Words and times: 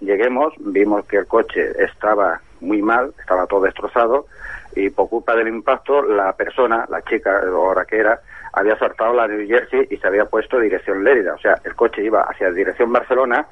lleguemos, 0.00 0.52
vimos 0.58 1.06
que 1.06 1.18
el 1.18 1.26
coche 1.26 1.72
estaba 1.78 2.40
muy 2.60 2.82
mal, 2.82 3.12
estaba 3.18 3.46
todo 3.46 3.62
destrozado 3.62 4.26
y 4.74 4.90
por 4.90 5.08
culpa 5.08 5.34
del 5.34 5.48
impacto 5.48 6.02
la 6.02 6.32
persona, 6.34 6.86
la 6.88 7.02
chica, 7.02 7.40
ahora 7.46 7.84
que 7.84 7.98
era, 7.98 8.20
había 8.52 8.78
saltado 8.78 9.14
la 9.14 9.26
New 9.26 9.46
Jersey 9.46 9.86
y 9.90 9.96
se 9.96 10.06
había 10.06 10.26
puesto 10.26 10.58
dirección 10.58 11.02
Lérida. 11.04 11.34
O 11.34 11.38
sea, 11.38 11.56
el 11.64 11.74
coche 11.74 12.02
iba 12.02 12.22
hacia 12.22 12.50
dirección 12.50 12.92
Barcelona, 12.92 13.46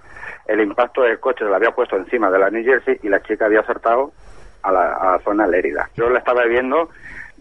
el 0.46 0.60
impacto 0.60 1.02
del 1.02 1.18
coche 1.20 1.44
se 1.44 1.50
lo 1.50 1.56
había 1.56 1.70
puesto 1.70 1.96
encima 1.96 2.30
de 2.30 2.38
la 2.38 2.50
New 2.50 2.64
Jersey 2.64 2.98
y 3.02 3.08
la 3.08 3.22
chica 3.22 3.46
había 3.46 3.62
saltado 3.62 4.12
a 4.62 4.72
la, 4.72 5.20
zona 5.24 5.46
Lérida. 5.46 5.88
Yo 5.96 6.10
la 6.10 6.18
estaba 6.18 6.44
viendo 6.44 6.90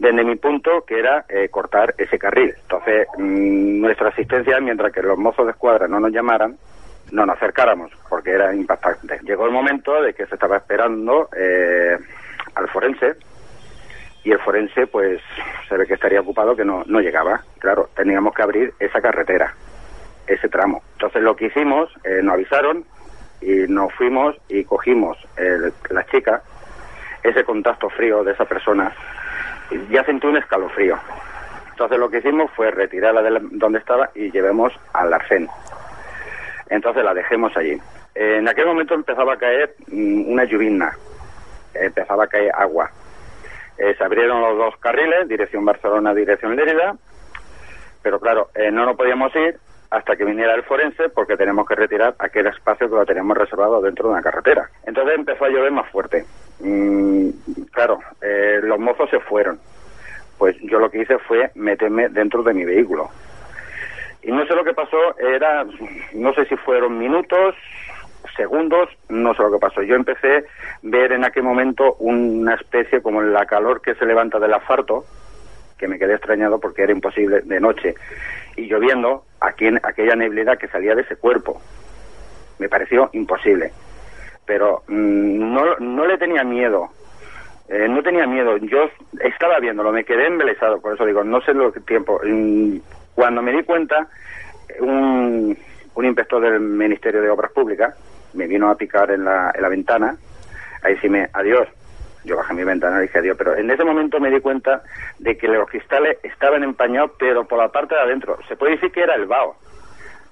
desde 0.00 0.24
mi 0.24 0.36
punto, 0.36 0.82
que 0.86 0.98
era 0.98 1.26
eh, 1.28 1.50
cortar 1.50 1.94
ese 1.98 2.18
carril. 2.18 2.54
Entonces, 2.62 3.06
mm, 3.18 3.80
nuestra 3.82 4.08
asistencia, 4.08 4.58
mientras 4.58 4.92
que 4.92 5.02
los 5.02 5.18
mozos 5.18 5.44
de 5.44 5.52
escuadra 5.52 5.86
no 5.88 6.00
nos 6.00 6.10
llamaran, 6.10 6.56
no 7.12 7.26
nos 7.26 7.36
acercáramos, 7.36 7.92
porque 8.08 8.30
era 8.30 8.54
impactante. 8.54 9.20
Llegó 9.24 9.44
el 9.44 9.52
momento 9.52 10.00
de 10.02 10.14
que 10.14 10.24
se 10.24 10.36
estaba 10.36 10.56
esperando 10.56 11.28
eh, 11.36 11.98
al 12.54 12.68
forense, 12.68 13.16
y 14.24 14.32
el 14.32 14.38
forense 14.38 14.86
pues 14.86 15.20
se 15.68 15.76
ve 15.76 15.86
que 15.86 15.94
estaría 15.94 16.20
ocupado 16.22 16.56
que 16.56 16.64
no, 16.64 16.82
no 16.86 17.00
llegaba. 17.00 17.42
Claro, 17.58 17.90
teníamos 17.94 18.34
que 18.34 18.42
abrir 18.42 18.72
esa 18.80 19.02
carretera, 19.02 19.54
ese 20.26 20.48
tramo. 20.48 20.82
Entonces 20.92 21.22
lo 21.22 21.36
que 21.36 21.46
hicimos, 21.46 21.90
eh, 22.04 22.20
nos 22.22 22.34
avisaron 22.34 22.86
y 23.42 23.66
nos 23.68 23.92
fuimos 23.94 24.34
y 24.48 24.64
cogimos 24.64 25.18
la 25.90 26.04
chica, 26.06 26.42
ese 27.22 27.44
contacto 27.44 27.88
frío 27.90 28.24
de 28.24 28.32
esa 28.32 28.44
persona, 28.46 28.92
ya 29.90 30.04
sentí 30.04 30.26
un 30.26 30.36
escalofrío. 30.36 30.98
Entonces 31.70 31.98
lo 31.98 32.10
que 32.10 32.18
hicimos 32.18 32.50
fue 32.52 32.70
retirarla 32.70 33.22
de 33.22 33.40
donde 33.52 33.78
estaba 33.78 34.10
y 34.14 34.30
llevemos 34.30 34.72
al 34.92 35.12
arcén. 35.12 35.48
Entonces 36.68 37.02
la 37.04 37.14
dejemos 37.14 37.56
allí. 37.56 37.80
En 38.14 38.48
aquel 38.48 38.66
momento 38.66 38.94
empezaba 38.94 39.34
a 39.34 39.38
caer 39.38 39.74
mm, 39.88 40.30
una 40.30 40.44
lluvia, 40.44 40.92
empezaba 41.74 42.24
a 42.24 42.26
caer 42.26 42.52
agua 42.54 42.90
eh, 43.80 43.94
se 43.96 44.04
abrieron 44.04 44.42
los 44.42 44.58
dos 44.58 44.76
carriles, 44.76 45.26
dirección 45.26 45.64
Barcelona, 45.64 46.12
dirección 46.12 46.54
Lérida, 46.54 46.94
pero 48.02 48.20
claro, 48.20 48.50
eh, 48.54 48.70
no 48.70 48.84
nos 48.84 48.94
podíamos 48.94 49.34
ir 49.36 49.58
hasta 49.90 50.16
que 50.16 50.24
viniera 50.24 50.54
el 50.54 50.62
forense 50.62 51.08
porque 51.08 51.36
tenemos 51.36 51.66
que 51.66 51.74
retirar 51.74 52.14
aquel 52.18 52.46
espacio 52.46 52.88
que 52.88 52.94
lo 52.94 53.04
teníamos 53.04 53.36
reservado 53.36 53.80
dentro 53.80 54.06
de 54.06 54.12
una 54.12 54.22
carretera. 54.22 54.68
Entonces 54.86 55.16
empezó 55.16 55.44
a 55.44 55.48
llover 55.48 55.72
más 55.72 55.90
fuerte. 55.90 56.24
Mm, 56.60 57.30
claro, 57.72 57.98
eh, 58.22 58.60
los 58.62 58.78
mozos 58.78 59.10
se 59.10 59.18
fueron. 59.20 59.58
Pues 60.38 60.56
yo 60.62 60.78
lo 60.78 60.90
que 60.90 61.02
hice 61.02 61.18
fue 61.18 61.50
meterme 61.54 62.08
dentro 62.08 62.42
de 62.42 62.54
mi 62.54 62.64
vehículo. 62.64 63.10
Y 64.22 64.30
no 64.30 64.46
sé 64.46 64.54
lo 64.54 64.64
que 64.64 64.74
pasó, 64.74 65.18
era, 65.18 65.66
no 66.12 66.32
sé 66.34 66.44
si 66.44 66.56
fueron 66.56 66.98
minutos, 66.98 67.54
segundos, 68.36 68.88
no 69.08 69.34
sé 69.34 69.42
lo 69.42 69.52
que 69.52 69.58
pasó. 69.58 69.82
Yo 69.82 69.96
empecé 69.96 70.36
a 70.38 70.42
ver 70.82 71.12
en 71.12 71.24
aquel 71.24 71.42
momento 71.42 71.94
una 71.98 72.54
especie 72.54 73.02
como 73.02 73.22
la 73.22 73.46
calor 73.46 73.80
que 73.80 73.94
se 73.94 74.06
levanta 74.06 74.38
del 74.38 74.54
asfalto, 74.54 75.04
que 75.80 75.88
me 75.88 75.98
quedé 75.98 76.14
extrañado 76.14 76.60
porque 76.60 76.82
era 76.82 76.92
imposible 76.92 77.40
de 77.40 77.58
noche, 77.58 77.94
y 78.56 78.66
lloviendo 78.66 79.24
aquí 79.40 79.66
en 79.66 79.80
aquella 79.82 80.14
neblina 80.14 80.56
que 80.56 80.68
salía 80.68 80.94
de 80.94 81.02
ese 81.02 81.16
cuerpo. 81.16 81.60
Me 82.58 82.68
pareció 82.68 83.08
imposible. 83.14 83.72
Pero 84.44 84.82
mm, 84.86 85.54
no, 85.54 85.76
no 85.78 86.06
le 86.06 86.18
tenía 86.18 86.44
miedo. 86.44 86.90
Eh, 87.68 87.88
no 87.88 88.02
tenía 88.02 88.26
miedo. 88.26 88.58
Yo 88.58 88.90
estaba 89.20 89.58
viéndolo, 89.58 89.90
me 89.90 90.04
quedé 90.04 90.26
embelesado, 90.26 90.80
por 90.80 90.94
eso 90.94 91.06
digo, 91.06 91.24
no 91.24 91.40
sé 91.40 91.54
lo 91.54 91.72
que 91.72 91.80
tiempo. 91.80 92.20
Cuando 93.14 93.40
me 93.40 93.52
di 93.52 93.62
cuenta, 93.62 94.06
un, 94.80 95.56
un 95.94 96.04
inspector 96.04 96.42
del 96.42 96.60
Ministerio 96.60 97.22
de 97.22 97.30
Obras 97.30 97.52
Públicas 97.52 97.94
me 98.34 98.46
vino 98.46 98.70
a 98.70 98.76
picar 98.76 99.10
en 99.10 99.24
la, 99.24 99.50
en 99.54 99.62
la 99.62 99.68
ventana, 99.68 100.16
ahí 100.82 100.96
sí 100.98 101.08
me, 101.08 101.28
adiós, 101.32 101.66
yo 102.24 102.36
bajé 102.36 102.54
mi 102.54 102.64
ventana 102.64 102.98
y 102.98 103.02
dije 103.02 103.18
adiós, 103.18 103.36
pero 103.38 103.56
en 103.56 103.70
ese 103.70 103.84
momento 103.84 104.20
me 104.20 104.30
di 104.30 104.40
cuenta 104.40 104.82
de 105.18 105.36
que 105.36 105.48
los 105.48 105.68
cristales 105.68 106.18
estaban 106.22 106.62
empañados, 106.62 107.12
pero 107.18 107.46
por 107.46 107.58
la 107.58 107.68
parte 107.68 107.94
de 107.94 108.00
adentro. 108.00 108.38
Se 108.48 108.56
puede 108.56 108.72
decir 108.72 108.92
que 108.92 109.02
era 109.02 109.14
el 109.14 109.26
vaho, 109.26 109.56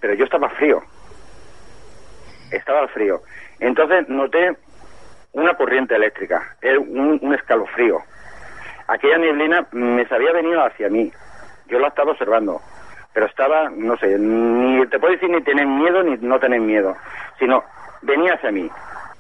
pero 0.01 0.15
yo 0.15 0.25
estaba 0.25 0.49
frío. 0.51 0.83
Estaba 2.51 2.89
frío. 2.89 3.21
Entonces 3.61 4.09
noté 4.09 4.57
una 5.33 5.55
corriente 5.55 5.95
eléctrica, 5.95 6.57
un, 6.79 7.35
escalofrío. 7.35 7.99
Aquella 8.87 9.19
nieblina 9.19 9.67
me 9.73 10.07
había 10.11 10.33
venido 10.33 10.65
hacia 10.65 10.89
mí. 10.89 11.13
Yo 11.67 11.79
la 11.79 11.89
estaba 11.89 12.13
observando, 12.13 12.61
pero 13.13 13.27
estaba, 13.27 13.69
no 13.71 13.97
sé, 13.99 14.19
ni 14.19 14.87
te 14.87 14.99
puedo 14.99 15.13
decir 15.13 15.29
ni 15.29 15.43
tener 15.43 15.67
miedo 15.67 16.03
ni 16.03 16.17
no 16.19 16.39
tener 16.39 16.61
miedo, 16.61 16.97
sino 17.39 17.63
venía 18.03 18.35
hacia 18.35 18.51
mí. 18.51 18.71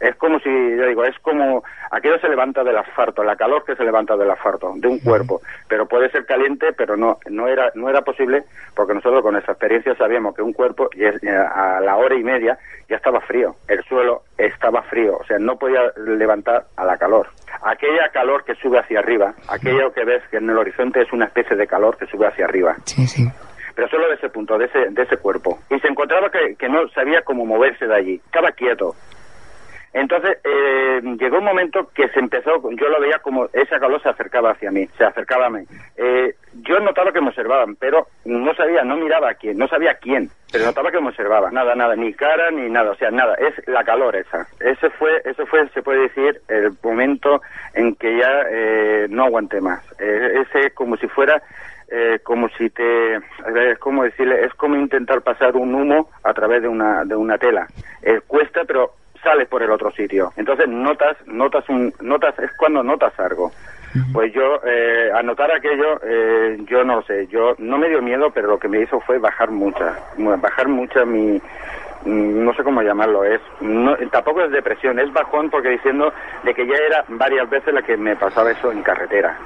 Es 0.01 0.15
como 0.17 0.39
si, 0.41 0.49
yo 0.49 0.87
digo, 0.87 1.05
es 1.05 1.19
como 1.21 1.63
aquello 1.91 2.19
se 2.21 2.29
levanta 2.29 2.63
del 2.63 2.77
asfalto, 2.77 3.25
la 3.25 3.37
calor 3.37 3.65
que 3.65 3.75
se 3.75 3.85
levanta 3.85 4.17
del 4.17 4.31
asfalto, 4.31 4.73
de 4.77 4.89
un 4.89 4.99
cuerpo, 5.01 5.41
pero 5.69 5.87
puede 5.87 6.11
ser 6.11 6.25
caliente, 6.25 6.73
pero 6.73 6.97
no 6.97 7.19
no 7.29 7.49
era 7.49 7.71
no 7.75 7.89
era 7.89 8.03
posible 8.03 8.45
porque 8.75 8.95
nosotros 8.95 9.23
con 9.23 9.37
esa 9.37 9.53
experiencia 9.53 9.95
sabíamos 9.97 10.35
que 10.35 10.43
un 10.43 10.53
cuerpo 10.53 10.89
eh, 10.97 11.13
a 11.29 11.81
la 11.81 11.97
hora 11.97 12.15
y 12.15 12.23
media 12.23 12.59
ya 12.89 12.97
estaba 12.97 13.21
frío, 13.21 13.57
el 13.69 13.83
suelo 13.85 14.23
estaba 14.37 14.83
frío, 14.83 15.17
o 15.19 15.25
sea, 15.25 15.39
no 15.39 15.57
podía 15.57 15.81
levantar 15.97 16.65
a 16.77 16.85
la 16.85 16.97
calor. 16.97 17.29
Aquella 17.63 18.09
calor 18.13 18.45
que 18.45 18.55
sube 18.55 18.79
hacia 18.79 19.01
arriba, 19.01 19.35
aquello 19.49 19.93
que 19.93 20.05
ves 20.05 20.23
que 20.31 20.37
en 20.37 20.49
el 20.49 20.59
horizonte 20.59 21.03
es 21.03 21.13
una 21.13 21.27
especie 21.27 21.57
de 21.57 21.67
calor 21.67 21.97
que 21.97 22.07
sube 22.07 22.27
hacia 22.27 22.45
arriba. 22.45 22.77
Sí, 22.85 23.07
sí 23.07 23.29
pero 23.79 23.89
solo 23.91 24.09
de 24.09 24.17
ese 24.17 24.29
punto, 24.29 24.59
de 24.59 24.65
ese, 24.65 24.91
de 24.91 25.03
ese 25.05 25.19
cuerpo. 25.19 25.61
Y 25.71 25.79
se 25.79 25.87
encontraba 25.87 26.29
que, 26.33 26.57
que 26.57 26.69
no 26.69 26.89
sabía 26.89 27.23
cómo 27.23 27.47
moverse 27.47 27.87
de 27.87 27.95
allí, 27.95 28.15
estaba 28.27 28.51
quieto. 28.51 28.97
Entonces 29.93 30.39
eh, 30.45 31.01
llegó 31.19 31.39
un 31.39 31.45
momento 31.45 31.89
que 31.95 32.09
se 32.09 32.21
empezó, 32.21 32.61
yo 32.73 32.89
lo 32.89 33.01
veía 33.01 33.19
como 33.21 33.47
esa 33.53 33.79
calor 33.79 34.03
se 34.03 34.09
acercaba 34.09 34.51
hacia 34.51 34.71
mí, 34.71 34.87
se 34.99 35.05
acercaba 35.05 35.47
a 35.47 35.51
mí. 35.51 35.65
Eh, 35.97 36.35
yo 36.63 36.79
notaba 36.81 37.13
que 37.13 37.21
me 37.21 37.29
observaban, 37.29 37.77
pero 37.77 38.07
no 38.25 38.55
sabía, 38.55 38.83
no 38.85 38.97
miraba 38.97 39.31
a 39.31 39.35
quién, 39.35 39.57
no 39.57 39.67
sabía 39.69 39.95
quién, 39.95 40.31
pero 40.53 40.67
notaba 40.67 40.91
que 40.91 41.01
me 41.01 41.09
observaba, 41.09 41.51
nada, 41.51 41.75
nada, 41.75 41.97
ni 41.97 42.13
cara 42.13 42.51
ni 42.51 42.69
nada, 42.71 42.91
o 42.91 42.97
sea, 42.97 43.11
nada, 43.11 43.35
es 43.35 43.67
la 43.67 43.85
calor 43.85 44.17
esa. 44.17 44.47
Ese 44.61 44.91
fue, 44.91 45.23
ese 45.25 45.47
fue, 45.47 45.69
se 45.71 45.83
puede 45.83 46.03
decir, 46.03 46.41
el 46.49 46.73
momento 46.83 47.41
en 47.75 47.95
que 47.95 48.19
ya 48.19 48.43
eh, 48.51 49.07
no 49.09 49.25
aguanté 49.25 49.61
más. 49.61 49.83
ese 49.99 50.71
como 50.73 50.97
si 50.97 51.07
fuera 51.09 51.43
eh, 51.91 52.19
como 52.23 52.51
si 52.51 52.69
te 52.69 53.15
es 53.17 53.79
como 53.79 54.05
decirle 54.05 54.45
es 54.45 54.53
como 54.55 54.77
intentar 54.77 55.23
pasar 55.23 55.57
un 55.57 55.75
humo 55.75 56.11
a 56.23 56.35
través 56.35 56.61
de 56.61 56.69
una 56.69 57.03
de 57.05 57.17
una 57.17 57.39
tela 57.39 57.67
eh, 58.03 58.21
cuesta 58.27 58.65
pero 58.67 58.93
sales 59.23 59.49
por 59.49 59.63
el 59.63 59.71
otro 59.71 59.91
sitio. 59.91 60.33
Entonces 60.37 60.69
notas 60.69 61.17
notas 61.27 61.69
un 61.69 61.93
notas 62.01 62.39
es 62.39 62.51
cuando 62.57 62.83
notas 62.83 63.19
algo. 63.19 63.53
Pues 64.13 64.33
yo 64.35 64.61
eh, 64.67 65.11
al 65.15 65.25
notar 65.25 65.51
aquello 65.51 65.99
eh, 66.05 66.59
yo 66.67 66.85
no 66.85 67.03
sé. 67.03 67.27
Yo 67.29 67.55
no 67.59 67.79
me 67.79 67.89
dio 67.89 68.03
miedo 68.03 68.31
pero 68.31 68.49
lo 68.49 68.59
que 68.59 68.69
me 68.69 68.81
hizo 68.81 69.01
fue 69.01 69.19
bajar 69.19 69.51
mucha 69.51 69.97
bajar 70.17 70.69
mucha 70.69 71.05
mi 71.05 71.41
mm, 72.05 72.45
no 72.45 72.53
sé 72.55 72.63
cómo 72.63 72.83
llamarlo, 72.83 73.25
es 73.25 73.41
no, 73.61 73.97
tampoco 74.13 74.43
es 74.43 74.51
depresión, 74.51 74.99
es 74.99 75.13
bajón 75.13 75.51
porque 75.51 75.71
diciendo 75.71 76.13
de 76.45 76.55
que 76.55 76.67
ya 76.67 76.77
era 76.77 77.05
varias 77.09 77.49
veces 77.49 77.73
la 77.73 77.83
que 77.83 77.97
me 77.97 78.15
pasaba 78.17 78.51
eso 78.51 78.71
en 78.71 78.83
carretera. 78.83 79.39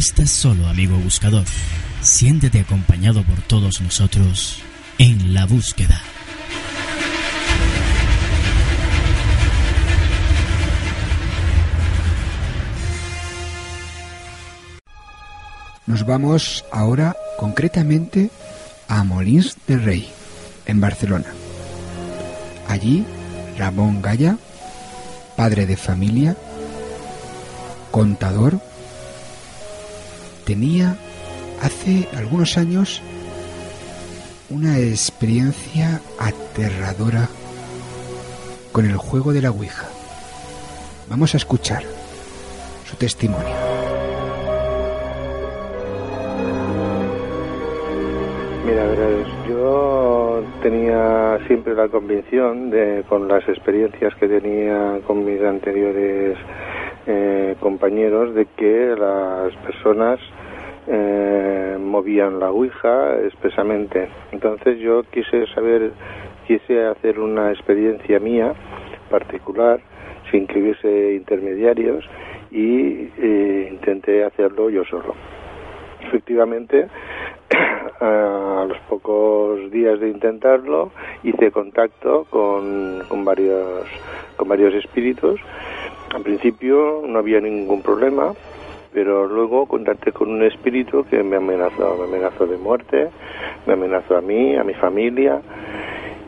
Estás 0.00 0.30
solo, 0.30 0.66
amigo 0.66 0.96
buscador. 0.96 1.44
Siéntete 2.00 2.60
acompañado 2.60 3.22
por 3.22 3.42
todos 3.42 3.82
nosotros 3.82 4.62
en 4.96 5.34
la 5.34 5.44
búsqueda. 5.44 6.00
Nos 15.86 16.06
vamos 16.06 16.64
ahora 16.72 17.14
concretamente 17.36 18.30
a 18.88 19.04
Molins 19.04 19.58
de 19.66 19.76
Rey, 19.76 20.08
en 20.64 20.80
Barcelona. 20.80 21.28
Allí, 22.68 23.04
Ramón 23.58 24.00
Gaya, 24.00 24.38
padre 25.36 25.66
de 25.66 25.76
familia, 25.76 26.38
contador, 27.90 28.62
tenía 30.50 30.96
hace 31.62 32.08
algunos 32.18 32.58
años 32.58 33.00
una 34.50 34.80
experiencia 34.80 36.00
aterradora 36.18 37.28
con 38.72 38.84
el 38.84 38.96
juego 38.96 39.32
de 39.32 39.42
la 39.42 39.52
Ouija. 39.52 39.86
Vamos 41.08 41.34
a 41.34 41.36
escuchar 41.36 41.84
su 42.84 42.96
testimonio. 42.96 43.54
Mira, 48.66 48.84
verás, 48.88 49.28
yo 49.48 50.42
tenía 50.64 51.38
siempre 51.46 51.76
la 51.76 51.86
convicción 51.86 52.72
con 53.08 53.28
las 53.28 53.48
experiencias 53.48 54.12
que 54.16 54.26
tenía 54.26 54.98
con 55.06 55.24
mis 55.24 55.40
anteriores 55.42 56.36
eh, 57.06 57.54
compañeros, 57.60 58.34
de 58.34 58.46
que 58.56 58.96
las 58.98 59.54
personas 59.64 60.18
eh, 60.92 61.78
movían 61.78 62.40
la 62.40 62.50
Ouija 62.50 63.16
expresamente. 63.24 64.08
Entonces 64.32 64.78
yo 64.80 65.04
quise 65.04 65.46
saber, 65.54 65.92
quise 66.48 66.84
hacer 66.86 67.20
una 67.20 67.52
experiencia 67.52 68.18
mía 68.18 68.54
particular, 69.08 69.80
sin 70.30 70.46
que 70.48 70.60
hubiese 70.60 71.14
intermediarios, 71.14 72.04
y 72.50 73.08
eh, 73.18 73.68
intenté 73.70 74.24
hacerlo 74.24 74.68
yo 74.70 74.84
solo. 74.84 75.14
Efectivamente, 76.00 76.88
a 78.00 78.66
los 78.68 78.78
pocos 78.88 79.70
días 79.70 80.00
de 80.00 80.08
intentarlo 80.08 80.90
hice 81.22 81.52
contacto 81.52 82.26
con, 82.30 83.02
con 83.08 83.24
varios 83.24 83.86
con 84.36 84.48
varios 84.48 84.72
espíritus 84.74 85.40
en 86.14 86.22
principio 86.22 87.02
no 87.06 87.18
había 87.18 87.40
ningún 87.40 87.82
problema 87.82 88.32
pero 88.92 89.26
luego 89.26 89.66
contacté 89.66 90.12
con 90.12 90.30
un 90.30 90.42
espíritu 90.42 91.04
que 91.04 91.22
me 91.22 91.36
amenazó 91.36 91.96
me 91.98 92.04
amenazó 92.04 92.46
de 92.46 92.56
muerte 92.56 93.08
me 93.66 93.74
amenazó 93.74 94.16
a 94.16 94.20
mí 94.20 94.56
a 94.56 94.64
mi 94.64 94.74
familia 94.74 95.40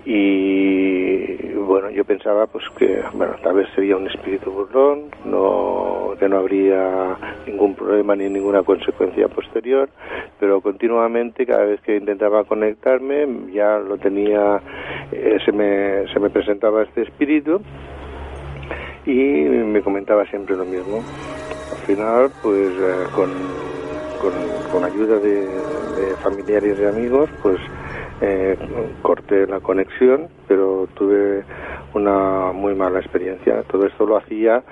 y 0.05 1.53
bueno 1.55 1.91
yo 1.91 2.05
pensaba 2.05 2.47
pues 2.47 2.65
que 2.77 3.03
bueno 3.15 3.35
tal 3.43 3.55
vez 3.55 3.69
sería 3.75 3.97
un 3.97 4.09
espíritu 4.09 4.51
burlón 4.51 5.11
no 5.25 6.15
que 6.19 6.29
no 6.29 6.39
habría 6.39 7.17
ningún 7.47 7.75
problema 7.75 8.17
ni 8.17 8.29
ninguna 8.29 8.63
consecuencia 8.63 9.29
posterior 9.29 9.89
pero 10.41 10.61
continuamente 10.61 11.47
cada 11.47 11.65
vez 11.65 11.81
que 11.83 11.97
intentaba 11.97 12.45
conectarme 12.45 13.27
ya 13.53 13.79
lo 13.79 13.97
tenía 13.99 14.61
eh, 15.13 15.39
se 15.45 15.53
me 15.53 16.13
se 16.13 16.19
me 16.19 16.31
presentaba 16.31 16.83
este 16.83 17.03
espíritu 17.03 17.61
y 19.07 19.13
me 19.13 19.83
comentaba 19.83 20.25
siempre 20.27 20.57
lo 20.57 20.65
mismo 20.65 21.03
final 21.87 22.31
pues 22.43 22.73
eh, 22.73 23.07
con, 23.15 23.31
con, 24.71 24.85
ayuda 24.85 25.19
de, 25.19 26.17
familiares 26.23 26.79
y 26.79 26.85
amigos 26.85 27.29
pues 27.43 27.59
eh, 28.21 28.57
corté 29.03 29.47
la 29.47 29.61
conexión, 29.61 30.29
pero 30.47 30.89
tuve 30.95 31.45
una 31.95 32.53
muy 32.53 32.75
mala 32.75 33.01
experiencia. 33.01 33.63
Todo 33.65 33.87
esto 33.87 34.07
lo 34.07 34.17
hacía 34.17 34.63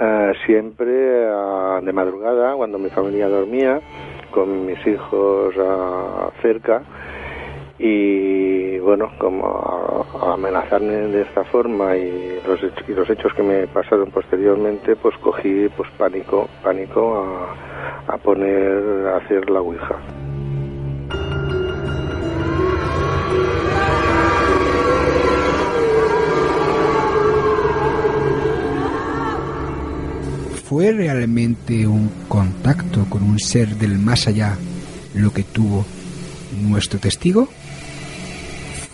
eh, 0.00 0.32
siempre 0.46 1.26
ah, 1.28 1.80
de 1.82 1.92
madrugada, 1.92 2.54
cuando 2.54 2.78
mi 2.78 2.90
familia 2.90 3.28
dormía, 3.28 3.80
con 4.30 4.66
mis 4.66 4.84
hijos 4.86 5.54
cerca. 6.42 6.82
Y 7.78 8.78
bueno, 8.78 9.10
como 9.18 10.06
amenazarme 10.22 10.92
de 10.94 11.22
esta 11.22 11.42
forma 11.44 11.96
y 11.96 12.38
los, 12.46 12.60
hech- 12.60 12.88
y 12.88 12.92
los 12.92 13.08
hechos 13.10 13.32
que 13.34 13.42
me 13.42 13.66
pasaron 13.66 14.10
posteriormente, 14.10 14.94
pues 14.96 15.16
cogí 15.18 15.68
pues 15.76 15.88
pánico, 15.98 16.48
pánico 16.62 17.24
a, 18.08 18.14
a 18.14 18.18
poner, 18.18 19.06
a 19.08 19.16
hacer 19.16 19.50
la 19.50 19.60
ouija. 19.60 19.96
¿Fue 30.64 30.92
realmente 30.92 31.86
un 31.86 32.10
contacto 32.28 33.04
con 33.08 33.22
un 33.22 33.38
ser 33.38 33.76
del 33.76 33.98
más 33.98 34.26
allá 34.26 34.56
lo 35.14 35.30
que 35.32 35.42
tuvo 35.44 35.84
nuestro 36.62 36.98
testigo? 36.98 37.48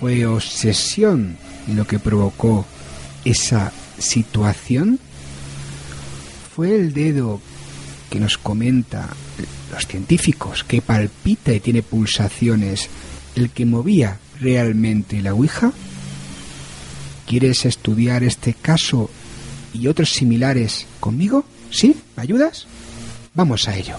¿Fue 0.00 0.24
obsesión 0.24 1.36
lo 1.68 1.86
que 1.86 1.98
provocó 1.98 2.64
esa 3.22 3.70
situación? 3.98 4.98
¿Fue 6.56 6.74
el 6.74 6.94
dedo 6.94 7.38
que 8.08 8.18
nos 8.18 8.38
comenta 8.38 9.10
los 9.70 9.86
científicos 9.86 10.64
que 10.64 10.80
palpita 10.80 11.52
y 11.52 11.60
tiene 11.60 11.82
pulsaciones 11.82 12.88
el 13.36 13.50
que 13.50 13.66
movía 13.66 14.18
realmente 14.40 15.20
la 15.20 15.34
Ouija? 15.34 15.70
¿Quieres 17.26 17.66
estudiar 17.66 18.24
este 18.24 18.54
caso 18.54 19.10
y 19.74 19.86
otros 19.86 20.14
similares 20.14 20.86
conmigo? 20.98 21.44
¿Sí? 21.70 21.94
¿Me 22.16 22.22
ayudas? 22.22 22.66
Vamos 23.34 23.68
a 23.68 23.76
ello. 23.76 23.96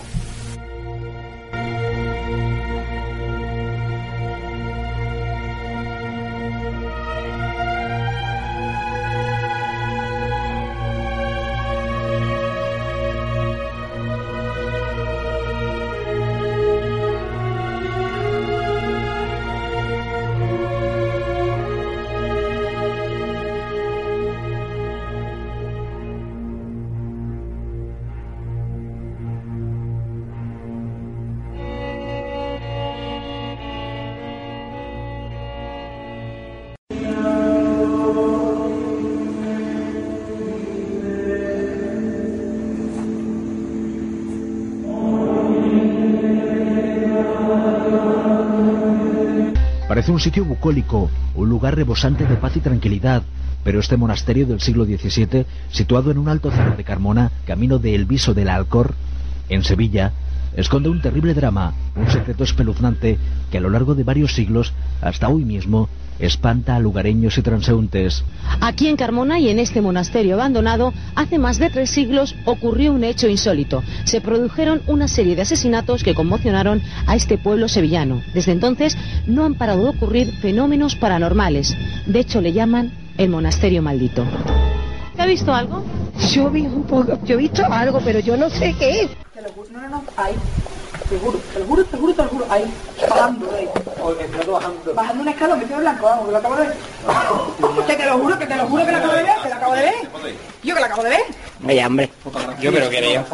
Un 50.11 50.19
sitio 50.19 50.43
bucólico, 50.43 51.09
un 51.35 51.49
lugar 51.49 51.75
rebosante 51.75 52.25
de 52.25 52.35
paz 52.35 52.57
y 52.57 52.59
tranquilidad, 52.59 53.23
pero 53.63 53.79
este 53.79 53.97
monasterio 53.97 54.45
del 54.45 54.59
siglo 54.59 54.85
XVII, 54.85 55.45
situado 55.69 56.11
en 56.11 56.17
un 56.17 56.27
alto 56.27 56.51
cerro 56.51 56.75
de 56.75 56.83
Carmona, 56.83 57.31
camino 57.45 57.79
de 57.79 57.95
El 57.95 58.05
Viso 58.05 58.33
del 58.33 58.49
Alcor, 58.49 58.95
en 59.49 59.63
Sevilla, 59.63 60.11
esconde 60.55 60.89
un 60.89 61.01
terrible 61.01 61.33
drama, 61.33 61.73
un 61.95 62.09
secreto 62.09 62.43
espeluznante 62.43 63.17
que 63.49 63.57
a 63.57 63.61
lo 63.61 63.69
largo 63.69 63.95
de 63.95 64.03
varios 64.03 64.33
siglos, 64.33 64.73
hasta 65.01 65.29
hoy 65.29 65.45
mismo, 65.45 65.87
espanta 66.21 66.75
a 66.75 66.79
lugareños 66.79 67.37
y 67.37 67.41
transeúntes. 67.41 68.23
Aquí 68.59 68.87
en 68.87 68.97
Carmona 68.97 69.39
y 69.39 69.49
en 69.49 69.59
este 69.59 69.81
monasterio 69.81 70.35
abandonado, 70.35 70.93
hace 71.15 71.37
más 71.37 71.57
de 71.57 71.69
tres 71.69 71.89
siglos 71.89 72.35
ocurrió 72.45 72.93
un 72.93 73.03
hecho 73.03 73.27
insólito. 73.27 73.83
Se 74.05 74.21
produjeron 74.21 74.81
una 74.87 75.07
serie 75.07 75.35
de 75.35 75.43
asesinatos 75.43 76.03
que 76.03 76.15
conmocionaron 76.15 76.81
a 77.07 77.15
este 77.15 77.37
pueblo 77.37 77.67
sevillano. 77.67 78.21
Desde 78.33 78.51
entonces 78.51 78.97
no 79.27 79.45
han 79.45 79.55
parado 79.55 79.83
de 79.83 79.89
ocurrir 79.89 80.33
fenómenos 80.41 80.95
paranormales. 80.95 81.75
De 82.05 82.19
hecho, 82.19 82.41
le 82.41 82.53
llaman 82.53 82.91
el 83.17 83.29
monasterio 83.29 83.81
maldito. 83.81 84.25
¿Te 85.15 85.21
ha 85.21 85.25
visto 85.25 85.53
algo? 85.53 85.83
Yo 86.31 86.49
vi 86.49 86.61
un 86.61 86.83
poco, 86.83 87.19
yo 87.23 87.35
he 87.35 87.37
visto 87.37 87.63
algo, 87.65 87.99
pero 88.03 88.19
yo 88.19 88.37
no 88.37 88.49
sé 88.49 88.75
qué 88.77 89.01
es. 89.01 89.11
Te 89.33 89.41
lo 89.41 89.49
juro, 89.49 89.69
no, 89.71 89.81
no, 89.81 89.89
no, 89.89 90.03
ahí. 90.17 90.33
Te 91.09 91.17
juro, 91.17 91.39
te 91.53 91.59
lo 91.59 91.65
juro, 91.65 91.83
te 91.83 91.97
lo 91.97 92.01
juro, 92.01 92.13
te 92.13 92.23
lo 92.23 92.29
juro, 92.29 92.45
Bajando, 94.01 94.41
ahí. 94.41 94.51
bajando. 94.51 94.93
Bajando 94.93 95.21
un 95.21 95.29
escalón, 95.29 95.59
me 95.59 95.65
quedo 95.65 95.77
blanco, 95.77 96.05
vamos, 96.05 96.25
que 96.25 96.31
lo 96.31 96.37
acabo 96.37 96.55
de 96.55 96.67
ver. 96.67 96.77
Que 97.87 97.95
te 97.95 98.05
lo 98.05 98.17
juro, 98.19 98.39
que 98.39 98.45
te 98.45 98.55
lo 98.55 98.65
juro 98.67 98.85
que 98.85 98.91
lo 98.91 98.97
acabo 98.97 99.13
de 99.13 99.23
ver, 99.23 99.35
que 99.43 99.49
lo 99.49 99.55
acabo 99.55 99.73
de 99.73 99.81
ver. 99.81 99.95
Yo 100.63 100.75
que 100.75 100.79
lo 100.79 100.85
acabo 100.85 101.03
de 101.03 101.09
ver. 101.09 101.21
Vaya, 101.59 101.87
hombre. 101.87 102.09
Yo 102.59 102.71
creo 102.71 102.89
que 102.89 102.97
era 102.97 103.25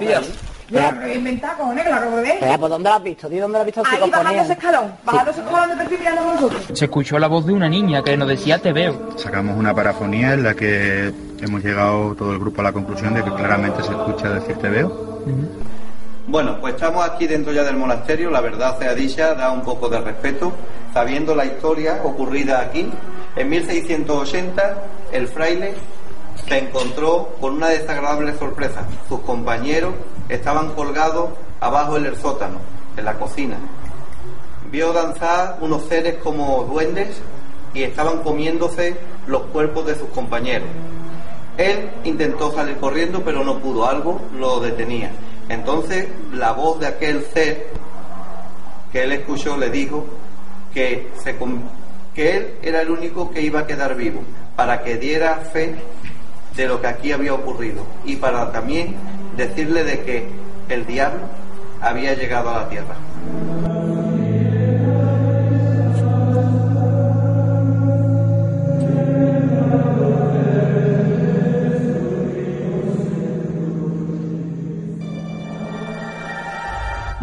Yo 0.70 0.92
lo 0.92 1.02
he 1.04 1.16
inventado, 1.16 1.58
cojones, 1.58 1.84
que 1.84 1.90
lo 1.90 1.96
acabo 1.96 2.18
de 2.18 2.22
ver. 2.24 2.38
Pero, 2.40 2.60
¿por 2.60 2.70
dónde 2.70 2.90
lo 2.90 2.96
has 2.96 3.04
visto? 3.04 3.30
¿Di 3.30 3.38
dónde 3.38 3.54
lo 3.54 3.60
has 3.60 3.66
visto? 3.66 3.84
Ahí 3.86 4.10
bajando 4.10 4.42
ese 4.42 4.54
escalón, 4.54 4.94
bajando 5.04 5.32
ese 5.32 5.42
escalón 5.42 5.70
de 5.70 5.76
perfil 5.76 6.00
mirando 6.00 6.22
con 6.24 6.34
nosotros. 6.36 6.62
Se 6.74 6.86
escuchó 6.86 7.20
la 7.20 7.28
voz 7.28 7.46
de 7.46 7.54
una 7.54 7.70
niña 7.70 8.04
que 8.04 8.18
nos 8.18 8.28
decía 8.28 8.60
te 8.60 8.74
veo. 8.74 9.12
Sacamos 9.18 9.58
una 9.58 9.74
parafonía 9.74 10.34
en 10.34 10.44
la 10.44 10.54
que 10.56 11.14
hemos 11.42 11.64
llegado 11.64 12.16
todo 12.16 12.34
el 12.34 12.40
grupo 12.40 12.62
a 12.62 12.66
la 12.66 12.72
conclusión 12.72 13.14
de 13.14 13.24
que 13.24 13.34
claramente 13.34 13.84
se 13.84 13.92
escucha 13.92 14.30
decir 14.30 14.58
te 14.58 14.70
veo. 14.70 15.24
Bueno, 16.30 16.58
pues 16.60 16.74
estamos 16.74 17.10
aquí 17.10 17.26
dentro 17.26 17.54
ya 17.54 17.64
del 17.64 17.78
monasterio, 17.78 18.30
la 18.30 18.42
verdad 18.42 18.78
sea 18.78 18.94
dicha, 18.94 19.34
da 19.34 19.50
un 19.50 19.62
poco 19.62 19.88
de 19.88 20.02
respeto, 20.02 20.52
sabiendo 20.94 21.34
la 21.34 21.46
historia 21.46 22.02
ocurrida 22.04 22.60
aquí. 22.60 22.92
En 23.38 23.48
1680 23.48 24.78
el 25.14 25.30
fraile 25.30 25.76
se 26.46 26.58
encontró 26.58 27.30
con 27.40 27.54
una 27.54 27.70
desagradable 27.70 28.38
sorpresa. 28.38 28.86
Sus 29.08 29.22
compañeros 29.22 29.94
estaban 30.28 30.74
colgados 30.74 31.30
abajo 31.62 31.96
en 31.96 32.08
el 32.08 32.18
sótano, 32.18 32.58
en 32.98 33.06
la 33.06 33.14
cocina. 33.14 33.56
Vio 34.70 34.92
danzar 34.92 35.60
unos 35.62 35.84
seres 35.84 36.16
como 36.22 36.66
duendes 36.66 37.22
y 37.74 37.84
estaban 37.84 38.22
comiéndose 38.22 38.98
los 39.28 39.44
cuerpos 39.44 39.86
de 39.86 39.96
sus 39.96 40.10
compañeros. 40.10 40.68
Él 41.58 41.90
intentó 42.04 42.52
salir 42.52 42.76
corriendo, 42.76 43.22
pero 43.24 43.46
no 43.46 43.60
pudo, 43.60 43.88
algo 43.88 44.20
lo 44.38 44.60
detenía. 44.60 45.10
Entonces 45.50 46.08
la 46.34 46.52
voz 46.52 46.80
de 46.80 46.88
aquel 46.88 47.24
ser 47.34 47.68
que 48.92 49.04
él 49.04 49.12
escuchó 49.12 49.58
le 49.58 49.70
dijo 49.70 50.06
que, 50.74 51.08
se, 51.24 51.36
que 52.14 52.38
él 52.38 52.54
era 52.62 52.82
el 52.82 52.92
único 52.92 53.32
que 53.32 53.42
iba 53.42 53.62
a 53.62 53.68
quedar 53.68 53.96
vivo, 53.96 54.22
para 54.56 54.84
que 54.84 54.98
diera 54.98 55.36
fe 55.38 55.76
de 56.56 56.68
lo 56.68 56.82
que 56.82 56.88
aquí 56.88 57.12
había 57.12 57.34
ocurrido 57.34 57.86
y 58.04 58.16
para 58.16 58.52
también 58.52 58.96
decirle 59.38 59.84
de 59.84 60.02
que 60.02 60.28
el 60.70 60.86
diablo 60.86 61.22
había 61.82 62.16
llegado 62.16 62.50
a 62.50 62.62
la 62.62 62.70
tierra. 62.70 62.96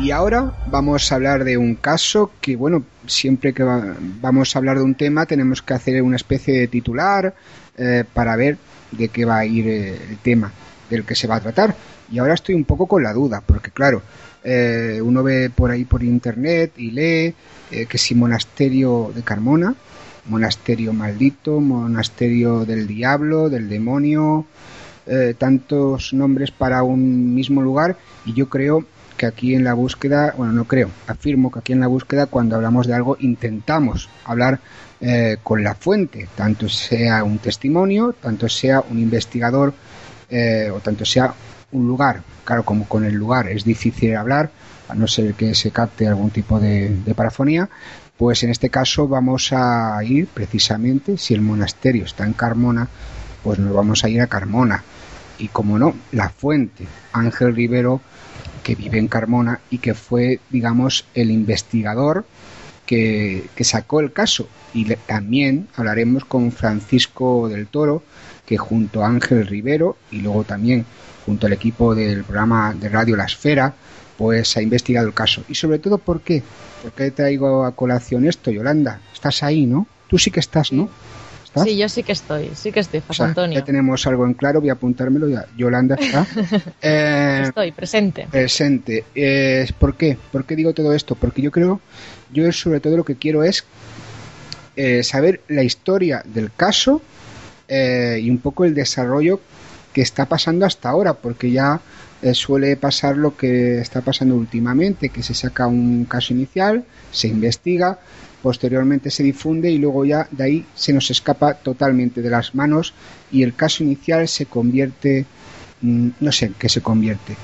Y 0.04 0.10
ahora 0.10 0.52
vamos 0.66 1.10
a 1.10 1.14
hablar 1.14 1.44
de 1.44 1.56
un 1.56 1.76
caso 1.76 2.30
que, 2.42 2.56
bueno, 2.56 2.84
siempre 3.06 3.54
que 3.54 3.62
va- 3.62 3.96
vamos 4.20 4.54
a 4.54 4.58
hablar 4.58 4.76
de 4.76 4.84
un 4.84 4.94
tema 4.96 5.24
tenemos 5.24 5.62
que 5.62 5.72
hacer 5.72 6.02
una 6.02 6.16
especie 6.16 6.60
de 6.60 6.68
titular 6.68 7.34
eh, 7.78 8.04
para 8.12 8.36
ver 8.36 8.58
de 8.92 9.08
qué 9.08 9.24
va 9.24 9.38
a 9.38 9.46
ir 9.46 9.66
eh, 9.66 9.98
el 10.10 10.18
tema 10.18 10.52
del 10.90 11.04
que 11.06 11.14
se 11.14 11.26
va 11.26 11.36
a 11.36 11.40
tratar. 11.40 11.74
Y 12.12 12.18
ahora 12.18 12.34
estoy 12.34 12.54
un 12.54 12.64
poco 12.64 12.86
con 12.86 13.02
la 13.02 13.14
duda, 13.14 13.42
porque 13.46 13.70
claro, 13.70 14.02
eh, 14.44 15.00
uno 15.02 15.22
ve 15.22 15.48
por 15.48 15.70
ahí 15.70 15.86
por 15.86 16.02
internet 16.02 16.72
y 16.76 16.90
lee 16.90 17.34
eh, 17.70 17.86
que 17.88 17.96
si 17.96 18.14
monasterio 18.14 19.10
de 19.14 19.22
Carmona, 19.22 19.74
monasterio 20.28 20.92
maldito, 20.92 21.60
monasterio 21.60 22.66
del 22.66 22.86
diablo, 22.86 23.48
del 23.48 23.70
demonio, 23.70 24.44
eh, 25.06 25.34
tantos 25.38 26.12
nombres 26.12 26.50
para 26.50 26.82
un 26.82 27.34
mismo 27.34 27.62
lugar 27.62 27.96
y 28.26 28.34
yo 28.34 28.50
creo 28.50 28.84
que 29.16 29.26
aquí 29.26 29.54
en 29.54 29.64
la 29.64 29.74
búsqueda, 29.74 30.34
bueno, 30.36 30.52
no 30.52 30.64
creo, 30.64 30.90
afirmo 31.06 31.50
que 31.50 31.60
aquí 31.60 31.72
en 31.72 31.80
la 31.80 31.86
búsqueda 31.86 32.26
cuando 32.26 32.56
hablamos 32.56 32.86
de 32.86 32.94
algo 32.94 33.16
intentamos 33.20 34.08
hablar 34.24 34.60
eh, 35.00 35.36
con 35.42 35.62
la 35.62 35.74
fuente, 35.74 36.28
tanto 36.34 36.68
sea 36.68 37.24
un 37.24 37.38
testimonio, 37.38 38.14
tanto 38.20 38.48
sea 38.48 38.80
un 38.80 38.98
investigador 38.98 39.74
eh, 40.30 40.70
o 40.74 40.80
tanto 40.80 41.04
sea 41.04 41.34
un 41.72 41.86
lugar. 41.86 42.22
Claro, 42.44 42.64
como 42.64 42.86
con 42.86 43.04
el 43.04 43.14
lugar 43.14 43.48
es 43.48 43.64
difícil 43.64 44.16
hablar, 44.16 44.50
a 44.88 44.94
no 44.94 45.06
ser 45.06 45.34
que 45.34 45.54
se 45.54 45.70
capte 45.70 46.06
algún 46.06 46.30
tipo 46.30 46.60
de, 46.60 46.90
de 47.04 47.14
parafonía, 47.14 47.68
pues 48.16 48.42
en 48.42 48.50
este 48.50 48.70
caso 48.70 49.08
vamos 49.08 49.52
a 49.52 49.98
ir 50.04 50.26
precisamente, 50.28 51.18
si 51.18 51.34
el 51.34 51.40
monasterio 51.40 52.04
está 52.04 52.24
en 52.24 52.32
Carmona, 52.32 52.88
pues 53.42 53.58
nos 53.58 53.74
vamos 53.74 54.04
a 54.04 54.08
ir 54.08 54.20
a 54.20 54.26
Carmona. 54.26 54.82
Y 55.38 55.48
como 55.48 55.78
no, 55.78 55.94
la 56.12 56.30
fuente, 56.30 56.86
Ángel 57.12 57.54
Rivero, 57.54 58.00
que 58.64 58.74
vive 58.74 58.98
en 58.98 59.06
Carmona 59.06 59.60
y 59.70 59.78
que 59.78 59.94
fue, 59.94 60.40
digamos, 60.50 61.04
el 61.14 61.30
investigador 61.30 62.24
que, 62.86 63.44
que 63.54 63.64
sacó 63.64 64.00
el 64.00 64.12
caso. 64.12 64.48
Y 64.72 64.86
le- 64.86 64.96
también 64.96 65.68
hablaremos 65.76 66.24
con 66.24 66.50
Francisco 66.50 67.48
del 67.48 67.68
Toro, 67.68 68.02
que 68.46 68.58
junto 68.58 69.04
a 69.04 69.08
Ángel 69.08 69.46
Rivero 69.46 69.96
y 70.10 70.20
luego 70.20 70.44
también 70.44 70.84
junto 71.24 71.46
al 71.46 71.52
equipo 71.54 71.94
del 71.94 72.24
programa 72.24 72.74
de 72.74 72.88
radio 72.88 73.16
La 73.16 73.24
Esfera, 73.24 73.72
pues 74.18 74.56
ha 74.56 74.62
investigado 74.62 75.06
el 75.06 75.14
caso. 75.14 75.42
Y 75.48 75.54
sobre 75.54 75.78
todo, 75.78 75.98
¿por 75.98 76.20
qué? 76.20 76.42
¿Por 76.82 76.92
qué 76.92 77.10
traigo 77.10 77.64
a 77.64 77.72
colación 77.74 78.26
esto, 78.26 78.50
Yolanda? 78.50 79.00
Estás 79.12 79.42
ahí, 79.42 79.64
¿no? 79.66 79.86
Tú 80.08 80.18
sí 80.18 80.30
que 80.30 80.40
estás, 80.40 80.72
¿no? 80.72 80.88
Sí, 81.62 81.76
yo 81.76 81.88
sí 81.88 82.02
que 82.02 82.12
estoy, 82.12 82.50
sí 82.54 82.72
que 82.72 82.80
estoy, 82.80 83.00
O 83.00 83.02
José 83.06 83.16
sea, 83.18 83.26
Antonio. 83.26 83.58
ya 83.58 83.64
tenemos 83.64 84.06
algo 84.06 84.26
en 84.26 84.34
claro, 84.34 84.60
voy 84.60 84.70
a 84.70 84.72
apuntármelo 84.72 85.28
ya. 85.28 85.46
Yolanda 85.56 85.94
está. 85.94 86.26
Eh, 86.82 87.42
Estoy 87.44 87.70
presente. 87.72 88.26
presente. 88.30 89.04
Eh, 89.14 89.66
¿Por 89.78 89.96
qué? 89.96 90.18
¿Por 90.32 90.44
qué 90.44 90.56
digo 90.56 90.72
todo 90.74 90.92
esto? 90.92 91.14
Porque 91.14 91.42
yo 91.42 91.50
creo, 91.52 91.80
yo 92.32 92.50
sobre 92.52 92.80
todo 92.80 92.96
lo 92.96 93.04
que 93.04 93.16
quiero 93.16 93.44
es 93.44 93.64
eh, 94.76 95.02
saber 95.04 95.42
la 95.48 95.62
historia 95.62 96.22
del 96.24 96.50
caso 96.52 97.00
y 97.68 98.28
un 98.30 98.38
poco 98.38 98.64
el 98.64 98.74
desarrollo 98.74 99.40
que 99.92 100.02
está 100.02 100.26
pasando 100.26 100.66
hasta 100.66 100.90
ahora, 100.90 101.14
porque 101.14 101.50
ya 101.50 101.80
suele 102.32 102.76
pasar 102.76 103.16
lo 103.16 103.36
que 103.36 103.78
está 103.80 104.00
pasando 104.00 104.34
últimamente, 104.36 105.08
que 105.08 105.22
se 105.22 105.34
saca 105.34 105.66
un 105.66 106.04
caso 106.04 106.32
inicial, 106.34 106.84
se 107.10 107.28
investiga, 107.28 107.98
posteriormente 108.44 109.10
se 109.10 109.22
difunde 109.22 109.70
y 109.70 109.78
luego 109.78 110.04
ya 110.04 110.28
de 110.30 110.44
ahí 110.44 110.66
se 110.74 110.92
nos 110.92 111.10
escapa 111.10 111.54
totalmente 111.54 112.20
de 112.20 112.28
las 112.28 112.54
manos 112.54 112.92
y 113.32 113.42
el 113.42 113.54
caso 113.54 113.82
inicial 113.82 114.28
se 114.28 114.44
convierte, 114.44 115.24
mm, 115.80 116.08
no 116.20 116.30
sé 116.30 116.46
en 116.46 116.54
qué 116.58 116.68
se 116.68 116.82
convierte. 116.82 117.38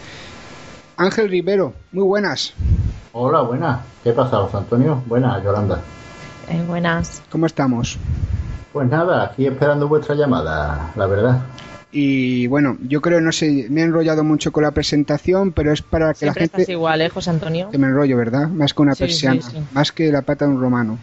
Ángel 0.98 1.30
Rivero, 1.30 1.72
muy 1.92 2.04
buenas. 2.04 2.52
Hola, 3.12 3.40
buenas. 3.40 3.80
¿Qué 4.04 4.12
pasa, 4.12 4.36
José 4.42 4.58
Antonio? 4.58 5.02
Buenas, 5.06 5.42
Yolanda. 5.42 5.80
Eh, 6.50 6.62
buenas. 6.68 7.22
¿Cómo 7.30 7.46
estamos? 7.46 7.96
Pues 8.70 8.86
nada, 8.90 9.24
aquí 9.24 9.46
esperando 9.46 9.88
vuestra 9.88 10.14
llamada, 10.14 10.92
la 10.96 11.06
verdad. 11.06 11.40
Y 11.92 12.46
bueno, 12.46 12.78
yo 12.86 13.00
creo, 13.00 13.20
no 13.20 13.32
sé, 13.32 13.66
me 13.68 13.80
he 13.80 13.84
enrollado 13.84 14.22
mucho 14.22 14.52
con 14.52 14.62
la 14.62 14.70
presentación, 14.70 15.50
pero 15.52 15.72
es 15.72 15.82
para 15.82 16.12
que 16.12 16.20
Siempre 16.20 16.42
la 16.42 16.44
estás 16.44 16.58
gente... 16.60 16.72
igual, 16.72 17.00
¿eh, 17.00 17.08
José 17.08 17.30
Antonio? 17.30 17.68
Que 17.70 17.78
me 17.78 17.88
enrollo, 17.88 18.16
¿verdad? 18.16 18.46
Más 18.48 18.72
que 18.74 18.82
una 18.82 18.94
Sí, 18.94 19.04
persiana, 19.04 19.42
sí, 19.42 19.50
sí. 19.52 19.58
más 19.72 19.90
que 19.90 20.12
la 20.12 20.22
pata 20.22 20.46
de 20.46 20.52
un 20.52 20.60
romano. 20.60 20.98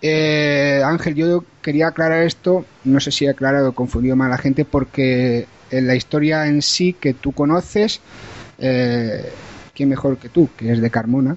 Eh, 0.00 0.80
Ángel, 0.84 1.14
yo 1.14 1.44
quería 1.60 1.88
aclarar 1.88 2.22
esto, 2.22 2.64
no 2.84 3.00
sé 3.00 3.10
si 3.10 3.26
he 3.26 3.28
aclarado 3.30 3.68
o 3.68 3.72
confundido 3.72 4.16
mal 4.16 4.28
a 4.28 4.36
la 4.36 4.38
gente, 4.38 4.64
porque 4.64 5.46
en 5.70 5.86
la 5.86 5.94
historia 5.94 6.46
en 6.46 6.62
sí 6.62 6.94
que 6.98 7.12
tú 7.12 7.32
conoces, 7.32 8.00
eh, 8.58 9.30
¿quién 9.74 9.90
mejor 9.90 10.16
que 10.16 10.30
tú, 10.30 10.48
que 10.56 10.72
es 10.72 10.80
de 10.80 10.90
Carmona? 10.90 11.36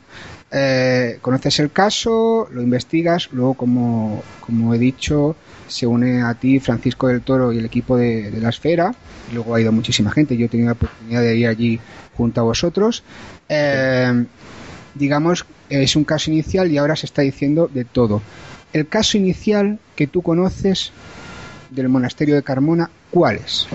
Eh, 0.50 1.18
conoces 1.22 1.60
el 1.60 1.72
caso, 1.72 2.48
lo 2.52 2.62
investigas, 2.62 3.30
luego, 3.34 3.56
como, 3.56 4.24
como 4.40 4.74
he 4.74 4.78
dicho, 4.78 5.36
se 5.68 5.88
une 5.88 6.22
a 6.22 6.34
ti 6.34 6.60
Francisco 6.60 7.08
del 7.08 7.22
Toro 7.22 7.52
y 7.52 7.58
el 7.58 7.66
equipo 7.66 7.98
de, 7.98 8.32
la 8.40 8.50
Esfera, 8.50 8.94
y 9.32 9.36
luego 9.36 9.56
ha 9.56 9.62
ido 9.62 9.72
muchísima 9.72 10.12
gente, 10.12 10.38
yo 10.38 10.46
he 10.46 10.50
tenido 10.50 10.68
la 10.68 10.74
oportunidad 10.74 11.22
de 11.22 11.38
ir 11.38 11.48
allí 11.48 11.80
junto 12.16 12.42
a 12.42 12.44
vosotros. 12.44 13.04
Eh, 13.50 14.26
digamos, 14.96 15.46
es 15.70 15.96
un 15.96 16.04
caso 16.04 16.32
inicial 16.32 16.72
y 16.72 16.78
ahora 16.78 16.96
se 16.96 17.06
está 17.06 17.22
diciendo 17.22 17.70
de 17.74 17.86
todo. 17.86 18.22
El 18.74 18.88
caso 18.88 19.18
inicial 19.18 19.80
que 19.96 20.08
tú 20.08 20.22
conoces 20.22 20.92
del 21.70 21.90
monasterio 21.90 22.36
de 22.36 22.44
Carmona, 22.44 22.90
¿cuál 23.12 23.38
es? 23.38 23.68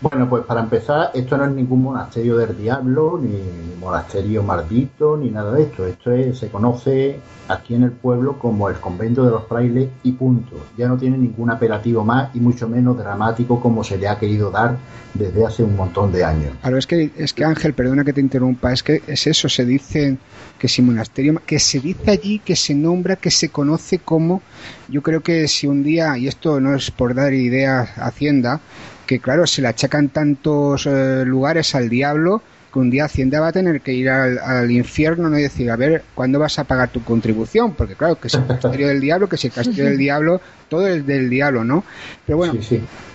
Bueno, 0.00 0.28
pues 0.28 0.44
para 0.44 0.60
empezar, 0.60 1.10
esto 1.14 1.38
no 1.38 1.46
es 1.46 1.52
ningún 1.52 1.82
monasterio 1.82 2.36
del 2.36 2.56
diablo, 2.56 3.18
ni 3.20 3.40
monasterio 3.80 4.42
maldito, 4.42 5.16
ni 5.16 5.30
nada 5.30 5.52
de 5.52 5.62
esto. 5.62 5.86
Esto 5.86 6.12
es, 6.12 6.38
se 6.38 6.48
conoce 6.48 7.18
aquí 7.48 7.74
en 7.74 7.84
el 7.84 7.92
pueblo 7.92 8.38
como 8.38 8.68
el 8.68 8.76
convento 8.76 9.24
de 9.24 9.30
los 9.30 9.46
frailes 9.46 9.88
y 10.02 10.12
punto. 10.12 10.56
Ya 10.76 10.88
no 10.88 10.98
tiene 10.98 11.16
ningún 11.16 11.50
apelativo 11.50 12.04
más 12.04 12.34
y 12.34 12.40
mucho 12.40 12.68
menos 12.68 12.98
dramático 12.98 13.60
como 13.60 13.82
se 13.84 13.96
le 13.96 14.06
ha 14.08 14.18
querido 14.18 14.50
dar 14.50 14.76
desde 15.14 15.46
hace 15.46 15.62
un 15.62 15.74
montón 15.74 16.12
de 16.12 16.24
años. 16.24 16.52
Claro, 16.60 16.76
es 16.76 16.86
que, 16.86 17.10
es 17.16 17.32
que 17.32 17.44
Ángel, 17.44 17.72
perdona 17.72 18.04
que 18.04 18.12
te 18.12 18.20
interrumpa, 18.20 18.72
es 18.72 18.82
que 18.82 19.02
es 19.06 19.26
eso, 19.26 19.48
se 19.48 19.64
dice 19.64 20.18
que 20.58 20.68
si 20.68 20.82
monasterio, 20.82 21.40
que 21.46 21.58
se 21.58 21.80
dice 21.80 22.10
allí, 22.10 22.38
que 22.38 22.56
se 22.56 22.74
nombra, 22.74 23.16
que 23.16 23.30
se 23.30 23.48
conoce 23.48 23.98
como, 23.98 24.42
yo 24.88 25.02
creo 25.02 25.22
que 25.22 25.48
si 25.48 25.66
un 25.66 25.82
día, 25.82 26.18
y 26.18 26.28
esto 26.28 26.60
no 26.60 26.74
es 26.74 26.90
por 26.90 27.14
dar 27.14 27.32
ideas 27.32 27.96
a 27.96 28.06
Hacienda, 28.06 28.60
que 29.06 29.20
claro, 29.20 29.46
se 29.46 29.62
le 29.62 29.68
achacan 29.68 30.08
tantos 30.08 30.86
eh, 30.86 31.24
lugares 31.24 31.74
al 31.74 31.88
diablo 31.88 32.42
que 32.72 32.78
un 32.78 32.90
día 32.90 33.06
Hacienda 33.06 33.40
va 33.40 33.48
a 33.48 33.52
tener 33.52 33.80
que 33.80 33.92
ir 33.92 34.10
al, 34.10 34.38
al 34.38 34.70
infierno 34.70 35.30
¿no? 35.30 35.38
y 35.38 35.42
decir, 35.42 35.70
a 35.70 35.76
ver, 35.76 36.02
¿cuándo 36.14 36.38
vas 36.38 36.58
a 36.58 36.64
pagar 36.64 36.90
tu 36.90 37.02
contribución? 37.02 37.72
Porque 37.72 37.94
claro, 37.94 38.16
que 38.16 38.28
es 38.28 38.34
el 38.34 38.46
castillo 38.60 38.88
del 38.88 39.00
diablo, 39.00 39.28
que 39.28 39.36
si 39.36 39.46
el 39.46 39.52
castillo 39.52 39.84
del 39.84 39.96
diablo, 39.96 40.40
todo 40.68 40.86
es 40.86 41.06
del 41.06 41.30
diablo, 41.30 41.64
¿no? 41.64 41.84
Pero 42.26 42.38
bueno, 42.38 42.54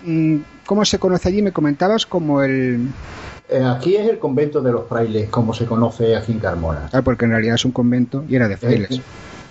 mm, 0.06 0.38
¿cómo 0.66 0.86
se 0.86 0.98
conoce 0.98 1.30
allí? 1.30 1.42
Me 1.42 1.52
comentabas 1.52 2.06
como 2.06 2.42
el... 2.42 2.88
Eh, 3.50 3.62
aquí 3.64 3.98
es 3.98 4.08
el 4.08 4.18
convento 4.18 4.62
de 4.62 4.72
los 4.72 4.88
frailes, 4.88 5.30
como 5.30 5.54
se 5.54 5.66
conoce 5.66 6.16
aquí 6.16 6.32
en 6.32 6.40
Carmona. 6.40 6.90
Ah, 6.94 7.02
porque 7.02 7.26
en 7.26 7.32
realidad 7.32 7.56
es 7.56 7.66
un 7.66 7.74
convento 7.74 8.24
y 8.28 8.36
era 8.36 8.48
de 8.48 8.56
frailes. 8.56 9.02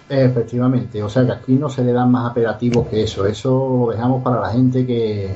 Eh, 0.09 0.25
efectivamente, 0.25 1.02
o 1.02 1.09
sea 1.09 1.25
que 1.25 1.32
aquí 1.32 1.52
no 1.52 1.68
se 1.68 1.85
le 1.85 1.92
dan 1.92 2.11
más 2.11 2.30
apelativos 2.30 2.88
que 2.88 3.04
eso. 3.04 3.26
Eso 3.26 3.87
lo 3.87 3.92
dejamos 3.92 4.25
para 4.25 4.40
la 4.40 4.49
gente 4.49 4.87
que, 4.87 5.30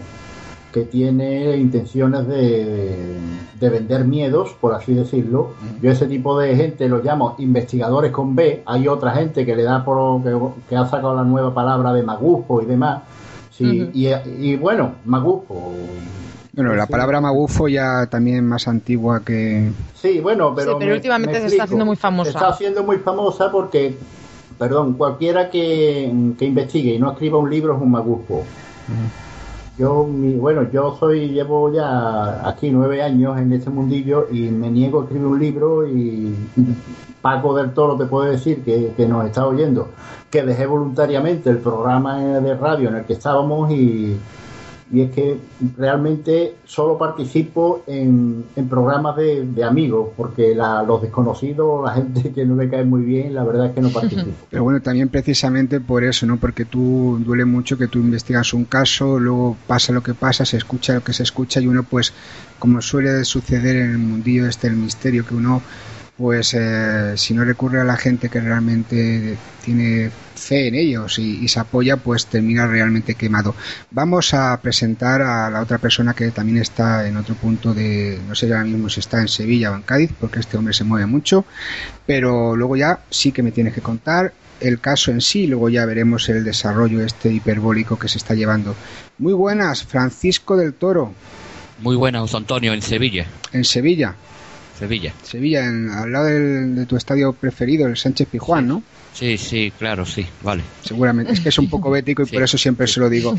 que 0.74 0.82
tiene 0.86 1.56
intenciones 1.56 2.26
de, 2.26 3.16
de 3.60 3.68
vender 3.70 4.04
miedos, 4.04 4.56
por 4.60 4.74
así 4.74 4.92
decirlo. 4.92 5.52
Yo 5.80 5.92
ese 5.92 6.06
tipo 6.06 6.36
de 6.36 6.56
gente 6.56 6.88
los 6.88 7.04
llamo 7.04 7.36
investigadores 7.38 8.10
con 8.10 8.34
B. 8.34 8.64
Hay 8.66 8.88
otra 8.88 9.12
gente 9.12 9.46
que 9.46 9.54
le 9.54 9.62
da 9.62 9.84
por 9.84 10.20
que, 10.24 10.36
que 10.68 10.74
ha 10.76 10.84
sacado 10.84 11.14
la 11.14 11.22
nueva 11.22 11.54
palabra 11.54 11.92
de 11.92 12.02
magufo 12.02 12.60
y 12.60 12.66
demás. 12.66 13.02
Sí, 13.52 13.82
Ujú. 13.82 13.90
y, 13.94 14.08
y 14.40 14.56
bueno, 14.56 14.94
magufo. 15.04 15.74
Bueno, 16.54 16.74
la 16.74 16.86
palabra 16.86 17.20
magufo 17.20 17.68
ya 17.68 18.06
también 18.06 18.44
más 18.44 18.66
antigua 18.66 19.22
que... 19.24 19.70
Sí, 19.94 20.18
bueno, 20.18 20.52
pero. 20.56 20.72
Sí, 20.72 20.76
pero 20.80 20.90
me- 20.90 20.96
últimamente 20.96 21.34
me 21.34 21.40
se 21.40 21.46
está 21.46 21.62
haciendo 21.64 21.86
muy 21.86 21.94
famosa. 21.96 22.32
Se 22.32 22.36
está 22.36 22.48
haciendo 22.48 22.82
muy 22.82 22.96
famosa 22.96 23.52
porque, 23.52 23.96
perdón, 24.58 24.94
cualquiera 24.94 25.50
que, 25.50 26.12
que 26.36 26.44
investigue 26.46 26.94
y 26.94 26.98
no 26.98 27.12
escriba 27.12 27.38
un 27.38 27.48
libro 27.48 27.76
es 27.76 27.80
un 27.80 27.92
magufo. 27.92 28.44
Yo, 29.76 30.04
mi, 30.04 30.34
bueno, 30.34 30.70
yo 30.70 30.96
soy, 30.98 31.30
llevo 31.30 31.72
ya 31.72 32.48
aquí 32.48 32.70
nueve 32.70 33.02
años 33.02 33.36
en 33.38 33.52
este 33.52 33.70
mundillo 33.70 34.28
y 34.30 34.50
me 34.50 34.70
niego 34.70 35.00
a 35.00 35.04
escribir 35.04 35.26
un 35.26 35.40
libro 35.40 35.88
y 35.88 36.32
Paco 37.20 37.54
del 37.54 37.72
Toro 37.74 37.96
te 37.96 38.06
puede 38.06 38.32
decir 38.32 38.62
que, 38.62 38.92
que 38.96 39.06
nos 39.06 39.26
está 39.26 39.46
oyendo, 39.46 39.88
que 40.30 40.44
dejé 40.44 40.66
voluntariamente 40.66 41.50
el 41.50 41.58
programa 41.58 42.20
de 42.20 42.54
radio 42.54 42.88
en 42.88 42.96
el 42.96 43.04
que 43.04 43.14
estábamos 43.14 43.72
y, 43.72 44.16
y 44.92 45.00
es 45.00 45.10
que 45.12 45.38
realmente 45.76 46.56
solo 46.64 46.98
participo 46.98 47.82
en, 47.86 48.44
en 48.54 48.68
programas 48.68 49.16
de, 49.16 49.44
de 49.46 49.64
amigos, 49.64 50.10
porque 50.16 50.54
la- 50.54 50.82
los 50.82 51.00
desconocidos, 51.02 51.84
la 51.84 51.92
gente 51.94 52.32
que 52.32 52.44
no 52.44 52.54
me 52.54 52.68
cae 52.68 52.84
muy 52.84 53.02
bien, 53.02 53.34
la 53.34 53.44
verdad 53.44 53.66
es 53.66 53.72
que 53.72 53.80
no 53.80 53.88
participo. 53.88 54.30
Pero 54.50 54.62
bueno, 54.62 54.80
también 54.80 55.08
precisamente 55.08 55.80
por 55.80 56.04
eso, 56.04 56.26
¿no? 56.26 56.36
Porque 56.36 56.64
tú 56.64 57.18
duele 57.24 57.44
mucho 57.44 57.78
que 57.78 57.88
tú 57.88 57.98
investigas 57.98 58.52
un 58.52 58.64
caso, 58.66 59.18
luego 59.18 59.56
pasa 59.66 59.92
lo 59.92 60.02
que 60.02 60.14
pasa, 60.14 60.44
se 60.44 60.58
escucha 60.58 60.94
lo 60.94 61.02
que 61.02 61.12
se 61.12 61.22
escucha 61.22 61.60
y 61.60 61.66
uno 61.66 61.82
pues, 61.82 62.12
como 62.58 62.80
suele 62.80 63.24
suceder 63.24 63.76
en 63.76 63.90
el 63.92 63.98
mundillo 63.98 64.46
este 64.46 64.66
el 64.68 64.76
misterio, 64.76 65.24
que 65.26 65.34
uno 65.34 65.62
pues 66.16 66.54
eh, 66.54 67.14
si 67.16 67.34
no 67.34 67.44
recurre 67.44 67.80
a 67.80 67.84
la 67.84 67.96
gente 67.96 68.28
que 68.28 68.40
realmente 68.40 69.36
tiene 69.64 70.10
fe 70.34 70.68
en 70.68 70.74
ellos 70.74 71.18
y, 71.18 71.44
y 71.44 71.48
se 71.48 71.60
apoya, 71.60 71.96
pues 71.96 72.26
termina 72.26 72.66
realmente 72.66 73.14
quemado. 73.14 73.54
Vamos 73.90 74.34
a 74.34 74.60
presentar 74.60 75.22
a 75.22 75.50
la 75.50 75.60
otra 75.60 75.78
persona 75.78 76.14
que 76.14 76.30
también 76.30 76.58
está 76.58 77.08
en 77.08 77.16
otro 77.16 77.34
punto 77.34 77.74
de, 77.74 78.20
no 78.28 78.34
sé 78.34 78.46
ahora 78.46 78.64
mismo 78.64 78.88
si 78.88 79.00
está 79.00 79.20
en 79.20 79.28
Sevilla 79.28 79.72
o 79.72 79.74
en 79.74 79.82
Cádiz, 79.82 80.10
porque 80.20 80.40
este 80.40 80.56
hombre 80.56 80.74
se 80.74 80.84
mueve 80.84 81.06
mucho, 81.06 81.44
pero 82.06 82.54
luego 82.54 82.76
ya 82.76 83.00
sí 83.10 83.32
que 83.32 83.42
me 83.42 83.50
tienes 83.52 83.74
que 83.74 83.80
contar 83.80 84.32
el 84.60 84.80
caso 84.80 85.10
en 85.10 85.20
sí, 85.20 85.46
luego 85.46 85.68
ya 85.68 85.84
veremos 85.84 86.28
el 86.28 86.44
desarrollo 86.44 87.04
este 87.04 87.32
hiperbólico 87.32 87.98
que 87.98 88.08
se 88.08 88.18
está 88.18 88.34
llevando. 88.34 88.76
Muy 89.18 89.32
buenas, 89.32 89.82
Francisco 89.84 90.56
del 90.56 90.74
Toro, 90.74 91.12
Muy 91.80 91.96
buenas, 91.96 92.34
Antonio, 92.34 92.72
en 92.72 92.82
Sevilla. 92.82 93.26
en 93.52 93.64
Sevilla. 93.64 94.14
Sevilla. 94.78 95.12
Sevilla, 95.22 95.64
en- 95.66 95.88
al 95.90 96.10
lado 96.12 96.26
del- 96.26 96.74
de 96.74 96.86
tu 96.86 96.96
estadio 96.96 97.32
preferido, 97.32 97.86
el 97.86 97.96
Sánchez 97.96 98.28
Pijuán, 98.30 98.66
¿no? 98.68 98.82
Sí, 99.14 99.38
sí, 99.38 99.72
claro, 99.78 100.04
sí, 100.04 100.26
vale. 100.42 100.64
Seguramente, 100.84 101.32
es 101.32 101.40
que 101.40 101.50
es 101.50 101.58
un 101.58 101.70
poco 101.70 101.90
bético 101.90 102.22
y 102.22 102.26
por 102.32 102.42
eso 102.42 102.58
siempre 102.58 102.86
se 102.88 102.98
lo 102.98 103.08
digo. 103.08 103.36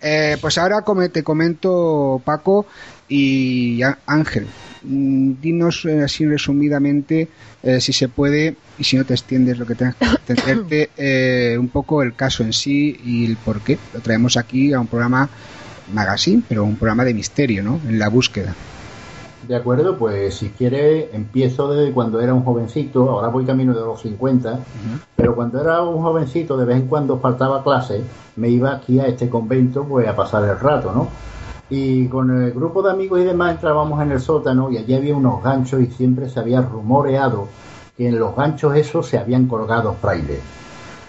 Eh, 0.00 0.36
pues 0.40 0.56
ahora 0.58 0.76
te 1.12 1.22
comento, 1.24 2.22
Paco 2.24 2.66
y 3.08 3.80
Ángel, 4.06 4.46
mm, 4.84 5.32
dinos 5.42 5.84
eh, 5.86 6.02
así 6.04 6.24
resumidamente, 6.26 7.28
eh, 7.64 7.80
si 7.80 7.92
se 7.92 8.08
puede, 8.08 8.54
y 8.78 8.84
si 8.84 8.96
no 8.96 9.04
te 9.04 9.14
extiendes 9.14 9.58
lo 9.58 9.66
que 9.66 9.74
tengas 9.74 9.96
que 9.96 10.04
extenderte, 10.32 10.90
eh, 10.96 11.56
un 11.58 11.68
poco 11.68 12.04
el 12.04 12.14
caso 12.14 12.44
en 12.44 12.52
sí 12.52 12.96
y 13.04 13.24
el 13.26 13.36
por 13.36 13.60
qué. 13.62 13.78
Lo 13.94 14.00
traemos 14.00 14.36
aquí 14.36 14.72
a 14.72 14.78
un 14.78 14.86
programa 14.86 15.28
magazine, 15.92 16.42
pero 16.48 16.62
un 16.62 16.76
programa 16.76 17.04
de 17.04 17.14
misterio, 17.14 17.64
¿no? 17.64 17.80
En 17.88 17.98
la 17.98 18.08
búsqueda. 18.08 18.54
De 19.46 19.54
acuerdo, 19.54 19.96
pues 19.96 20.34
si 20.34 20.50
quiere 20.50 21.14
empiezo 21.14 21.72
desde 21.72 21.92
cuando 21.92 22.20
era 22.20 22.34
un 22.34 22.42
jovencito, 22.42 23.10
ahora 23.10 23.28
voy 23.28 23.44
camino 23.44 23.74
de 23.74 23.80
los 23.80 24.00
50, 24.00 24.58
pero 25.14 25.36
cuando 25.36 25.60
era 25.60 25.82
un 25.82 26.02
jovencito 26.02 26.56
de 26.56 26.64
vez 26.64 26.78
en 26.78 26.88
cuando 26.88 27.18
faltaba 27.18 27.62
clase, 27.62 28.02
me 28.34 28.48
iba 28.48 28.72
aquí 28.72 28.98
a 28.98 29.06
este 29.06 29.28
convento 29.28 29.84
pues 29.84 30.08
a 30.08 30.16
pasar 30.16 30.42
el 30.44 30.58
rato, 30.58 30.92
¿no? 30.92 31.08
Y 31.70 32.08
con 32.08 32.42
el 32.42 32.52
grupo 32.52 32.82
de 32.82 32.90
amigos 32.90 33.20
y 33.20 33.24
demás 33.24 33.52
entrábamos 33.52 34.00
en 34.02 34.12
el 34.12 34.20
sótano 34.20 34.70
y 34.70 34.78
allí 34.78 34.94
había 34.94 35.16
unos 35.16 35.42
ganchos 35.42 35.80
y 35.80 35.86
siempre 35.86 36.28
se 36.28 36.40
había 36.40 36.62
rumoreado 36.62 37.48
que 37.96 38.08
en 38.08 38.18
los 38.18 38.34
ganchos 38.36 38.76
esos 38.76 39.06
se 39.06 39.18
habían 39.18 39.46
colgado 39.46 39.94
frailes. 39.94 40.40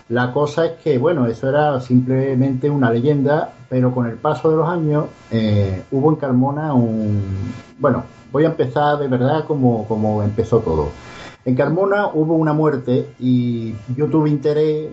La 0.09 0.31
cosa 0.31 0.65
es 0.65 0.71
que, 0.83 0.97
bueno, 0.97 1.27
eso 1.27 1.49
era 1.49 1.81
simplemente 1.81 2.69
una 2.69 2.89
leyenda, 2.91 3.51
pero 3.69 3.93
con 3.93 4.07
el 4.07 4.15
paso 4.15 4.49
de 4.49 4.57
los 4.57 4.69
años 4.69 5.05
eh, 5.31 5.83
hubo 5.91 6.09
en 6.09 6.15
Carmona 6.15 6.73
un... 6.73 7.23
Bueno, 7.79 8.03
voy 8.31 8.45
a 8.45 8.47
empezar 8.47 8.97
de 8.99 9.07
verdad 9.07 9.45
como, 9.45 9.87
como 9.87 10.23
empezó 10.23 10.59
todo. 10.59 10.89
En 11.45 11.55
Carmona 11.55 12.07
hubo 12.07 12.33
una 12.33 12.51
muerte 12.51 13.07
y 13.19 13.73
yo 13.95 14.07
tuve 14.07 14.29
interés 14.29 14.89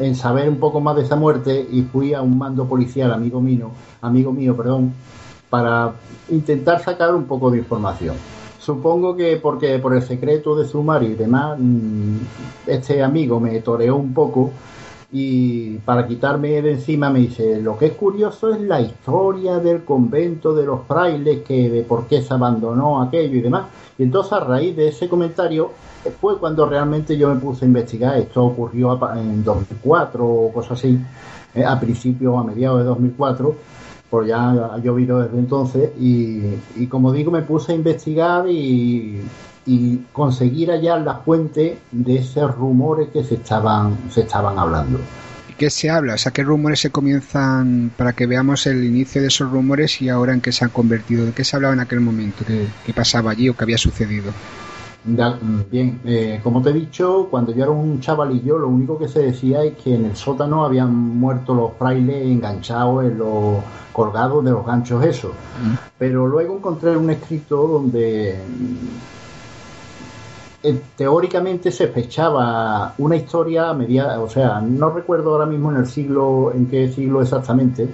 en 0.00 0.14
saber 0.14 0.48
un 0.48 0.58
poco 0.58 0.80
más 0.80 0.94
de 0.94 1.02
esa 1.02 1.16
muerte 1.16 1.66
y 1.68 1.82
fui 1.82 2.14
a 2.14 2.22
un 2.22 2.38
mando 2.38 2.66
policial, 2.66 3.12
amigo 3.12 3.40
mío, 3.40 3.72
amigo 4.00 4.32
mío, 4.32 4.56
perdón, 4.56 4.92
para 5.48 5.94
intentar 6.28 6.80
sacar 6.80 7.12
un 7.12 7.24
poco 7.24 7.50
de 7.50 7.58
información. 7.58 8.14
Supongo 8.60 9.16
que 9.16 9.36
porque 9.38 9.80
por 9.80 9.92
el 9.96 10.02
secreto 10.02 10.54
de 10.54 10.64
sumario 10.64 11.08
y 11.10 11.14
demás, 11.14 11.58
mm, 11.58 12.16
este 12.68 13.02
amigo 13.02 13.40
me 13.40 13.58
toreó 13.60 13.96
un 13.96 14.14
poco 14.14 14.52
y 15.12 15.78
para 15.78 16.06
quitarme 16.06 16.62
de 16.62 16.72
encima 16.72 17.10
me 17.10 17.20
dice, 17.20 17.60
lo 17.60 17.76
que 17.76 17.86
es 17.86 17.92
curioso 17.94 18.54
es 18.54 18.60
la 18.60 18.80
historia 18.80 19.58
del 19.58 19.84
convento 19.84 20.54
de 20.54 20.64
los 20.64 20.82
frailes, 20.86 21.40
que 21.42 21.68
de 21.68 21.82
por 21.82 22.06
qué 22.06 22.22
se 22.22 22.32
abandonó 22.32 23.02
aquello 23.02 23.38
y 23.38 23.40
demás. 23.40 23.66
Y 23.98 24.04
entonces 24.04 24.32
a 24.32 24.40
raíz 24.40 24.76
de 24.76 24.88
ese 24.88 25.08
comentario 25.08 25.72
fue 26.20 26.38
cuando 26.38 26.64
realmente 26.64 27.16
yo 27.16 27.34
me 27.34 27.40
puse 27.40 27.64
a 27.64 27.68
investigar. 27.68 28.18
Esto 28.18 28.44
ocurrió 28.44 28.98
en 29.16 29.42
2004 29.42 30.24
o 30.24 30.52
cosas 30.52 30.78
así, 30.78 30.98
eh, 31.54 31.64
a 31.64 31.78
principios 31.80 32.32
o 32.32 32.38
a 32.38 32.44
mediados 32.44 32.78
de 32.78 32.84
2004 32.84 33.54
pues 34.08 34.26
ya 34.26 34.50
ha 34.50 34.78
llovido 34.78 35.20
desde 35.20 35.38
entonces 35.38 35.92
y 35.96 36.86
como 36.88 37.12
digo 37.12 37.30
me 37.30 37.42
puse 37.42 37.70
a 37.70 37.76
investigar 37.76 38.48
y, 38.48 39.20
y 39.66 39.98
conseguir 40.12 40.70
hallar 40.70 41.02
la 41.02 41.14
fuente 41.16 41.78
de 41.92 42.16
esos 42.16 42.54
rumores 42.54 43.08
que 43.08 43.22
se 43.24 43.34
estaban 43.34 43.96
se 44.10 44.22
estaban 44.22 44.58
hablando 44.58 44.98
¿Y 45.48 45.52
qué 45.54 45.68
se 45.68 45.90
habla? 45.90 46.14
O 46.14 46.18
sea, 46.18 46.32
¿qué 46.32 46.42
rumores 46.42 46.80
se 46.80 46.90
comienzan 46.90 47.90
para 47.96 48.14
que 48.14 48.26
veamos 48.26 48.66
el 48.66 48.82
inicio 48.84 49.20
de 49.20 49.28
esos 49.28 49.50
rumores 49.50 50.00
y 50.00 50.08
ahora 50.08 50.32
en 50.32 50.40
qué 50.40 50.52
se 50.52 50.64
han 50.64 50.70
convertido? 50.70 51.26
¿De 51.26 51.32
qué 51.32 51.44
se 51.44 51.56
hablaba 51.56 51.74
en 51.74 51.80
aquel 51.80 52.00
momento? 52.00 52.44
¿Qué, 52.46 52.66
qué 52.86 52.94
pasaba 52.94 53.32
allí 53.32 53.50
o 53.50 53.56
qué 53.56 53.64
había 53.64 53.76
sucedido? 53.76 54.32
Mm, 55.02 55.70
bien 55.70 56.00
eh, 56.04 56.40
como 56.42 56.60
te 56.60 56.70
he 56.70 56.72
dicho 56.74 57.28
cuando 57.30 57.54
yo 57.54 57.62
era 57.62 57.72
un 57.72 58.00
chavalillo 58.00 58.58
lo 58.58 58.68
único 58.68 58.98
que 58.98 59.08
se 59.08 59.20
decía 59.20 59.64
es 59.64 59.74
que 59.76 59.94
en 59.94 60.04
el 60.04 60.14
sótano 60.16 60.62
habían 60.62 60.94
muerto 60.94 61.54
los 61.54 61.72
frailes 61.78 62.26
enganchados 62.26 63.04
en 63.04 63.16
los 63.16 63.62
colgados 63.94 64.44
de 64.44 64.50
los 64.50 64.66
ganchos 64.66 65.02
esos 65.02 65.32
pero 65.98 66.26
luego 66.26 66.54
encontré 66.54 66.94
un 66.98 67.08
escrito 67.08 67.66
donde 67.66 68.38
mm, 68.46 69.19
teóricamente 70.96 71.70
se 71.70 71.88
fechaba 71.88 72.94
una 72.98 73.16
historia 73.16 73.70
a 73.70 73.74
media, 73.74 74.20
o 74.20 74.28
sea, 74.28 74.60
no 74.60 74.90
recuerdo 74.90 75.32
ahora 75.32 75.46
mismo 75.46 75.70
en 75.70 75.78
el 75.78 75.86
siglo, 75.86 76.52
en 76.54 76.66
qué 76.66 76.90
siglo 76.92 77.22
exactamente, 77.22 77.88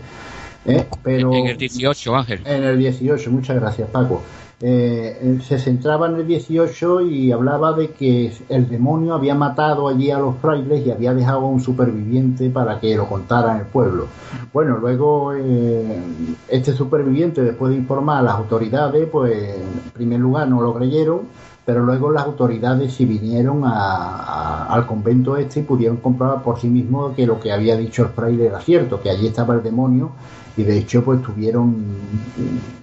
¿eh? 0.65 0.87
Pero 1.03 1.33
En 1.33 1.47
el 1.47 1.57
18, 1.57 2.17
Ángel. 2.17 2.41
en 2.45 2.65
el 2.65 2.79
18, 2.79 3.31
muchas 3.31 3.57
gracias 3.57 3.89
Paco. 3.91 4.23
Eh, 4.59 5.19
eh, 5.21 5.39
se 5.47 5.59
centraba 5.59 6.09
en 6.09 6.17
el 6.17 6.27
18 6.27 7.03
y 7.03 7.31
hablaba 7.31 7.75
de 7.75 7.91
que 7.91 8.33
el 8.49 8.67
demonio 8.71 9.13
había 9.13 9.35
matado 9.35 9.87
allí 9.87 10.11
a 10.11 10.19
los 10.19 10.37
frailes 10.39 10.87
y 10.87 10.91
había 10.91 11.13
dejado 11.13 11.41
a 11.41 11.47
un 11.47 11.61
superviviente 11.61 12.49
para 12.49 12.81
que 12.81 12.97
lo 12.97 13.07
contara 13.07 13.53
en 13.53 13.59
el 13.59 13.67
pueblo. 13.67 14.07
Bueno, 14.55 14.79
luego 14.79 15.35
eh, 15.35 16.01
este 16.49 16.73
superviviente, 16.73 17.43
después 17.43 17.71
de 17.71 17.77
informar 17.77 18.21
a 18.21 18.23
las 18.23 18.35
autoridades, 18.37 19.07
pues 19.13 19.57
en 19.57 19.91
primer 19.91 20.21
lugar 20.21 20.49
no 20.49 20.63
lo 20.63 20.73
creyeron, 20.73 21.21
pero 21.67 21.85
luego 21.85 22.11
las 22.13 22.25
autoridades 22.25 22.95
sí 22.95 23.05
vinieron 23.05 23.65
a- 23.65 23.71
a- 23.73 24.67
al 24.75 24.87
convento 24.87 25.37
este 25.37 25.61
y 25.61 25.63
pudieron 25.65 25.97
comprobar 25.99 26.43
por 26.43 26.59
sí 26.61 26.69
mismos 26.69 27.15
que 27.17 27.27
lo 27.27 27.41
que 27.41 27.53
había 27.53 27.77
dicho 27.77 28.03
el 28.05 28.09
fraile 28.11 28.47
era 28.47 28.61
cierto, 28.61 29.01
que 29.03 29.11
allí 29.11 29.27
estaba 29.27 29.55
el 29.55 29.63
demonio 29.63 30.11
y 30.57 30.63
de 30.63 30.79
hecho 30.79 31.05
pues 31.05 31.19
estuvieron 31.21 31.75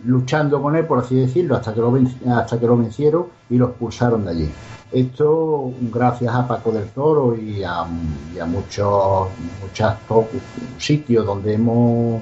luchando 0.06 0.62
con 0.62 0.76
él 0.76 0.86
por 0.86 1.00
así 1.00 1.16
decirlo 1.16 1.56
hasta 1.56 1.74
que 1.74 1.80
lo 1.80 1.94
hasta 2.36 2.60
que 2.60 2.68
lo 2.68 2.78
vencieron 2.78 3.26
y 3.50 3.58
lo 3.58 3.68
expulsaron 3.70 4.26
de 4.26 4.32
allí. 4.32 4.50
Esto 4.92 5.72
gracias 5.92 6.36
a 6.36 6.48
Paco 6.48 6.72
del 6.72 6.90
Toro 6.90 7.36
y 7.36 7.64
a, 7.64 7.86
y 8.36 8.38
a 8.40 8.46
muchos 8.46 9.30
muchos 9.62 9.94
sitios 10.78 11.26
donde 11.26 11.54
hemos 11.56 12.22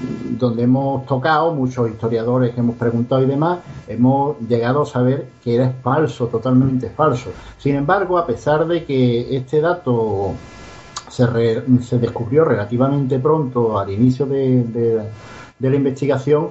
donde 0.00 0.62
hemos 0.62 1.04
tocado, 1.06 1.52
muchos 1.54 1.88
historiadores 1.90 2.54
que 2.54 2.60
hemos 2.60 2.76
preguntado 2.76 3.22
y 3.22 3.26
demás, 3.26 3.58
hemos 3.88 4.38
llegado 4.48 4.82
a 4.82 4.86
saber 4.86 5.28
que 5.42 5.56
era 5.56 5.72
falso, 5.82 6.26
totalmente 6.28 6.88
falso. 6.90 7.30
Sin 7.58 7.74
embargo, 7.74 8.16
a 8.18 8.26
pesar 8.26 8.66
de 8.66 8.84
que 8.84 9.36
este 9.36 9.60
dato 9.60 10.32
se, 11.10 11.26
re- 11.26 11.64
se 11.82 11.98
descubrió 11.98 12.44
relativamente 12.44 13.18
pronto 13.18 13.78
al 13.78 13.90
inicio 13.90 14.26
de, 14.26 14.62
de- 14.64 15.02
de 15.58 15.70
la 15.70 15.76
investigación, 15.76 16.50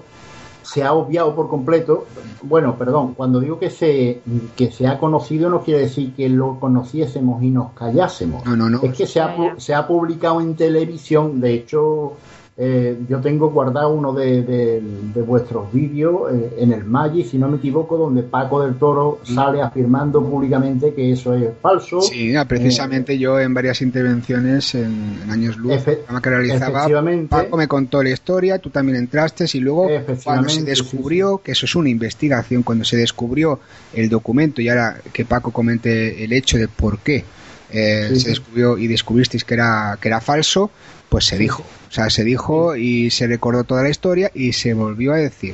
se 0.64 0.84
ha 0.84 0.92
obviado 0.92 1.34
por 1.34 1.48
completo. 1.48 2.06
Bueno, 2.42 2.76
perdón, 2.78 3.14
cuando 3.14 3.40
digo 3.40 3.58
que 3.58 3.70
se, 3.70 4.20
que 4.58 4.70
se 4.70 4.86
ha 4.86 4.98
conocido 5.00 5.50
no 5.50 5.62
quiere 5.62 5.80
decir 5.84 6.14
que 6.14 6.28
lo 6.28 6.60
conociésemos 6.60 7.42
y 7.42 7.50
nos 7.52 7.72
callásemos. 7.72 8.44
No, 8.46 8.58
no, 8.58 8.70
no. 8.70 8.82
Es 8.84 8.94
que 8.94 9.08
se 9.08 9.22
ha, 9.22 9.38
pu- 9.38 9.58
se 9.60 9.74
ha 9.74 9.88
publicado 9.88 10.42
en 10.42 10.56
televisión, 10.58 11.40
de 11.40 11.54
hecho, 11.54 12.14
eh, 12.60 12.98
yo 13.08 13.20
tengo 13.22 13.52
guardado 13.52 13.90
uno 13.94 14.14
de, 14.14 14.42
de- 14.42 14.82
de 15.14 15.22
vuestros 15.22 15.72
vídeos 15.72 16.32
eh, 16.34 16.56
en 16.58 16.72
el 16.74 16.84
Maggi, 16.86 17.24
si 17.24 17.38
no 17.38 17.48
me 17.48 17.58
equivoco, 17.58 17.98
donde 17.98 18.24
Paco 18.24 18.64
del 18.64 18.76
Toro 18.80 19.20
sale 19.24 19.62
afirmando 19.62 20.24
públicamente 20.24 20.94
que 20.94 21.12
eso 21.12 21.36
es 21.36 21.50
falso. 21.62 22.02
Sí, 22.02 22.36
ah, 22.36 22.46
precisamente 22.46 23.18
yo 23.20 23.40
en 23.40 23.54
varias 23.54 23.82
intervenciones 23.84 24.74
en, 24.74 25.20
en 25.24 25.30
años 25.30 25.56
luz 25.58 25.74
Efe- 25.74 26.00
que 26.22 26.30
realizaba. 26.32 26.88
Paco 27.28 27.58
me 27.58 27.68
contó 27.68 28.02
la 28.02 28.10
historia, 28.10 28.58
tú 28.58 28.70
también 28.72 28.98
entraste 28.98 29.46
y 29.54 29.60
luego 29.60 29.88
cuando 30.24 30.50
se 30.50 30.64
descubrió, 30.64 31.38
que 31.44 31.52
eso 31.52 31.66
es 31.68 31.76
una 31.76 31.90
investigación, 31.90 32.64
cuando 32.64 32.86
se 32.86 32.98
descubrió 32.98 33.60
el 33.94 34.10
documento 34.10 34.62
y 34.62 34.70
ahora 34.70 35.00
que 35.14 35.26
Paco 35.26 35.52
comente 35.52 36.24
el 36.24 36.34
hecho 36.34 36.58
de 36.58 36.68
por 36.68 36.98
qué 37.00 37.24
eh, 37.70 38.08
Sí, 38.10 38.20
se 38.22 38.30
descubrió 38.30 38.78
y 38.80 38.88
descubristeis 38.88 39.44
que 39.44 39.54
era, 39.54 39.98
que 40.02 40.08
era 40.08 40.22
falso, 40.22 40.72
pues 41.10 41.26
se 41.26 41.38
dijo. 41.38 41.64
O 41.90 41.92
sea, 41.92 42.10
se 42.10 42.24
dijo 42.24 42.76
y 42.76 43.10
se 43.10 43.28
recordó 43.28 43.64
toda 43.64 43.84
la 43.84 43.90
historia 43.90 44.32
y 44.34 44.54
se 44.54 44.74
volvió 44.74 45.14
a 45.14 45.18
decir. 45.18 45.54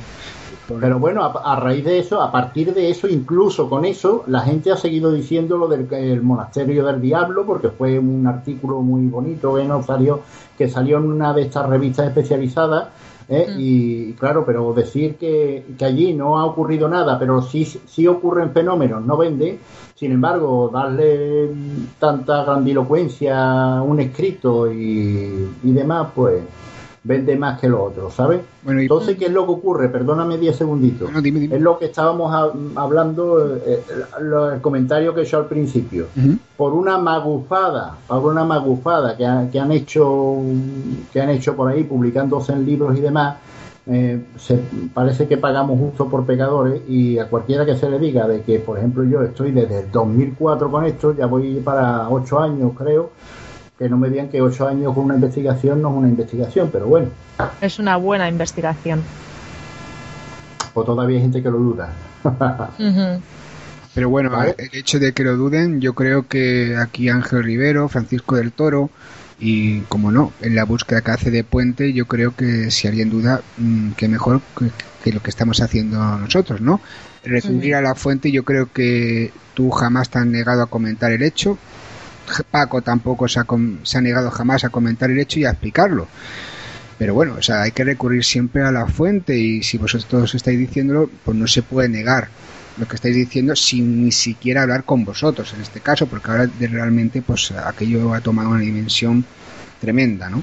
Pero 0.80 0.98
bueno, 0.98 1.24
a, 1.24 1.56
raíz 1.60 1.84
de 1.84 2.00
eso, 2.00 2.22
a 2.22 2.32
partir 2.32 2.74
de 2.74 2.90
eso, 2.90 3.08
incluso 3.08 3.70
con 3.70 3.84
eso, 3.84 4.24
la 4.28 4.42
gente 4.42 4.72
ha 4.72 4.78
seguido 4.78 5.12
diciendo 5.12 5.58
lo 5.58 5.68
del 5.68 5.88
el 5.94 6.22
monasterio 6.22 6.86
del 6.86 7.02
diablo, 7.02 7.46
porque 7.46 7.70
fue 7.70 8.00
un 8.00 8.26
artículo 8.26 8.82
muy 8.82 9.08
bonito 9.08 9.56
que 9.56 9.66
nos 9.66 9.86
salió, 9.86 10.22
que 10.58 10.70
salió 10.70 10.98
en 10.98 11.12
una 11.12 11.34
de 11.34 11.44
estas 11.44 11.68
revistas 11.68 12.08
especializadas. 12.08 12.88
¿Eh? 13.28 13.48
Y 13.58 14.14
claro, 14.14 14.46
pero 14.46 14.74
decir 14.74 15.16
que, 15.16 15.66
que 15.78 15.86
allí 15.86 16.14
no 16.14 16.40
ha 16.40 16.46
ocurrido 16.46 16.88
nada, 16.88 17.18
pero 17.20 17.42
sí, 17.42 17.66
sí 17.66 18.08
ocurren 18.08 18.52
fenómenos, 18.52 19.04
no 19.06 19.18
vende. 19.18 19.60
Sin 19.96 20.12
embargo, 20.12 20.70
darle 20.74 21.50
tanta 22.00 22.44
grandilocuencia 22.44 23.78
a 23.78 23.82
un 23.82 24.00
escrito 24.00 24.72
y, 24.72 25.50
y 25.64 25.72
demás, 25.72 26.10
pues 26.14 26.42
vende 27.06 27.36
más 27.36 27.60
que 27.60 27.68
lo 27.68 27.84
otro, 27.84 28.10
¿sabes? 28.10 28.40
Entonces, 28.84 29.18
¿qué 29.18 29.26
es 29.26 29.32
lo 29.32 29.46
que 29.46 29.52
ocurre? 29.52 29.90
Perdóname 29.90 30.38
10 30.38 30.56
segunditos. 30.56 31.10
Es 31.56 31.62
lo 31.62 31.78
que 31.78 31.86
estábamos 31.86 32.34
ha- 32.34 32.54
hablando, 32.82 33.58
eh, 33.58 33.84
lo- 34.22 34.54
el 34.54 34.62
comentario 34.62 35.14
que 35.14 35.22
he 35.22 35.24
hecho 35.24 35.38
al 35.38 35.48
principio. 35.48 36.08
Por 36.56 36.72
una 36.74 36.98
magufada, 36.98 37.98
por 38.08 38.32
una 38.32 38.46
magufada 38.46 39.18
que, 39.18 39.26
ha- 39.26 39.50
que 39.52 39.60
han 39.60 39.72
hecho 39.74 40.38
que 41.12 41.22
han 41.22 41.30
hecho 41.30 41.56
por 41.56 41.70
ahí, 41.70 41.84
publicándose 41.84 42.54
en 42.54 42.66
libros 42.66 42.98
y 42.98 43.02
demás, 43.02 43.36
eh, 43.86 44.24
se, 44.38 44.62
parece 44.94 45.28
que 45.28 45.38
pagamos 45.38 45.78
justo 45.78 46.08
por 46.08 46.26
pecadores 46.26 46.82
y 46.88 47.20
a 47.20 47.28
cualquiera 47.28 47.66
que 47.66 47.76
se 47.76 47.90
le 47.90 48.00
diga 48.00 48.26
de 48.30 48.42
que, 48.44 48.60
por 48.60 48.78
ejemplo, 48.78 49.04
yo 49.04 49.22
estoy 49.24 49.52
desde 49.52 49.82
el 49.82 49.92
2004 49.92 50.72
con 50.72 50.86
esto, 50.86 51.14
ya 51.14 51.26
voy 51.26 51.56
para 51.60 52.10
8 52.10 52.40
años, 52.40 52.72
creo, 52.78 53.10
que 53.78 53.90
no 53.90 53.98
me 53.98 54.10
digan 54.10 54.30
que 54.30 54.42
8 54.42 54.68
años 54.68 54.94
con 54.94 55.06
una 55.06 55.16
investigación 55.16 55.82
no 55.82 55.90
es 55.90 55.96
una 55.96 56.08
investigación, 56.10 56.70
pero 56.72 56.88
bueno, 56.88 57.08
Es 57.62 57.80
una 57.80 57.98
buena 57.98 58.30
investigación. 58.30 59.02
pues 60.74 60.86
todavía 60.86 61.18
hay 61.18 61.24
gente 61.24 61.42
que 61.44 61.50
lo 61.52 61.58
duda. 61.58 61.94
Pero 63.96 64.10
bueno, 64.10 64.32
el 64.44 64.70
hecho 64.74 65.00
de 65.00 65.14
que 65.14 65.24
lo 65.24 65.36
duden, 65.38 65.80
yo 65.80 65.94
creo 65.94 66.28
que 66.28 66.76
aquí 66.78 67.10
Ángel 67.10 67.44
Rivero, 67.44 67.88
Francisco 67.90 68.36
del 68.36 68.52
Toro 68.52 68.90
y, 69.40 69.82
como 69.82 70.12
no, 70.12 70.32
en 70.42 70.56
la 70.56 70.64
búsqueda 70.64 71.02
que 71.02 71.12
hace 71.12 71.30
de 71.32 71.44
Puente, 71.44 71.94
yo 71.94 72.06
creo 72.06 72.36
que 72.36 72.72
si 72.72 72.88
alguien 72.88 73.10
duda, 73.12 73.42
mm, 73.58 73.92
que 73.92 74.08
mejor 74.08 74.42
que, 74.58 74.72
que 75.04 75.12
lo 75.14 75.22
que 75.22 75.30
estamos 75.30 75.62
haciendo 75.62 75.98
nosotros, 76.18 76.60
¿no? 76.62 76.82
Recurrir 77.24 77.76
a 77.76 77.82
la 77.82 77.94
fuente, 77.94 78.32
yo 78.32 78.44
creo 78.44 78.72
que 78.72 79.32
tú 79.54 79.70
jamás 79.70 80.10
te 80.10 80.18
has 80.20 80.26
negado 80.26 80.64
a 80.64 80.68
comentar 80.68 81.12
el 81.12 81.22
hecho, 81.22 81.58
Paco 82.50 82.82
tampoco 82.82 83.28
se 83.28 83.40
ha, 83.40 83.46
se 83.84 83.98
ha 83.98 84.02
negado 84.02 84.32
jamás 84.32 84.64
a 84.64 84.70
comentar 84.70 85.12
el 85.12 85.20
hecho 85.20 85.40
y 85.40 85.46
a 85.46 85.52
explicarlo. 85.52 86.08
Pero 86.98 87.14
bueno, 87.14 87.36
o 87.38 87.42
sea, 87.42 87.64
hay 87.64 87.72
que 87.72 87.84
recurrir 87.84 88.24
siempre 88.24 88.64
a 88.64 88.72
la 88.72 88.88
fuente 88.88 89.38
y 89.38 89.64
si 89.64 89.78
vosotros 89.78 90.36
estáis 90.36 90.60
diciéndolo, 90.60 91.10
pues 91.26 91.38
no 91.38 91.48
se 91.48 91.62
puede 91.62 91.90
negar 91.90 92.30
lo 92.78 92.88
que 92.88 92.96
estáis 92.96 93.16
diciendo 93.16 93.56
sin 93.56 94.04
ni 94.04 94.12
siquiera 94.12 94.64
hablar 94.64 94.84
con 94.84 95.06
vosotros 95.06 95.54
en 95.54 95.62
este 95.62 95.80
caso, 95.80 96.08
porque 96.08 96.32
ahora 96.32 96.50
realmente 96.60 97.22
pues 97.22 97.52
aquello 97.52 98.14
ha 98.14 98.22
tomado 98.22 98.50
una 98.50 98.60
dimensión 98.60 99.24
tremenda, 99.80 100.30
¿no? 100.30 100.42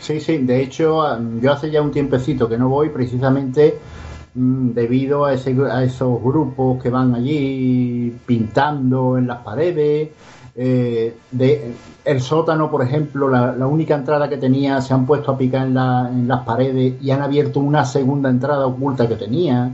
Sí, 0.00 0.20
sí, 0.20 0.38
de 0.38 0.62
hecho 0.62 1.02
yo 1.40 1.52
hace 1.52 1.70
ya 1.70 1.82
un 1.82 1.90
tiempecito 1.90 2.48
que 2.48 2.56
no 2.56 2.68
voy 2.68 2.88
precisamente 2.88 3.78
mm, 4.34 4.70
debido 4.70 5.24
a, 5.24 5.34
ese, 5.34 5.56
a 5.70 5.82
esos 5.84 6.22
grupos 6.22 6.82
que 6.82 6.88
van 6.88 7.14
allí 7.14 8.12
pintando 8.26 9.18
en 9.18 9.26
las 9.26 9.38
paredes. 9.38 10.08
Eh, 10.56 11.14
de, 11.30 11.72
el 12.04 12.20
sótano, 12.20 12.70
por 12.70 12.82
ejemplo, 12.82 13.28
la, 13.28 13.52
la 13.54 13.66
única 13.66 13.94
entrada 13.94 14.28
que 14.28 14.36
tenía 14.36 14.80
se 14.80 14.92
han 14.94 15.06
puesto 15.06 15.30
a 15.32 15.38
picar 15.38 15.66
en, 15.66 15.74
la- 15.74 16.08
en 16.10 16.26
las 16.26 16.40
paredes 16.44 16.94
y 17.00 17.10
han 17.10 17.22
abierto 17.22 17.60
una 17.60 17.84
segunda 17.84 18.28
entrada 18.30 18.66
oculta 18.66 19.06
que 19.08 19.16
tenía. 19.16 19.70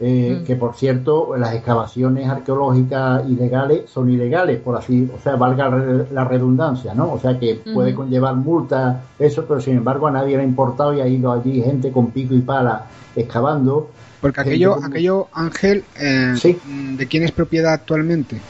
eh, 0.00 0.38
Mm. 0.40 0.44
que 0.44 0.56
por 0.56 0.74
cierto, 0.74 1.36
las 1.36 1.54
excavaciones 1.54 2.28
arqueológicas 2.28 3.22
ilegales 3.28 3.88
son 3.88 4.10
ilegales, 4.10 4.58
por 4.60 4.76
así, 4.76 5.08
o 5.16 5.22
sea, 5.22 5.36
valga 5.36 5.68
re- 5.68 6.06
la 6.12 6.24
redundancia, 6.24 6.92
¿no? 6.94 7.12
O 7.12 7.18
sea 7.20 7.38
que 7.38 7.60
puede 7.72 7.94
conllevar 7.94 8.34
multa, 8.34 9.02
eso, 9.18 9.44
pero 9.46 9.60
sin 9.60 9.76
embargo 9.76 10.08
a 10.08 10.10
nadie 10.10 10.36
le 10.36 10.42
ha 10.42 10.46
importado 10.46 10.92
y 10.94 11.00
ha 11.00 11.06
ido 11.06 11.30
allí 11.32 11.62
gente 11.62 11.92
con 11.92 12.10
pico 12.10 12.34
y 12.34 12.40
pala 12.40 12.86
excavando. 13.14 13.90
Porque 14.20 14.40
aquello, 14.40 14.74
como- 14.74 14.86
aquello 14.86 15.28
Ángel, 15.32 15.84
eh, 16.00 16.34
¿de 16.96 17.06
quién 17.06 17.22
es 17.22 17.32
propiedad 17.32 17.72
actualmente? 17.72 18.40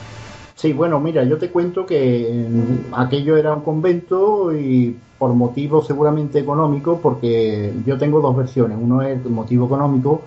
Sí, 0.62 0.72
bueno, 0.72 1.01
mira, 1.01 1.25
yo 1.25 1.38
te 1.38 1.51
cuento 1.51 1.85
que 1.85 2.46
mm, 2.48 2.94
aquello 2.94 3.37
era 3.37 3.53
un 3.53 3.62
convento 3.62 4.57
y 4.57 4.96
por 5.18 5.35
motivo 5.35 5.83
seguramente 5.83 6.38
económico, 6.38 7.01
porque 7.03 7.72
yo 7.85 7.98
tengo 7.98 8.20
dos 8.20 8.37
versiones, 8.37 8.79
uno 8.81 9.03
es 9.03 9.25
motivo 9.25 9.66
económico 9.66 10.22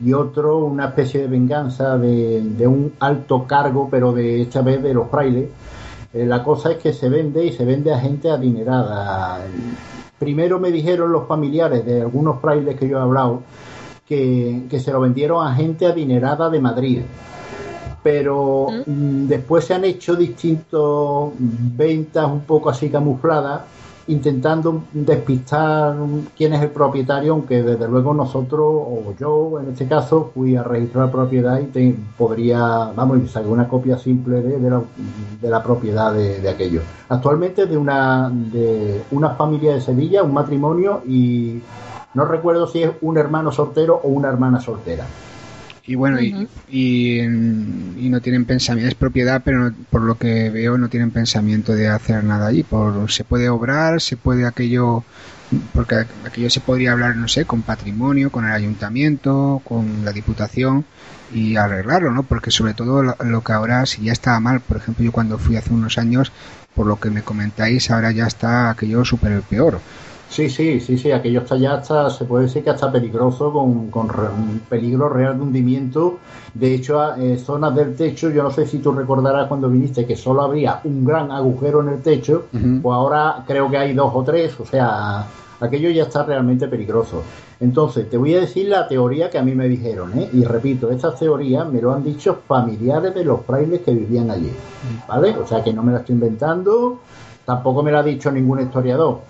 y 0.00 0.12
otro 0.12 0.58
una 0.58 0.84
especie 0.86 1.22
de 1.22 1.26
venganza 1.26 1.98
de, 1.98 2.40
de 2.40 2.68
un 2.68 2.92
alto 3.00 3.48
cargo, 3.48 3.88
pero 3.90 4.12
de 4.12 4.42
esta 4.42 4.62
vez 4.62 4.80
de 4.80 4.94
los 4.94 5.10
frailes. 5.10 5.48
Eh, 6.12 6.24
la 6.24 6.44
cosa 6.44 6.70
es 6.70 6.78
que 6.78 6.92
se 6.92 7.08
vende 7.08 7.44
y 7.44 7.52
se 7.52 7.64
vende 7.64 7.92
a 7.92 7.98
gente 7.98 8.30
adinerada. 8.30 9.40
Primero 10.20 10.60
me 10.60 10.70
dijeron 10.70 11.10
los 11.10 11.26
familiares 11.26 11.84
de 11.84 12.02
algunos 12.02 12.40
frailes 12.40 12.78
que 12.78 12.88
yo 12.88 12.98
he 12.98 13.02
hablado 13.02 13.42
que, 14.06 14.66
que 14.70 14.78
se 14.78 14.92
lo 14.92 15.00
vendieron 15.00 15.44
a 15.44 15.52
gente 15.52 15.84
adinerada 15.86 16.48
de 16.48 16.60
Madrid 16.60 17.00
pero 18.02 18.68
mm, 18.86 19.26
después 19.26 19.64
se 19.64 19.74
han 19.74 19.84
hecho 19.84 20.16
distintos 20.16 21.32
ventas 21.38 22.26
un 22.26 22.40
poco 22.40 22.70
así 22.70 22.90
camufladas 22.90 23.62
intentando 24.06 24.84
despistar 24.92 25.94
quién 26.36 26.54
es 26.54 26.62
el 26.62 26.70
propietario 26.70 27.32
aunque 27.32 27.62
desde 27.62 27.86
luego 27.86 28.12
nosotros 28.12 28.60
o 28.62 29.14
yo 29.18 29.60
en 29.60 29.70
este 29.70 29.86
caso 29.86 30.30
fui 30.34 30.56
a 30.56 30.62
registrar 30.62 31.10
propiedad 31.12 31.60
y 31.60 31.66
te, 31.66 31.94
podría 32.18 32.60
vamos 32.94 33.18
y 33.22 33.28
saqué 33.28 33.46
una 33.46 33.68
copia 33.68 33.98
simple 33.98 34.42
de, 34.42 34.58
de 34.58 34.70
la, 34.70 34.82
de 35.40 35.50
la 35.50 35.62
propiedad 35.62 36.12
de, 36.12 36.40
de 36.40 36.48
aquello 36.48 36.80
actualmente 37.08 37.66
de 37.66 37.76
una 37.76 38.30
de 38.30 39.02
una 39.12 39.30
familia 39.30 39.74
de 39.74 39.80
Sevilla 39.80 40.22
un 40.22 40.34
matrimonio 40.34 41.02
y 41.06 41.60
No 42.12 42.24
recuerdo 42.24 42.66
si 42.66 42.82
es 42.82 42.90
un 43.02 43.18
hermano 43.18 43.52
soltero 43.52 44.00
o 44.02 44.08
una 44.08 44.28
hermana 44.28 44.60
soltera. 44.60 45.06
Y 45.90 45.94
bueno, 45.96 46.20
y, 46.20 46.36
y, 46.66 47.18
y 47.20 48.08
no 48.10 48.20
tienen 48.20 48.46
pensamiento, 48.46 48.88
es 48.88 48.94
propiedad, 48.94 49.42
pero 49.44 49.58
no- 49.70 49.76
por 49.90 50.02
lo 50.02 50.18
que 50.18 50.50
veo 50.50 50.78
no 50.78 50.88
tienen 50.88 51.10
pensamiento 51.12 51.72
de 51.74 51.88
hacer 51.88 52.22
nada 52.24 52.46
allí. 52.48 52.62
Por, 52.64 53.10
se 53.10 53.24
puede 53.24 53.48
obrar, 53.48 54.00
se 54.00 54.16
puede 54.16 54.46
aquello, 54.46 55.04
porque 55.72 55.96
aquello 56.24 56.48
se 56.50 56.60
podría 56.60 56.92
hablar, 56.92 57.16
no 57.16 57.26
sé, 57.28 57.44
con 57.46 57.64
patrimonio, 57.64 58.30
con 58.30 58.46
el 58.46 58.52
ayuntamiento, 58.52 59.62
con 59.64 60.04
la 60.04 60.12
diputación 60.12 60.86
y 61.28 61.56
arreglarlo, 61.56 62.12
¿no? 62.12 62.26
Porque 62.28 62.50
sobre 62.52 62.74
todo 62.74 63.02
lo, 63.02 63.16
lo 63.24 63.42
que 63.42 63.52
ahora, 63.52 63.84
si 63.86 64.04
ya 64.04 64.12
estaba 64.12 64.38
mal, 64.40 64.62
por 64.62 64.76
ejemplo, 64.76 65.04
yo 65.04 65.12
cuando 65.12 65.38
fui 65.38 65.56
hace 65.56 65.72
unos 65.72 65.98
años, 65.98 66.32
por 66.72 66.86
lo 66.86 67.00
que 67.00 67.10
me 67.10 67.24
comentáis, 67.24 67.90
ahora 67.90 68.12
ya 68.12 68.26
está 68.26 68.70
aquello 68.70 69.04
súper 69.04 69.42
peor. 69.44 69.84
Sí, 70.30 70.48
sí, 70.48 70.78
sí, 70.78 70.96
sí, 70.96 71.10
aquello 71.10 71.40
está 71.40 71.56
ya 71.56 71.74
hasta, 71.74 72.08
se 72.08 72.24
puede 72.24 72.44
decir 72.44 72.62
que 72.62 72.70
hasta 72.70 72.90
peligroso, 72.90 73.52
con, 73.52 73.90
con 73.90 74.08
re- 74.08 74.28
un 74.28 74.60
peligro 74.68 75.08
real 75.08 75.36
de 75.36 75.42
hundimiento. 75.42 76.18
De 76.54 76.72
hecho, 76.72 77.00
a- 77.00 77.16
eh, 77.18 77.36
zonas 77.36 77.74
del 77.74 77.96
techo, 77.96 78.30
yo 78.30 78.44
no 78.44 78.50
sé 78.52 78.64
si 78.64 78.78
tú 78.78 78.92
recordarás 78.92 79.48
cuando 79.48 79.68
viniste 79.68 80.06
que 80.06 80.14
solo 80.14 80.42
habría 80.42 80.80
un 80.84 81.04
gran 81.04 81.32
agujero 81.32 81.80
en 81.82 81.88
el 81.88 82.00
techo, 82.00 82.44
pues 82.80 82.94
ahora 82.94 83.42
creo 83.44 83.68
que 83.68 83.76
hay 83.78 83.92
dos 83.92 84.12
o 84.14 84.22
tres, 84.22 84.54
o 84.60 84.64
sea, 84.64 85.26
aquello 85.60 85.90
ya 85.90 86.04
está 86.04 86.22
realmente 86.22 86.68
peligroso. 86.68 87.24
Entonces, 87.58 88.08
te 88.08 88.16
voy 88.16 88.34
a 88.36 88.40
decir 88.40 88.68
la 88.68 88.86
teoría 88.86 89.28
que 89.28 89.38
a 89.38 89.42
mí 89.42 89.54
me 89.56 89.68
dijeron, 89.68 90.16
¿eh? 90.16 90.30
y 90.32 90.44
repito, 90.44 90.90
estas 90.92 91.18
teorías 91.18 91.68
me 91.68 91.82
lo 91.82 91.92
han 91.92 92.04
dicho 92.04 92.38
familiares 92.46 93.12
de 93.14 93.24
los 93.24 93.40
frailes 93.44 93.80
que 93.80 93.92
vivían 93.92 94.30
allí, 94.30 94.52
¿vale? 95.08 95.36
O 95.36 95.46
sea 95.46 95.62
que 95.62 95.72
no 95.72 95.82
me 95.82 95.92
la 95.92 95.98
estoy 95.98 96.14
inventando, 96.14 97.00
tampoco 97.44 97.82
me 97.82 97.90
la 97.92 97.98
ha 97.98 98.02
dicho 98.04 98.30
ningún 98.30 98.60
historiador, 98.60 99.20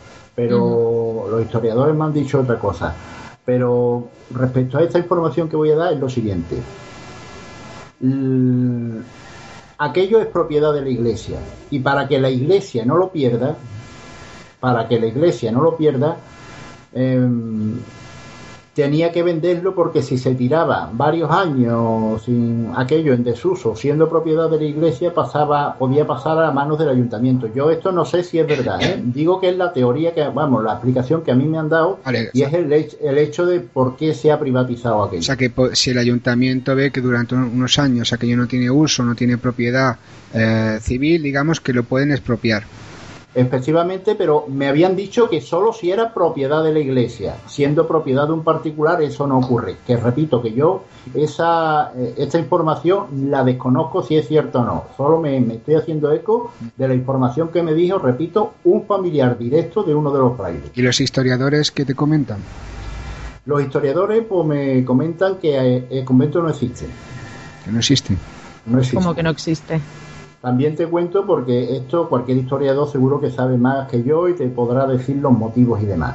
pero 0.48 1.26
los 1.30 1.42
historiadores 1.42 1.94
me 1.94 2.04
han 2.04 2.12
dicho 2.12 2.40
otra 2.40 2.58
cosa. 2.58 2.94
Pero 3.44 4.08
respecto 4.34 4.78
a 4.78 4.82
esta 4.82 4.98
información 4.98 5.48
que 5.48 5.56
voy 5.56 5.70
a 5.70 5.76
dar 5.76 5.92
es 5.92 6.00
lo 6.00 6.08
siguiente. 6.08 6.56
L- 8.02 9.02
aquello 9.78 10.20
es 10.20 10.26
propiedad 10.26 10.72
de 10.72 10.82
la 10.82 10.88
iglesia 10.88 11.38
y 11.70 11.78
para 11.80 12.06
que 12.08 12.18
la 12.18 12.30
iglesia 12.30 12.84
no 12.84 12.96
lo 12.96 13.10
pierda, 13.10 13.56
para 14.60 14.88
que 14.88 14.98
la 15.00 15.06
iglesia 15.06 15.50
no 15.52 15.62
lo 15.62 15.76
pierda, 15.76 16.16
em, 16.94 17.78
tenía 18.80 19.12
que 19.12 19.22
venderlo 19.22 19.74
porque 19.74 20.02
si 20.02 20.16
se 20.18 20.34
tiraba 20.34 20.90
varios 20.92 21.30
años 21.30 22.22
sin 22.24 22.70
aquello 22.76 23.12
en 23.12 23.22
desuso, 23.24 23.76
siendo 23.76 24.08
propiedad 24.08 24.48
de 24.50 24.56
la 24.58 24.64
iglesia, 24.64 25.12
pasaba, 25.12 25.74
podía 25.76 26.06
pasar 26.06 26.42
a 26.42 26.50
manos 26.50 26.78
del 26.78 26.88
ayuntamiento. 26.88 27.46
Yo 27.54 27.70
esto 27.70 27.92
no 27.92 28.04
sé 28.04 28.22
si 28.22 28.38
es 28.38 28.46
verdad, 28.46 28.80
¿eh? 28.82 29.00
digo 29.04 29.40
que 29.40 29.50
es 29.50 29.56
la 29.56 29.72
teoría 29.72 30.14
que, 30.14 30.24
vamos, 30.28 30.64
la 30.64 30.72
explicación 30.72 31.22
que 31.22 31.30
a 31.30 31.34
mí 31.34 31.44
me 31.44 31.58
han 31.58 31.68
dado 31.68 31.98
y 32.32 32.42
es 32.42 32.52
el, 32.54 32.72
el 32.72 33.18
hecho 33.18 33.44
de 33.46 33.60
por 33.60 33.96
qué 33.96 34.14
se 34.14 34.32
ha 34.32 34.38
privatizado 34.40 35.02
aquello. 35.04 35.20
O 35.20 35.24
sea 35.24 35.36
que 35.36 35.52
si 35.74 35.90
el 35.90 35.98
ayuntamiento 35.98 36.74
ve 36.74 36.90
que 36.90 37.00
durante 37.00 37.34
un- 37.34 37.44
unos 37.44 37.78
años 37.78 38.12
aquello 38.12 38.36
no 38.36 38.46
tiene 38.46 38.70
uso, 38.70 39.02
no 39.04 39.14
tiene 39.14 39.36
propiedad 39.38 39.96
eh, 40.32 40.78
civil, 40.80 41.22
digamos 41.22 41.60
que 41.60 41.72
lo 41.72 41.82
pueden 41.84 42.12
expropiar. 42.12 42.62
Efectivamente, 43.32 44.16
pero 44.16 44.46
me 44.48 44.68
habían 44.68 44.96
dicho 44.96 45.30
que 45.30 45.40
solo 45.40 45.72
si 45.72 45.92
era 45.92 46.12
propiedad 46.12 46.64
de 46.64 46.72
la 46.72 46.80
iglesia, 46.80 47.36
siendo 47.46 47.86
propiedad 47.86 48.26
de 48.26 48.32
un 48.32 48.42
particular, 48.42 49.00
eso 49.02 49.24
no 49.26 49.38
ocurre. 49.38 49.76
Que 49.86 49.96
repito 49.96 50.42
que 50.42 50.52
yo 50.52 50.82
esa 51.14 51.92
eh, 51.96 52.14
esta 52.18 52.40
información 52.40 53.30
la 53.30 53.44
desconozco 53.44 54.02
si 54.02 54.16
es 54.16 54.26
cierto 54.26 54.60
o 54.60 54.64
no. 54.64 54.84
Solo 54.96 55.20
me, 55.20 55.40
me 55.40 55.54
estoy 55.54 55.76
haciendo 55.76 56.12
eco 56.12 56.52
de 56.76 56.88
la 56.88 56.94
información 56.94 57.50
que 57.50 57.62
me 57.62 57.72
dijo, 57.72 57.98
repito, 57.98 58.54
un 58.64 58.84
familiar 58.86 59.38
directo 59.38 59.84
de 59.84 59.94
uno 59.94 60.10
de 60.10 60.18
los 60.18 60.36
frailes. 60.36 60.70
¿Y 60.74 60.82
los 60.82 61.00
historiadores 61.00 61.70
qué 61.70 61.84
te 61.84 61.94
comentan? 61.94 62.38
Los 63.46 63.62
historiadores 63.62 64.24
pues 64.28 64.44
me 64.44 64.84
comentan 64.84 65.36
que 65.36 65.56
eh, 65.56 65.86
el 65.88 66.04
convento 66.04 66.42
no 66.42 66.50
existe. 66.50 66.86
Que 67.64 67.70
no 67.70 67.78
existe. 67.78 68.16
No 68.66 68.78
existe. 68.78 68.96
Como 68.96 69.14
que 69.14 69.22
no 69.22 69.30
existe. 69.30 69.80
También 70.40 70.74
te 70.74 70.86
cuento 70.86 71.26
porque 71.26 71.76
esto 71.76 72.08
cualquier 72.08 72.38
historiador 72.38 72.88
seguro 72.88 73.20
que 73.20 73.30
sabe 73.30 73.58
más 73.58 73.88
que 73.88 74.02
yo 74.02 74.26
y 74.28 74.34
te 74.34 74.48
podrá 74.48 74.86
decir 74.86 75.16
los 75.16 75.32
motivos 75.32 75.82
y 75.82 75.86
demás. 75.86 76.14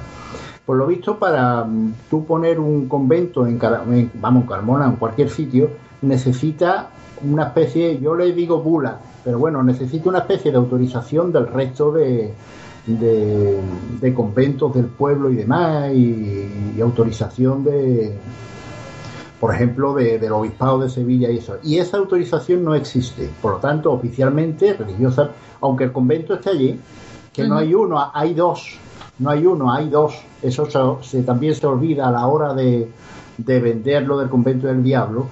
Por 0.65 0.77
lo 0.77 0.87
visto, 0.87 1.19
para 1.19 1.63
mm, 1.63 1.93
tú 2.09 2.25
poner 2.25 2.59
un 2.59 2.87
convento 2.87 3.45
en, 3.45 3.59
Car- 3.59 3.83
en- 3.87 4.09
vamos, 4.15 4.43
en 4.43 4.49
Carmona, 4.49 4.85
en 4.87 4.95
cualquier 4.95 5.29
sitio, 5.29 5.69
necesita 6.01 6.89
una 7.21 7.43
especie, 7.43 7.99
yo 7.99 8.15
le 8.15 8.33
digo 8.33 8.61
bula, 8.61 8.97
pero 9.23 9.37
bueno, 9.37 9.61
necesita 9.61 10.09
una 10.09 10.19
especie 10.19 10.51
de 10.51 10.57
autorización 10.57 11.31
del 11.31 11.45
resto 11.47 11.91
de, 11.91 12.33
de, 12.87 14.13
conventos 14.13 14.73
del 14.73 14.85
pueblo 14.85 15.29
y 15.29 15.35
demás, 15.35 15.93
y 15.93 16.81
autorización 16.81 17.63
de, 17.63 18.17
por 19.45 19.53
ejemplo, 19.53 19.93
de- 19.93 20.17
del 20.17 20.31
obispado 20.31 20.79
de 20.79 20.89
Sevilla 20.89 21.29
y 21.29 21.37
eso. 21.37 21.57
Y 21.61 21.77
esa 21.77 21.97
autorización 21.97 22.63
no 22.65 22.73
existe. 22.73 23.29
Por 23.43 23.51
lo 23.51 23.57
tanto, 23.59 23.91
oficialmente, 23.91 24.73
religiosa, 24.73 25.29
aunque 25.61 25.83
el 25.83 25.91
convento 25.91 26.33
esté 26.33 26.49
allí, 26.49 26.79
que 27.31 27.47
no 27.47 27.55
hay 27.57 27.75
uno, 27.75 28.09
hay 28.11 28.33
dos. 28.33 28.79
No 29.19 29.29
hay 29.29 29.45
uno, 29.45 29.71
hay 29.71 29.87
dos. 29.89 30.19
Eso 30.41 30.65
se, 30.65 30.79
se- 31.07 31.21
también 31.21 31.53
se 31.53 31.67
olvida 31.67 32.07
a 32.07 32.11
la 32.11 32.25
hora 32.25 32.55
de, 32.55 32.87
de 33.37 33.59
venderlo 33.59 34.17
del 34.17 34.29
convento 34.29 34.65
del 34.65 34.81
diablo. 34.81 35.27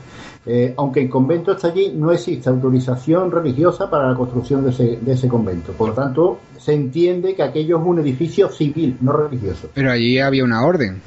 Eh, 0.45 0.75
aunque 0.77 1.01
el 1.01 1.09
convento 1.09 1.53
está 1.53 1.69
allí, 1.69 1.91
no 1.95 2.11
existe 2.11 2.49
autorización 2.49 3.31
religiosa 3.31 3.89
para 3.89 4.11
la 4.11 4.15
construcción 4.15 4.63
de 4.63 4.69
ese, 4.69 4.99
de 5.01 5.13
ese 5.13 5.27
convento. 5.27 5.71
Por 5.71 5.87
lo 5.89 5.95
tanto, 5.95 6.37
se 6.59 6.73
entiende 6.75 7.33
que 7.33 7.41
aquello 7.41 7.79
es 7.79 7.83
un 7.83 7.97
edificio 7.97 8.47
civil, 8.49 8.95
no 9.01 9.11
religioso. 9.13 9.69
Pero 9.73 9.89
allí 9.91 10.19
había 10.19 10.43
una 10.43 10.63
orden 10.63 11.01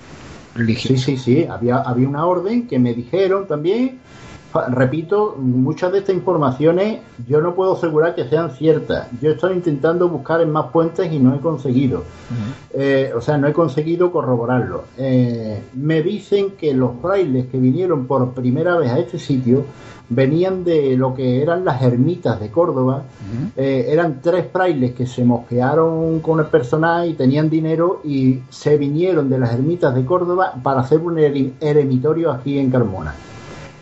Sí, 0.57 0.97
sí, 0.97 1.17
sí, 1.17 1.45
había, 1.45 1.77
había 1.77 2.09
una 2.09 2.25
orden 2.27 2.67
que 2.67 2.79
me 2.79 2.95
dijeron 2.95 3.47
también. 3.47 3.99
Repito, 4.69 5.37
muchas 5.39 5.93
de 5.93 5.99
estas 5.99 6.15
informaciones 6.15 7.01
yo 7.29 7.41
no 7.41 7.55
puedo 7.55 7.75
asegurar 7.75 8.15
que 8.15 8.25
sean 8.29 8.51
ciertas. 8.51 9.09
Yo 9.21 9.31
estoy 9.33 9.55
intentando 9.55 10.09
buscar 10.09 10.41
en 10.41 10.51
más 10.51 10.71
fuentes 10.71 11.13
y 11.13 11.19
no 11.19 11.35
he 11.35 11.41
conseguido. 11.41 12.03
Eh, 12.73 13.13
o 13.17 13.21
sea, 13.21 13.39
no 13.39 13.47
he 13.49 13.53
conseguido 13.53 14.11
corroborarlo. 14.13 14.85
Eh, 14.99 15.63
me 15.75 16.03
dicen 16.03 16.53
que 16.59 16.75
los 16.75 16.93
frailes 17.01 17.47
que 17.47 17.59
vinieron 17.59 18.07
por 18.07 18.33
primera 18.33 18.77
vez 18.77 18.91
a 18.91 18.99
este 18.99 19.19
sitio 19.19 19.65
venían 20.09 20.63
de 20.63 20.97
lo 20.97 21.15
que 21.15 21.43
eran 21.43 21.65
las 21.65 21.83
ermitas 21.83 22.39
de 22.39 22.49
Córdoba. 22.51 23.03
Eh, 23.57 23.87
eran 23.89 24.21
tres 24.23 24.47
frailes 24.53 24.93
que 24.95 25.05
se 25.07 25.25
mosquearon 25.25 26.21
con 26.21 26.39
el 26.39 26.47
personal 26.47 27.09
y 27.09 27.15
tenían 27.15 27.51
dinero 27.51 28.01
y 28.05 28.41
se 28.51 28.77
vinieron 28.77 29.29
de 29.29 29.39
las 29.41 29.53
ermitas 29.53 29.95
de 29.95 30.05
Córdoba 30.05 30.53
para 30.63 30.81
hacer 30.83 31.01
un 31.01 31.17
ere- 31.19 31.53
eremitorio 31.61 32.31
aquí 32.31 32.59
en 32.59 32.71
Carmona. 32.71 33.15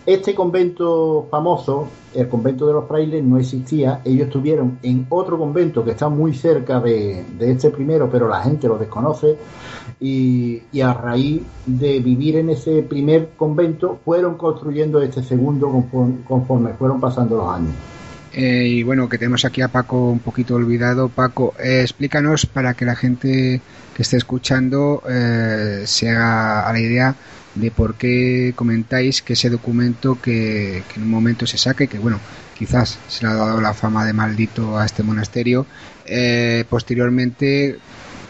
Este 0.07 0.35
convento 0.35 1.29
famoso, 1.31 1.89
el 2.15 2.29
convento 2.29 2.67
de 2.67 2.75
los 2.75 2.87
frailes, 2.87 3.25
no 3.25 3.39
existía. 3.39 4.01
Ellos 4.05 4.27
estuvieron 4.27 4.79
en 4.83 5.07
otro 5.09 5.39
convento 5.39 5.83
que 5.83 5.93
está 5.93 6.11
muy 6.11 6.35
cerca 6.35 6.79
de, 6.81 7.25
este 7.41 7.71
primero, 7.71 8.11
pero 8.11 8.29
la 8.29 8.43
gente 8.43 8.69
lo 8.69 8.77
desconoce. 8.77 9.37
Y, 10.01 10.63
y 10.73 10.81
a 10.83 10.93
raíz 10.93 11.41
de 11.65 12.01
vivir 12.01 12.37
en 12.37 12.51
ese 12.51 12.83
primer 12.83 13.31
convento, 13.37 13.99
fueron 14.05 14.37
construyendo 14.37 15.01
este 15.01 15.23
segundo 15.23 15.71
conforme, 15.71 16.17
conforme 16.29 16.75
fueron 16.75 17.01
pasando 17.01 17.39
los 17.39 17.49
años. 17.49 17.75
Eh, 18.35 18.67
y 18.67 18.83
bueno, 18.83 19.09
que 19.09 19.17
tenemos 19.17 19.45
aquí 19.45 19.63
a 19.63 19.69
Paco 19.69 20.11
un 20.11 20.19
poquito 20.19 20.57
olvidado. 20.57 21.09
Paco, 21.09 21.55
eh, 21.59 21.83
explícanos 21.83 22.47
para 22.47 22.75
que 22.75 22.85
la 22.85 22.97
gente 22.97 23.61
que 23.95 24.03
esté 24.03 24.17
escuchando 24.17 25.03
eh, 25.09 25.85
se 25.87 26.11
haga 26.11 26.69
a 26.69 26.73
la 26.73 26.81
idea 26.81 27.15
de 27.55 27.71
por 27.71 27.95
qué 27.95 28.53
comentáis 28.57 29.23
que 29.23 29.35
ese 29.35 29.51
documento 29.51 30.21
que, 30.21 30.79
en 30.97 31.03
un 31.03 31.11
momento 31.11 31.47
se 31.47 31.59
saque, 31.59 31.87
que 31.87 31.99
bueno, 31.99 32.19
quizás 32.59 32.99
se 33.09 33.25
le 33.25 33.33
ha 33.33 33.35
dado 33.35 33.61
la 33.61 33.75
fama 33.75 34.05
de 34.05 34.13
maldito 34.13 34.79
a 34.79 34.85
este 34.85 35.03
monasterio, 35.03 35.67
eh, 36.07 36.65
posteriormente 36.69 37.79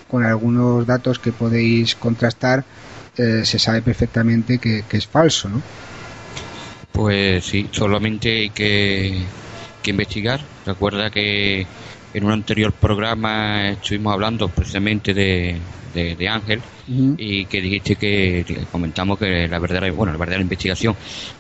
con 0.09 0.25
algunos 0.25 0.87
datos 0.87 1.19
que 1.19 1.33
podéis 1.33 1.95
contrastar, 1.95 2.65
eh, 3.17 3.43
se 3.45 3.59
sabe 3.59 3.83
perfectamente 3.83 4.59
que, 4.59 4.85
que 4.89 4.97
es 4.97 5.07
falso, 5.07 5.49
¿no? 5.49 5.63
Pues 6.93 7.45
sí, 7.45 7.69
solamente 7.73 8.31
hay 8.31 8.51
que, 8.51 9.23
que 9.83 9.91
investigar. 9.91 10.41
Recuerda 10.65 11.11
que 11.11 11.67
en 12.15 12.25
un 12.25 12.33
anterior 12.33 12.73
programa 12.73 13.71
estuvimos 13.71 14.13
hablando 14.15 14.49
precisamente 14.49 15.13
de, 15.13 15.57
de, 15.93 16.17
de 16.17 16.29
Ángel 16.29 16.63
y 16.87 17.47
que 17.47 17.61
dijiste 17.61 17.97
que 17.97 18.45
que 18.47 18.67
comentamos 18.71 19.19
que 19.19 19.49
la 19.49 19.59
verdadera, 19.59 19.91
bueno, 19.93 20.13
la 20.13 20.19
verdadera 20.19 20.43
investigación, 20.43 20.95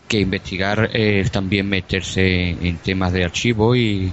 que 0.09 0.21
investigar 0.21 0.91
es 0.93 1.31
también 1.31 1.69
meterse 1.69 2.51
en 2.51 2.79
temas 2.79 3.13
de 3.13 3.25
archivo 3.25 3.77
y, 3.77 4.11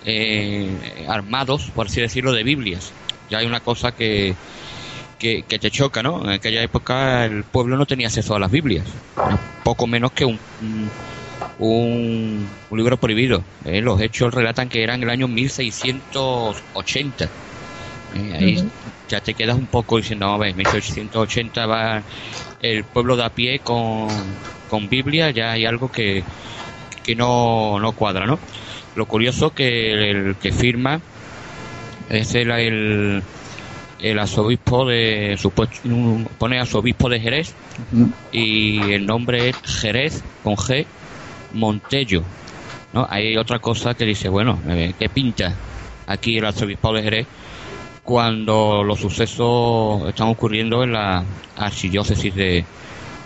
eh, 0.00 1.04
armados, 1.08 1.70
por 1.72 1.86
así 1.86 2.00
decirlo, 2.00 2.32
de 2.32 2.44
Biblias. 2.44 2.94
Ya 3.28 3.38
hay 3.38 3.46
una 3.46 3.60
cosa 3.60 3.92
que, 3.92 4.36
que, 5.18 5.42
que 5.42 5.58
te 5.58 5.70
choca, 5.70 6.02
¿no? 6.02 6.22
En 6.22 6.30
aquella 6.30 6.62
época 6.62 7.24
el 7.24 7.44
pueblo 7.44 7.76
no 7.76 7.86
tenía 7.86 8.08
acceso 8.08 8.34
a 8.34 8.38
las 8.38 8.50
Biblias. 8.50 8.86
Poco 9.62 9.86
menos 9.86 10.12
que 10.12 10.24
un, 10.24 10.38
un, 11.58 12.46
un 12.70 12.78
libro 12.78 12.96
prohibido. 12.96 13.42
¿eh? 13.64 13.80
Los 13.80 14.00
hechos 14.00 14.32
relatan 14.34 14.68
que 14.68 14.82
eran 14.82 15.02
el 15.02 15.10
año 15.10 15.28
1680. 15.28 17.24
¿eh? 17.24 17.28
Ahí 18.38 18.68
ya 19.08 19.20
te 19.20 19.34
quedas 19.34 19.56
un 19.56 19.66
poco 19.66 19.98
diciendo, 19.98 20.26
a 20.28 20.38
ver, 20.38 20.54
1680 20.54 21.66
va 21.66 22.02
el 22.62 22.84
pueblo 22.84 23.16
de 23.16 23.24
a 23.24 23.30
pie 23.30 23.58
con, 23.58 24.08
con 24.70 24.88
Biblia, 24.88 25.30
ya 25.30 25.52
hay 25.52 25.66
algo 25.66 25.92
que, 25.92 26.24
que 27.02 27.14
no, 27.14 27.78
no 27.78 27.92
cuadra, 27.92 28.26
¿no? 28.26 28.38
Lo 28.96 29.06
curioso 29.06 29.50
que 29.50 30.10
el 30.10 30.36
que 30.36 30.52
firma 30.52 31.00
es 32.08 32.34
el, 32.34 32.50
el, 32.50 33.22
el 34.00 34.18
arzobispo 34.18 34.86
de 34.86 35.36
supuesto 35.38 35.80
pone 36.38 36.58
arzobispo 36.58 37.08
de 37.08 37.20
Jerez 37.20 37.54
y 38.32 38.92
el 38.92 39.06
nombre 39.06 39.50
es 39.50 39.56
Jerez 39.64 40.22
con 40.42 40.56
G 40.56 40.86
Montello 41.52 42.22
¿no? 42.92 43.06
hay 43.08 43.36
otra 43.36 43.58
cosa 43.58 43.94
que 43.94 44.04
dice 44.04 44.28
bueno 44.28 44.60
eh, 44.68 44.94
¿qué 44.98 45.08
pinta 45.08 45.54
aquí 46.06 46.38
el 46.38 46.44
arzobispo 46.44 46.92
de 46.92 47.02
Jerez 47.02 47.26
cuando 48.02 48.82
los 48.84 49.00
sucesos 49.00 50.08
están 50.08 50.28
ocurriendo 50.28 50.82
en 50.82 50.92
la 50.92 51.24
archidiócesis 51.56 52.34
de, 52.34 52.64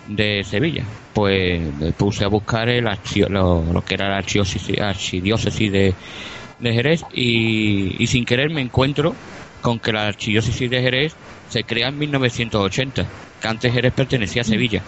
de 0.07 0.45
Sevilla 0.45 0.85
pues 1.15 1.61
me 1.75 1.93
puse 1.93 2.25
a 2.25 2.29
buscar 2.29 2.69
el 2.69 2.85
lo, 2.85 3.65
lo 3.73 3.85
que 3.85 3.95
era 3.95 4.09
la 4.09 4.19
archidiócesis, 4.19 5.73
de, 5.73 5.95
de 6.61 6.73
Jerez 6.73 7.03
y 7.13 8.07
sin 8.07 8.25
querer 8.25 8.51
me 8.51 8.61
encuentro 8.61 9.15
con 9.61 9.79
que 9.81 9.93
la 9.93 10.07
archidiócesis 10.07 10.71
de 10.71 10.81
Jerez 10.81 11.15
se 11.51 11.65
crea 11.65 11.89
en 11.89 11.99
1980 11.99 13.07
que 13.41 13.49
antes 13.49 13.73
Jerez 13.73 13.93
pertenecía 13.93 14.43
a 14.43 14.45
Sevilla 14.45 14.83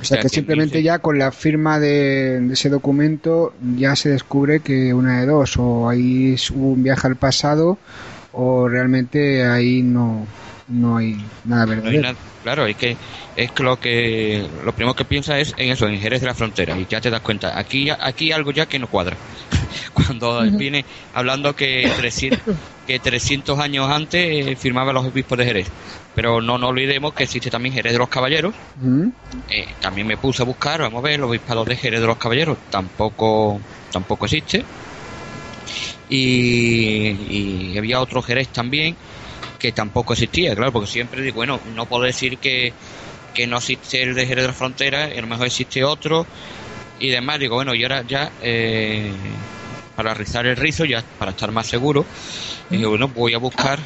O 0.00 0.04
sea 0.04 0.20
que 0.20 0.28
simplemente 0.28 0.82
ya 0.82 0.98
con 0.98 1.18
la 1.18 1.30
firma 1.32 1.78
de, 1.78 2.40
de 2.40 2.52
ese 2.54 2.68
documento 2.68 3.52
ya 3.76 3.94
se 3.96 4.10
descubre 4.10 4.60
que 4.60 4.92
una 4.94 5.20
de 5.20 5.26
dos, 5.26 5.56
o 5.56 5.88
ahí 5.88 6.34
hubo 6.54 6.72
un 6.72 6.82
viaje 6.82 7.06
al 7.06 7.16
pasado 7.16 7.78
o 8.32 8.68
realmente 8.68 9.44
ahí 9.44 9.82
no, 9.82 10.26
no 10.68 10.96
hay 10.96 11.16
nada 11.44 11.66
No 11.66 11.72
hay 11.72 11.76
verdadero. 11.76 12.02
nada- 12.02 12.16
claro, 12.42 12.66
es 12.66 12.76
que 12.76 12.96
es 13.36 13.50
que 13.52 13.62
lo 13.62 13.78
que 13.78 14.48
lo 14.64 14.72
primero 14.72 14.94
que 14.94 15.04
piensa 15.04 15.38
es 15.38 15.54
en 15.56 15.70
eso, 15.70 15.86
en 15.86 16.00
Jerez 16.00 16.20
de 16.20 16.26
la 16.26 16.34
Frontera 16.34 16.76
y 16.78 16.86
ya 16.90 17.00
te 17.00 17.08
das 17.10 17.20
cuenta, 17.20 17.56
aquí 17.58 17.84
ya- 17.86 17.98
aquí 18.00 18.26
hay 18.26 18.32
algo 18.32 18.50
ya 18.50 18.66
que 18.66 18.78
no 18.78 18.88
cuadra. 18.88 19.16
Cuando 19.92 20.42
viene 20.52 20.84
hablando 21.14 21.54
que 21.54 21.90
300 21.96 22.56
que 22.86 22.98
300 22.98 23.58
años 23.60 23.88
antes 23.88 24.46
eh, 24.46 24.56
firmaban 24.56 24.94
los 24.94 25.06
obispos 25.06 25.38
de 25.38 25.44
Jerez. 25.44 25.68
Pero 26.14 26.40
no 26.40 26.58
nos 26.58 26.70
olvidemos 26.70 27.14
que 27.14 27.24
existe 27.24 27.50
también 27.50 27.74
Jerez 27.74 27.92
de 27.92 27.98
los 27.98 28.08
Caballeros. 28.08 28.54
Eh, 29.48 29.66
también 29.80 30.06
me 30.06 30.16
puse 30.16 30.42
a 30.42 30.46
buscar, 30.46 30.80
vamos 30.80 30.98
a 30.98 31.02
ver, 31.02 31.14
el 31.14 31.24
obispado 31.24 31.64
de 31.64 31.76
Jerez 31.76 32.00
de 32.00 32.06
los 32.06 32.18
Caballeros 32.18 32.58
tampoco 32.70 33.60
tampoco 33.90 34.26
existe. 34.26 34.64
Y, 36.08 37.72
y 37.72 37.78
había 37.78 38.00
otro 38.00 38.20
Jerez 38.20 38.48
también 38.48 38.96
que 39.58 39.70
tampoco 39.70 40.12
existía, 40.14 40.56
claro, 40.56 40.72
porque 40.72 40.90
siempre 40.90 41.22
digo, 41.22 41.36
bueno, 41.36 41.60
no 41.64 41.86
puedo 41.86 42.02
decir 42.02 42.38
que, 42.38 42.74
que 43.32 43.46
no 43.46 43.58
existe 43.58 44.02
el 44.02 44.14
de 44.14 44.26
Jerez 44.26 44.42
de 44.42 44.48
la 44.48 44.54
Frontera, 44.54 45.04
a 45.04 45.20
lo 45.20 45.26
mejor 45.28 45.46
existe 45.46 45.84
otro 45.84 46.26
y 46.98 47.10
demás. 47.10 47.38
Digo, 47.38 47.54
bueno, 47.54 47.72
y 47.72 47.84
ahora 47.84 48.02
ya, 48.02 48.32
eh, 48.40 49.12
para 50.02 50.14
rizar 50.14 50.44
el 50.46 50.56
rizo, 50.56 50.84
ya 50.84 51.00
para 51.16 51.30
estar 51.30 51.52
más 51.52 51.68
seguro, 51.68 52.04
digo, 52.68 52.90
bueno, 52.90 53.06
voy 53.06 53.34
a 53.34 53.38
buscar 53.38 53.78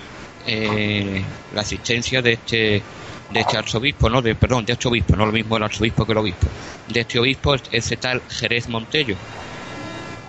eh, 0.46 1.22
la 1.54 1.60
asistencia 1.60 2.22
de 2.22 2.32
este 2.32 2.82
de 3.28 3.40
este 3.40 3.58
arzobispo, 3.58 4.08
no, 4.08 4.22
de, 4.22 4.34
perdón, 4.34 4.64
de 4.64 4.72
este 4.72 4.88
obispo, 4.88 5.14
no 5.14 5.26
lo 5.26 5.32
mismo 5.32 5.56
el 5.58 5.64
arzobispo 5.64 6.06
que 6.06 6.12
el 6.12 6.18
obispo, 6.18 6.46
de 6.88 7.00
este 7.00 7.18
obispo, 7.18 7.54
ese 7.70 7.96
tal 7.96 8.22
Jerez 8.30 8.68
Montello. 8.68 9.16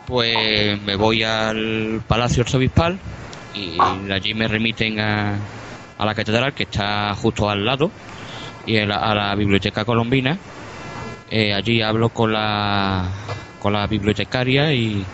Pues 0.05 0.81
me 0.81 0.95
voy 0.95 1.23
al 1.23 2.01
Palacio 2.05 2.43
Arzobispal 2.43 2.97
y 3.53 3.77
allí 4.11 4.33
me 4.33 4.47
remiten 4.47 4.99
a, 4.99 5.37
a 5.97 6.05
la 6.05 6.15
catedral 6.15 6.53
que 6.53 6.63
está 6.63 7.13
justo 7.15 7.49
al 7.49 7.63
lado 7.63 7.91
y 8.65 8.77
a 8.77 8.85
la, 8.85 8.97
a 8.97 9.15
la 9.15 9.35
biblioteca 9.35 9.85
colombina. 9.85 10.37
Eh, 11.29 11.53
allí 11.53 11.81
hablo 11.81 12.09
con 12.09 12.33
la, 12.33 13.09
con 13.59 13.73
la 13.73 13.85
bibliotecaria 13.85 14.73
y 14.73 15.05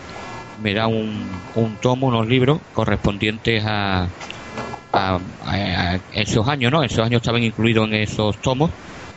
me 0.56 0.74
da 0.74 0.88
un, 0.88 1.48
un 1.54 1.78
tomo, 1.78 2.08
unos 2.08 2.26
libros 2.26 2.60
correspondientes 2.72 3.64
a, 3.66 4.14
a, 4.92 5.98
esos 6.10 6.48
años, 6.48 6.72
¿no? 6.72 6.82
Esos 6.82 7.00
años 7.00 7.20
estaban 7.22 7.42
incluidos 7.42 7.88
en 7.88 7.94
esos 7.94 8.40
tomos. 8.40 8.72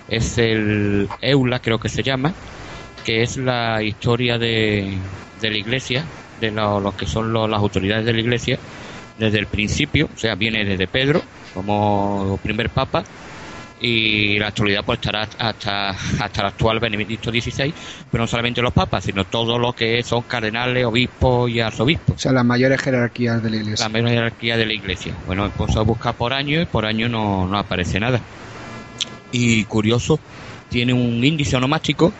Es 0.08 0.38
el 0.38 1.12
Eula, 1.21 1.60
creo 1.60 1.80
que 1.80 1.89
se 1.89 2.04
llama, 2.04 2.36
que 3.04 3.21
es 3.23 3.38
la 3.38 3.84
historia 3.84 4.38
de, 4.38 5.12
de 5.34 5.50
la 5.52 5.58
iglesia, 5.58 6.12
de 6.36 6.52
lo, 6.52 6.80
lo 6.82 6.93
que 6.93 7.06
son 7.08 7.34
lo- 7.34 7.47
las 7.47 7.60
autoridades 7.60 8.06
de 8.06 8.13
la 8.13 8.21
iglesia, 8.21 8.60
desde 9.15 9.39
el 9.39 9.47
principio, 9.50 10.08
o 10.13 10.17
sea, 10.17 10.36
viene 10.36 10.65
desde 10.65 10.88
Pedro 10.88 11.26
como 11.52 12.39
primer 12.43 12.71
papa 12.71 13.04
y 13.80 14.40
la 14.40 14.48
actualidad 14.48 14.82
pues 14.86 14.98
estará 14.98 15.24
hasta, 15.38 15.90
hasta 15.90 16.42
el 16.42 16.48
actual 16.48 16.80
Benedicto 16.80 17.30
XVI, 17.32 17.74
pero 18.10 18.24
no 18.24 18.28
solamente 18.28 18.62
los 18.62 18.74
papas, 18.74 19.04
sino 19.04 19.26
todo 19.26 19.60
lo 19.60 19.74
que 19.74 20.02
son 20.04 20.24
cardenales, 20.24 20.86
obispos 20.86 21.50
y 21.52 21.60
arzobispos 21.60 22.16
O 22.16 22.20
sea, 22.20 22.32
las 22.32 22.46
mayores 22.46 22.82
jerarquías 22.82 23.42
de 23.44 23.50
la 23.50 23.56
iglesia. 23.58 23.86
la 23.86 23.90
menos 23.90 24.12
jerarquía 24.12 24.58
de 24.58 24.66
la 24.66 24.74
iglesia. 24.74 25.16
Bueno, 25.26 25.50
puesto 25.52 25.80
a 25.80 25.84
buscar 25.84 26.16
por 26.16 26.34
año 26.34 26.62
y 26.62 26.66
por 26.66 26.86
año 26.86 27.08
no, 27.10 27.48
no 27.48 27.58
aparece 27.58 28.00
nada. 28.00 28.20
Y 29.32 29.66
curioso, 29.66 30.20
tiene 30.70 30.94
un 30.94 31.24
índice 31.24 31.56
onomástico 31.56 32.13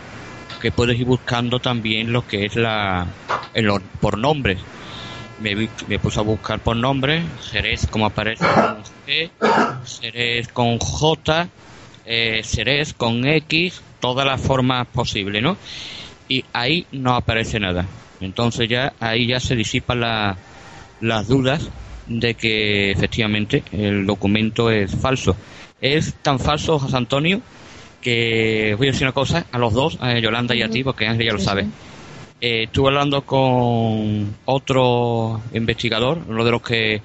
que 0.60 0.72
puedes 0.72 1.00
ir 1.00 1.06
buscando 1.06 1.60
también 1.60 2.12
lo 2.12 2.26
que 2.26 2.46
es 2.46 2.56
la 2.56 3.08
el 3.54 3.70
or- 3.70 3.82
por 4.00 4.18
nombres. 4.18 4.60
Me, 5.40 5.56
me 5.88 6.00
puse 6.00 6.20
a 6.20 6.24
buscar 6.24 6.60
por 6.62 6.76
nombres, 6.76 7.24
Jerez 7.52 7.86
como 7.88 8.06
aparece 8.08 8.44
con 8.44 8.84
G, 9.06 9.32
Jerez 10.00 10.48
con 10.48 10.80
J, 10.80 11.50
eh, 12.06 12.42
Jerez 12.44 12.94
con 12.94 13.26
X, 13.26 13.84
todas 14.00 14.26
las 14.26 14.42
formas 14.42 14.88
posibles, 14.88 15.44
¿no? 15.44 15.58
Y 16.28 16.44
ahí 16.54 16.88
no 16.92 17.16
aparece 17.16 17.60
nada. 17.60 17.88
Entonces 18.20 18.68
ya 18.68 18.94
ahí 19.00 19.28
ya 19.28 19.40
se 19.40 19.56
disipan 19.56 20.00
la- 20.00 20.38
las 21.00 21.28
dudas 21.28 21.70
de 22.06 22.34
que 22.36 22.92
efectivamente 22.92 23.64
el 23.72 24.06
documento 24.08 24.72
es 24.72 24.96
falso. 25.00 25.38
Es 25.80 26.16
tan 26.24 26.40
falso, 26.40 26.80
José 26.80 26.98
Antonio, 26.98 27.42
que 28.02 28.74
voy 28.78 28.88
a 28.88 28.92
decir 28.92 29.06
una 29.06 29.14
cosa 29.14 29.46
a 29.52 29.58
los 29.60 29.74
dos, 29.74 29.98
a 30.00 30.18
Yolanda 30.20 30.56
y 30.56 30.62
a 30.64 30.70
ti, 30.70 30.84
porque 30.84 31.06
Ángel 31.06 31.26
ya 31.28 31.34
lo 31.34 31.40
sabe. 31.40 31.68
Eh, 32.40 32.64
estuve 32.64 32.90
hablando 32.90 33.24
con 33.24 34.36
otro 34.46 35.42
investigador, 35.54 36.22
uno 36.28 36.46
de 36.46 36.52
los 36.52 36.62
que 36.62 37.02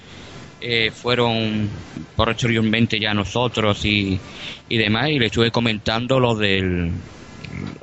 eh, 0.60 0.90
fueron 0.90 1.68
posteriormente 2.14 3.00
ya 3.00 3.14
nosotros 3.14 3.84
y, 3.84 4.20
y 4.68 4.76
demás, 4.76 5.08
y 5.08 5.18
le 5.18 5.26
estuve 5.26 5.50
comentando 5.50 6.20
lo 6.20 6.34
del 6.34 6.92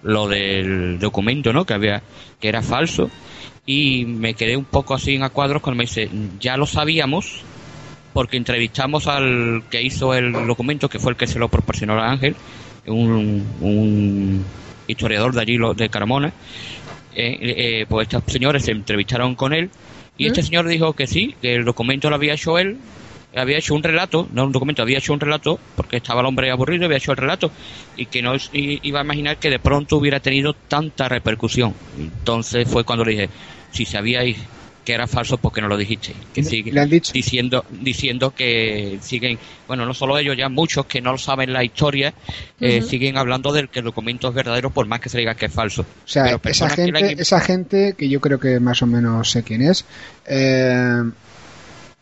lo 0.03 0.27
del 0.27 0.99
documento, 0.99 1.51
¿no? 1.51 1.65
Que 1.65 1.73
había 1.73 2.01
que 2.39 2.49
era 2.49 2.61
falso 2.61 3.09
y 3.65 4.05
me 4.05 4.33
quedé 4.33 4.55
un 4.55 4.65
poco 4.65 4.93
así 4.93 5.15
en 5.15 5.23
a 5.23 5.29
cuadros 5.29 5.61
cuando 5.61 5.77
me 5.77 5.83
dice 5.83 6.09
ya 6.39 6.57
lo 6.57 6.65
sabíamos 6.65 7.43
porque 8.13 8.37
entrevistamos 8.37 9.07
al 9.07 9.63
que 9.69 9.81
hizo 9.81 10.13
el 10.13 10.33
documento, 10.47 10.89
que 10.89 10.99
fue 10.99 11.11
el 11.11 11.17
que 11.17 11.27
se 11.27 11.39
lo 11.39 11.49
proporcionó 11.49 11.93
a 11.93 12.11
Ángel, 12.11 12.35
un, 12.87 13.45
un 13.61 14.45
historiador 14.87 15.33
de 15.33 15.41
allí 15.41 15.57
de 15.75 15.89
Carmona. 15.89 16.33
Eh, 17.21 17.37
eh, 17.41 17.85
pues 17.89 18.07
estos 18.07 18.23
señores 18.31 18.63
se 18.63 18.71
entrevistaron 18.71 19.35
con 19.35 19.53
él 19.53 19.69
y 20.17 20.27
este 20.27 20.41
señor 20.41 20.67
dijo 20.67 20.93
que 20.93 21.05
sí, 21.05 21.35
que 21.41 21.55
el 21.55 21.65
documento 21.65 22.09
lo 22.09 22.15
había 22.15 22.33
hecho 22.33 22.57
él 22.57 22.77
había 23.35 23.57
hecho 23.57 23.75
un 23.75 23.83
relato, 23.83 24.27
no 24.33 24.45
un 24.45 24.51
documento, 24.51 24.81
había 24.81 24.97
hecho 24.97 25.13
un 25.13 25.19
relato, 25.19 25.59
porque 25.75 25.97
estaba 25.97 26.21
el 26.21 26.27
hombre 26.27 26.49
aburrido, 26.49 26.85
había 26.85 26.97
hecho 26.97 27.11
el 27.11 27.17
relato, 27.17 27.51
y 27.95 28.07
que 28.07 28.21
no 28.21 28.33
iba 28.51 28.99
a 28.99 29.03
imaginar 29.03 29.37
que 29.37 29.49
de 29.49 29.59
pronto 29.59 29.97
hubiera 29.97 30.19
tenido 30.19 30.53
tanta 30.53 31.07
repercusión. 31.07 31.73
Entonces 31.97 32.67
fue 32.67 32.83
cuando 32.83 33.05
le 33.05 33.11
dije, 33.11 33.29
si 33.71 33.85
sabíais 33.85 34.37
que 34.89 34.95
era 34.95 35.05
falso, 35.05 35.37
¿por 35.37 35.53
qué 35.53 35.61
no 35.61 35.67
lo 35.67 35.77
dijiste? 35.77 36.15
Que 36.33 36.43
sigue 36.43 36.71
diciendo 37.13 37.63
diciendo 37.69 38.31
que 38.31 38.97
siguen, 39.03 39.37
bueno, 39.67 39.85
no 39.85 39.93
solo 39.93 40.17
ellos, 40.17 40.35
ya 40.35 40.49
muchos 40.49 40.87
que 40.87 40.99
no 40.99 41.15
saben 41.19 41.53
la 41.53 41.63
historia, 41.63 42.11
eh, 42.59 42.81
siguen 42.81 43.15
hablando 43.15 43.53
del 43.53 43.69
que 43.69 43.79
el 43.79 43.85
documento 43.85 44.29
es 44.29 44.33
verdadero 44.33 44.71
por 44.71 44.87
más 44.87 44.99
que 44.99 45.09
se 45.09 45.19
diga 45.19 45.35
que 45.35 45.45
es 45.45 45.53
falso. 45.53 45.83
O 45.83 46.07
sea, 46.07 46.23
Pero 46.23 46.39
esa 46.45 46.69
que 46.69 46.87
la 46.91 46.97
gente, 46.97 47.05
han- 47.13 47.19
esa 47.19 47.39
gente, 47.39 47.93
que 47.95 48.09
yo 48.09 48.19
creo 48.19 48.39
que 48.39 48.59
más 48.59 48.81
o 48.81 48.87
menos 48.87 49.29
sé 49.29 49.43
quién 49.43 49.61
es, 49.61 49.85
eh, 50.25 51.03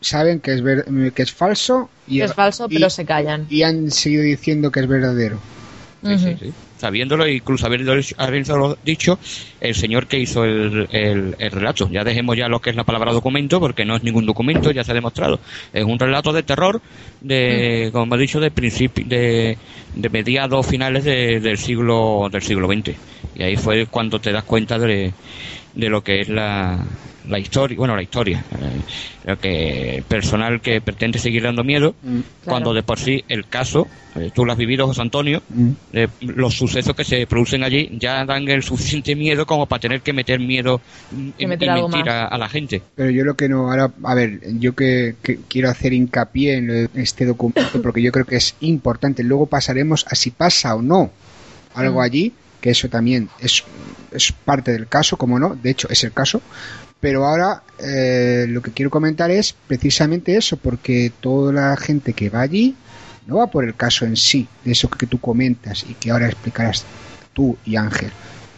saben 0.00 0.40
que 0.40 0.54
es, 0.54 0.62
ver- 0.62 0.86
que 1.14 1.22
es 1.22 1.30
falso 1.32 1.90
y, 2.06 2.22
es 2.22 2.32
falso, 2.32 2.68
y- 2.70 2.74
pero 2.76 2.88
se 2.88 3.04
callan. 3.04 3.46
y 3.50 3.64
han 3.64 3.90
seguido 3.90 4.22
diciendo 4.22 4.70
que 4.72 4.80
es 4.80 4.86
verdadero. 4.88 5.38
Sí, 6.02 6.16
sí. 6.40 6.52
Sabiéndolo, 6.78 7.26
incluso 7.28 7.66
habiéndolo, 7.66 8.00
habiéndolo 8.16 8.78
dicho, 8.84 9.18
el 9.60 9.74
señor 9.74 10.06
que 10.06 10.18
hizo 10.18 10.44
el, 10.44 10.86
el- 10.92 11.34
el 11.38 11.50
relato. 11.50 11.88
Ya 11.90 12.04
dejemos 12.04 12.36
ya 12.36 12.48
lo 12.48 12.60
que 12.60 12.70
es 12.70 12.76
la 12.76 12.84
palabra 12.84 13.12
documento, 13.12 13.58
porque 13.60 13.84
no 13.84 13.96
es 13.96 14.02
ningún 14.04 14.26
documento, 14.26 14.70
ya 14.70 14.84
se 14.84 14.92
ha 14.92 14.94
demostrado. 14.94 15.40
Es 15.72 15.84
un 15.84 15.98
relato 15.98 16.32
de 16.32 16.42
terror, 16.44 16.80
de, 17.20 17.90
como 17.92 18.14
he 18.14 18.18
dicho, 18.18 18.40
de 18.40 18.50
de, 18.50 19.58
de 19.94 20.08
mediados 20.08 20.66
finales 20.66 21.04
de- 21.04 21.40
del 21.40 21.58
siglo 21.58 22.28
del 22.30 22.42
siglo 22.42 22.68
XX. 22.68 22.96
Y 23.34 23.42
ahí 23.42 23.56
fue 23.56 23.86
cuando 23.86 24.20
te 24.20 24.32
das 24.32 24.44
cuenta 24.44 24.78
de, 24.78 25.12
de 25.78 25.88
lo 25.88 26.02
que 26.02 26.20
es 26.20 26.28
la, 26.28 26.84
la 27.28 27.38
historia, 27.38 27.76
bueno, 27.78 27.94
la 27.94 28.02
historia, 28.02 28.44
eh, 28.50 28.80
lo 29.24 29.38
que 29.38 30.02
personal 30.08 30.60
que 30.60 30.80
pretende 30.80 31.20
seguir 31.20 31.44
dando 31.44 31.62
miedo, 31.62 31.94
cuando 32.44 32.74
de 32.74 32.82
por 32.82 32.98
sí 32.98 33.24
el 33.28 33.46
caso, 33.46 33.86
eh, 34.16 34.32
tú 34.34 34.44
lo 34.44 34.50
has 34.50 34.58
vivido, 34.58 34.88
José 34.88 35.02
Antonio, 35.02 35.40
eh, 35.92 36.08
los 36.20 36.54
sucesos 36.54 36.96
que 36.96 37.04
se 37.04 37.28
producen 37.28 37.62
allí 37.62 37.90
ya 37.92 38.24
dan 38.24 38.48
el 38.48 38.64
suficiente 38.64 39.14
miedo 39.14 39.46
como 39.46 39.66
para 39.66 39.78
tener 39.78 40.00
que 40.00 40.12
meter 40.12 40.40
miedo 40.40 40.80
mm, 41.12 41.28
y, 41.38 41.46
meter 41.46 41.68
y 41.68 41.70
algo 41.70 41.88
mentir 41.88 42.10
a, 42.10 42.26
a 42.26 42.38
la 42.38 42.48
gente. 42.48 42.82
Pero 42.96 43.10
yo 43.10 43.24
lo 43.24 43.36
que 43.36 43.48
no, 43.48 43.70
ahora, 43.70 43.92
a 44.02 44.14
ver, 44.14 44.40
yo 44.58 44.74
que, 44.74 45.14
que 45.22 45.38
quiero 45.48 45.70
hacer 45.70 45.92
hincapié 45.92 46.56
en 46.56 46.90
este 46.94 47.24
documento 47.24 47.80
porque 47.82 48.02
yo 48.02 48.10
creo 48.10 48.24
que 48.24 48.36
es 48.36 48.56
importante. 48.60 49.22
Luego 49.22 49.46
pasaremos 49.46 50.04
a 50.10 50.16
si 50.16 50.32
pasa 50.32 50.74
o 50.74 50.82
no 50.82 51.12
algo 51.74 52.00
Mm. 52.00 52.02
allí, 52.02 52.32
que 52.60 52.70
eso 52.70 52.88
también 52.88 53.28
es, 53.40 53.62
es 54.12 54.32
parte 54.32 54.72
del 54.72 54.86
caso, 54.88 55.16
como 55.16 55.38
no, 55.38 55.54
de 55.54 55.70
hecho 55.70 55.88
es 55.90 56.04
el 56.04 56.12
caso. 56.12 56.40
Pero 57.00 57.24
ahora 57.24 57.62
eh, 57.78 58.46
lo 58.48 58.60
que 58.60 58.72
quiero 58.72 58.90
comentar 58.90 59.30
es 59.30 59.54
precisamente 59.66 60.36
eso, 60.36 60.56
porque 60.56 61.12
toda 61.20 61.52
la 61.52 61.76
gente 61.76 62.12
que 62.12 62.28
va 62.28 62.40
allí 62.40 62.74
no 63.26 63.36
va 63.36 63.46
por 63.46 63.64
el 63.64 63.74
caso 63.76 64.04
en 64.04 64.16
sí, 64.16 64.48
de 64.64 64.72
eso 64.72 64.88
que 64.90 65.06
tú 65.06 65.20
comentas 65.20 65.84
y 65.88 65.94
que 65.94 66.10
ahora 66.10 66.26
explicarás 66.26 66.84
tú 67.34 67.56
y 67.64 67.76
Ángel, 67.76 68.10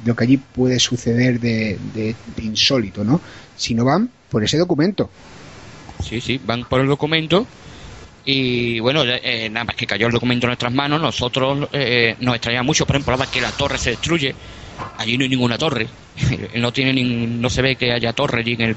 lo 0.06 0.16
que 0.16 0.24
allí 0.24 0.36
puede 0.38 0.78
suceder 0.78 1.38
de, 1.38 1.76
de- 1.92 2.16
de 2.24 2.42
insólito, 2.42 3.04
¿no? 3.04 3.20
Sino 3.56 3.84
van 3.84 4.08
por 4.30 4.42
ese 4.42 4.56
documento. 4.56 5.10
Sí, 6.02 6.20
sí, 6.22 6.40
van 6.42 6.64
por 6.64 6.80
el 6.80 6.86
documento 6.86 7.46
y 8.24 8.80
bueno, 8.80 9.02
eh, 9.04 9.48
nada 9.50 9.64
más 9.64 9.76
que 9.76 9.86
cayó 9.86 10.06
el 10.06 10.12
documento 10.12 10.46
en 10.46 10.50
nuestras 10.50 10.72
manos, 10.72 11.00
nosotros 11.00 11.68
eh, 11.72 12.16
nos 12.20 12.34
extraña 12.36 12.62
mucho, 12.62 12.86
por 12.86 12.96
ejemplo, 12.96 13.14
ahora 13.14 13.26
que 13.26 13.40
la 13.40 13.52
torre 13.52 13.76
se 13.78 13.90
destruye, 13.90 14.34
allí 14.96 15.16
no 15.16 15.24
hay 15.24 15.30
ninguna 15.30 15.58
torre, 15.58 15.90
no 16.56 16.72
tiene 16.72 16.92
ni- 16.92 17.26
no 17.26 17.50
se 17.50 17.62
ve 17.62 17.76
que 17.76 17.92
haya 17.92 18.12
torre 18.12 18.40
allí 18.40 18.54
en 18.54 18.60
el 18.62 18.76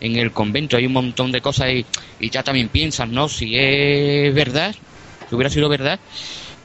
en 0.00 0.16
el 0.16 0.32
convento, 0.32 0.76
hay 0.76 0.86
un 0.86 0.92
montón 0.92 1.32
de 1.32 1.40
cosas 1.40 1.70
y, 1.72 1.86
y 2.18 2.30
ya 2.30 2.42
también 2.42 2.70
piensas, 2.70 3.08
¿no? 3.08 3.28
Si 3.28 3.54
es 3.56 4.34
verdad, 4.34 4.74
si 5.24 5.34
hubiera 5.34 5.50
sido 5.50 5.68
verdad, 5.68 6.00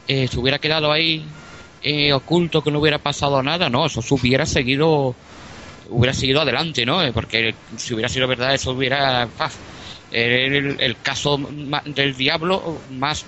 eh, 0.07 0.27
se 0.27 0.39
hubiera 0.39 0.59
quedado 0.59 0.91
ahí 0.91 1.35
eh, 1.81 2.13
oculto, 2.13 2.63
que 2.63 2.71
no 2.71 2.79
hubiera 2.79 2.99
pasado 2.99 3.41
nada, 3.43 3.69
no, 3.69 3.85
eso 3.85 4.01
se 4.01 4.13
hubiera 4.13 4.45
seguido 4.45 5.17
hubiera 5.89 6.13
seguido 6.13 6.41
adelante, 6.41 6.85
¿no? 6.85 7.03
Eh, 7.03 7.13
Porque 7.13 7.59
si 7.77 7.93
hubiera 7.93 8.09
sido 8.09 8.27
verdad, 8.27 8.53
eso 8.55 8.71
hubiera. 8.71 9.29
el, 10.09 10.75
el 10.81 11.01
caso 11.01 11.37
del 11.85 12.15
diablo 12.15 12.83
más. 12.89 13.25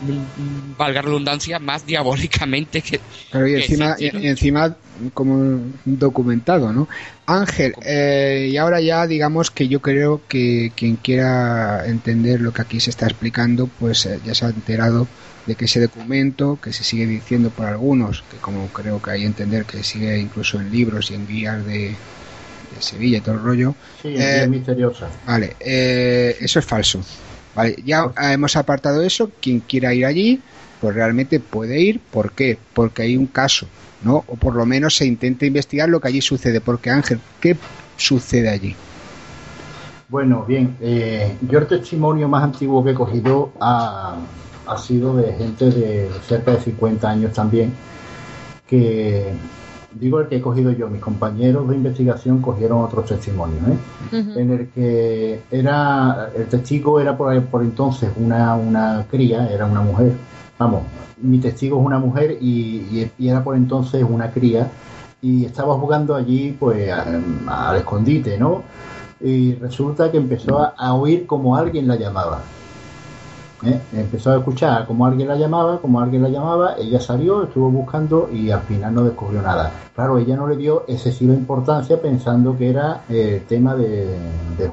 Valga 0.00 1.02
la 1.02 1.02
redundancia, 1.02 1.58
más 1.58 1.86
diabólicamente 1.86 2.82
que. 2.82 3.00
Claro, 3.30 3.46
y 3.46 3.52
que 3.52 3.58
encima, 3.58 3.96
y 3.98 4.26
encima 4.26 4.76
como 5.14 5.60
documentado, 5.84 6.72
¿no? 6.72 6.88
Ángel, 7.26 7.74
eh, 7.84 8.48
y 8.50 8.56
ahora 8.56 8.80
ya 8.80 9.06
digamos 9.06 9.50
que 9.50 9.68
yo 9.68 9.80
creo 9.80 10.20
que 10.28 10.72
quien 10.74 10.96
quiera 10.96 11.86
entender 11.86 12.40
lo 12.40 12.52
que 12.52 12.62
aquí 12.62 12.80
se 12.80 12.90
está 12.90 13.06
explicando, 13.06 13.68
pues 13.78 14.06
eh, 14.06 14.20
ya 14.24 14.34
se 14.34 14.46
ha 14.46 14.48
enterado 14.48 15.06
de 15.46 15.54
que 15.54 15.64
ese 15.64 15.80
documento, 15.80 16.58
que 16.62 16.72
se 16.72 16.84
sigue 16.84 17.06
diciendo 17.06 17.50
por 17.50 17.66
algunos, 17.66 18.22
que 18.30 18.36
como 18.38 18.68
creo 18.68 19.00
que 19.00 19.12
hay 19.12 19.20
que 19.20 19.26
entender 19.26 19.64
que 19.64 19.82
sigue 19.82 20.18
incluso 20.18 20.60
en 20.60 20.70
libros 20.70 21.10
y 21.10 21.14
en 21.14 21.26
guías 21.26 21.64
de, 21.64 21.96
de 22.74 22.82
Sevilla 22.82 23.18
y 23.18 23.20
todo 23.20 23.36
el 23.36 23.42
rollo, 23.42 23.74
Sí, 24.02 24.08
eh, 24.08 24.42
es 24.42 24.48
misteriosa. 24.48 25.08
Vale, 25.26 25.56
eh, 25.60 26.36
eso 26.40 26.58
es 26.58 26.64
falso. 26.64 27.00
Vale, 27.54 27.76
ya 27.84 28.12
hemos 28.32 28.56
apartado 28.56 29.02
eso. 29.02 29.30
Quien 29.40 29.60
quiera 29.60 29.92
ir 29.94 30.06
allí, 30.06 30.40
pues 30.80 30.94
realmente 30.94 31.40
puede 31.40 31.80
ir. 31.80 32.00
¿Por 32.00 32.32
qué? 32.32 32.58
Porque 32.74 33.02
hay 33.02 33.16
un 33.16 33.26
caso, 33.26 33.66
¿no? 34.02 34.24
O 34.26 34.36
por 34.36 34.54
lo 34.54 34.64
menos 34.66 34.96
se 34.96 35.06
intenta 35.06 35.46
investigar 35.46 35.88
lo 35.88 36.00
que 36.00 36.08
allí 36.08 36.20
sucede. 36.20 36.60
Porque 36.60 36.90
Ángel, 36.90 37.20
¿qué 37.40 37.56
sucede 37.96 38.48
allí? 38.48 38.74
Bueno, 40.08 40.44
bien, 40.46 40.76
eh, 40.80 41.36
yo 41.48 41.60
el 41.60 41.68
testimonio 41.68 42.28
más 42.28 42.42
antiguo 42.42 42.82
que 42.82 42.90
he 42.90 42.94
cogido 42.94 43.52
ha, 43.60 44.16
ha 44.66 44.76
sido 44.76 45.16
de 45.16 45.34
gente 45.34 45.70
de 45.70 46.10
cerca 46.26 46.50
de 46.50 46.60
50 46.60 47.08
años 47.08 47.32
también, 47.32 47.72
que 48.66 49.32
digo 49.92 50.20
el 50.20 50.28
que 50.28 50.36
he 50.36 50.40
cogido 50.40 50.70
yo, 50.72 50.88
mis 50.88 51.00
compañeros 51.00 51.68
de 51.68 51.76
investigación 51.76 52.40
cogieron 52.40 52.82
otros 52.82 53.06
testimonios, 53.06 53.60
¿eh? 53.68 53.76
en 54.40 54.50
el 54.52 54.68
que 54.68 55.40
era 55.50 56.30
el 56.36 56.46
testigo 56.46 57.00
era 57.00 57.16
por, 57.16 57.40
por 57.46 57.62
entonces 57.62 58.10
una, 58.16 58.54
una 58.56 59.04
cría, 59.10 59.48
era 59.50 59.66
una 59.66 59.80
mujer, 59.80 60.12
vamos, 60.58 60.82
mi 61.22 61.38
testigo 61.38 61.78
es 61.80 61.86
una 61.86 61.98
mujer 61.98 62.38
y, 62.40 63.10
y- 63.18 63.28
era 63.28 63.42
por 63.44 63.56
entonces 63.56 64.04
una 64.08 64.30
cría 64.30 64.68
y 65.22 65.44
estaba 65.44 65.74
jugando 65.74 66.14
allí 66.14 66.56
pues 66.58 66.90
al 66.90 67.76
escondite, 67.76 68.38
¿no? 68.38 68.62
Y 69.20 69.54
resulta 69.56 70.10
que 70.10 70.16
empezó 70.16 70.58
a, 70.60 70.74
a 70.78 70.94
oír 70.94 71.26
como 71.26 71.54
alguien 71.56 71.86
la 71.86 71.96
llamaba. 71.96 72.40
¿Eh? 73.64 73.80
Empezó 73.92 74.30
a 74.30 74.38
escuchar 74.38 74.86
como 74.86 75.06
alguien 75.06 75.28
la 75.28 75.36
llamaba, 75.36 75.78
como 75.80 76.00
alguien 76.00 76.22
la 76.22 76.28
llamaba, 76.28 76.74
ella 76.78 77.00
salió, 77.00 77.44
estuvo 77.44 77.70
buscando 77.70 78.28
y 78.32 78.50
al 78.50 78.62
final 78.62 78.94
no 78.94 79.04
descubrió 79.04 79.42
nada. 79.42 79.70
Claro, 79.94 80.18
ella 80.18 80.36
no 80.36 80.46
le 80.46 80.56
dio 80.56 80.84
excesiva 80.88 81.34
importancia 81.34 82.00
pensando 82.00 82.56
que 82.56 82.70
era 82.70 83.02
eh, 83.08 83.44
tema 83.48 83.74
de, 83.74 84.16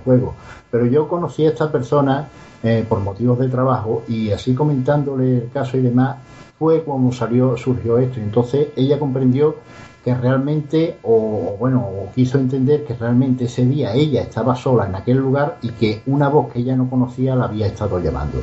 juego. 0.04 0.36
Pero 0.70 0.86
yo 0.86 1.08
conocí 1.08 1.46
a 1.46 1.50
esta 1.50 1.72
persona 1.72 2.28
eh, 2.62 2.86
por 2.88 3.00
motivos 3.00 3.40
de 3.40 3.48
trabajo 3.48 4.04
y 4.08 4.32
así 4.32 4.54
comentándole 4.54 5.38
el 5.38 5.50
caso 5.50 5.78
y 5.78 5.82
demás, 5.82 6.18
fue 6.60 6.84
como 6.84 7.12
salió, 7.12 7.56
surgió 7.56 7.98
esto. 7.98 8.20
Entonces 8.20 8.70
ella 8.76 9.00
comprendió 9.00 9.56
que 10.04 10.16
realmente, 10.16 10.98
o 11.04 11.58
bueno, 11.60 11.82
o 11.82 12.10
quiso 12.16 12.38
entender 12.38 12.86
que 12.86 12.94
realmente 12.94 13.46
ese 13.46 13.66
día 13.66 13.94
ella 13.94 14.22
estaba 14.22 14.56
sola 14.56 14.86
en 14.86 14.96
aquel 14.96 15.18
lugar 15.18 15.58
y 15.62 15.72
que 15.72 16.02
una 16.06 16.30
voz 16.30 16.52
que 16.52 16.60
ella 16.60 16.76
no 16.76 16.90
conocía 16.90 17.36
la 17.36 17.46
había 17.46 17.68
estado 17.68 18.00
llamando. 18.00 18.42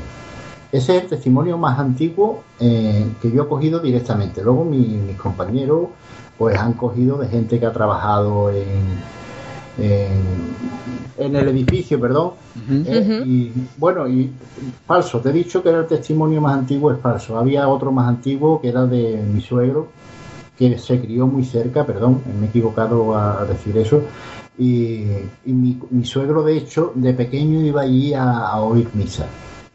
Ese 0.77 0.97
es 0.97 1.03
el 1.05 1.09
testimonio 1.09 1.57
más 1.57 1.79
antiguo 1.79 2.43
eh, 2.59 3.07
que 3.23 3.31
yo 3.31 3.45
he 3.45 3.49
cogido 3.49 3.79
directamente. 3.79 4.43
Luego 4.43 4.65
mi- 4.65 4.99
mis 5.07 5.17
compañeros 5.17 5.89
pues 6.37 6.59
han 6.59 6.73
cogido 6.73 7.17
de 7.19 7.29
gente 7.29 7.61
que 7.61 7.67
ha 7.67 7.73
trabajado 7.73 8.51
en, 8.51 8.85
en, 9.79 10.11
en 11.17 11.37
el 11.37 11.49
edificio, 11.49 12.01
perdón. 12.01 12.33
Eh, 12.87 13.23
y 13.25 13.53
bueno, 13.77 14.09
y 14.09 14.33
falso, 14.87 15.21
te 15.21 15.31
he 15.31 15.33
dicho 15.33 15.63
que 15.63 15.69
era 15.69 15.79
el 15.81 15.87
testimonio 15.87 16.41
más 16.41 16.55
antiguo, 16.57 16.91
es 16.93 16.99
falso. 17.01 17.39
Había 17.39 17.69
otro 17.69 17.93
más 17.93 18.09
antiguo 18.09 18.61
que 18.61 18.69
era 18.69 18.85
de 18.87 19.23
mi 19.33 19.41
suegro, 19.41 19.89
que 20.59 20.77
se 20.79 21.01
crió 21.01 21.27
muy 21.27 21.45
cerca, 21.45 21.85
perdón, 21.87 22.21
me 22.41 22.47
he 22.47 22.49
equivocado 22.49 23.15
a, 23.15 23.43
a 23.43 23.45
decir 23.45 23.77
eso. 23.79 24.03
Y, 24.59 25.05
y 25.45 25.53
mi, 25.53 25.79
mi 25.91 26.05
suegro, 26.05 26.43
de 26.43 26.57
hecho, 26.57 26.93
de 26.95 27.13
pequeño 27.13 27.61
iba 27.61 27.83
allí 27.83 28.15
a, 28.15 28.49
a 28.49 28.61
oír 28.61 28.89
misa. 28.95 29.27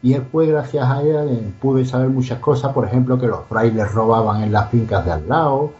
Y 0.02 0.14
él 0.14 0.22
fue, 0.32 0.46
gracias 0.46 0.88
a 0.88 1.02
él, 1.02 1.28
eh, 1.30 1.52
pude 1.60 1.84
saber 1.84 2.08
muchas 2.08 2.38
cosas, 2.38 2.72
por 2.72 2.86
ejemplo, 2.86 3.18
que 3.18 3.26
los 3.26 3.40
frailes 3.48 3.92
robaban 3.92 4.42
en 4.42 4.52
las 4.52 4.70
fincas 4.70 5.04
de 5.04 5.12
al 5.12 5.28
lado, 5.28 5.72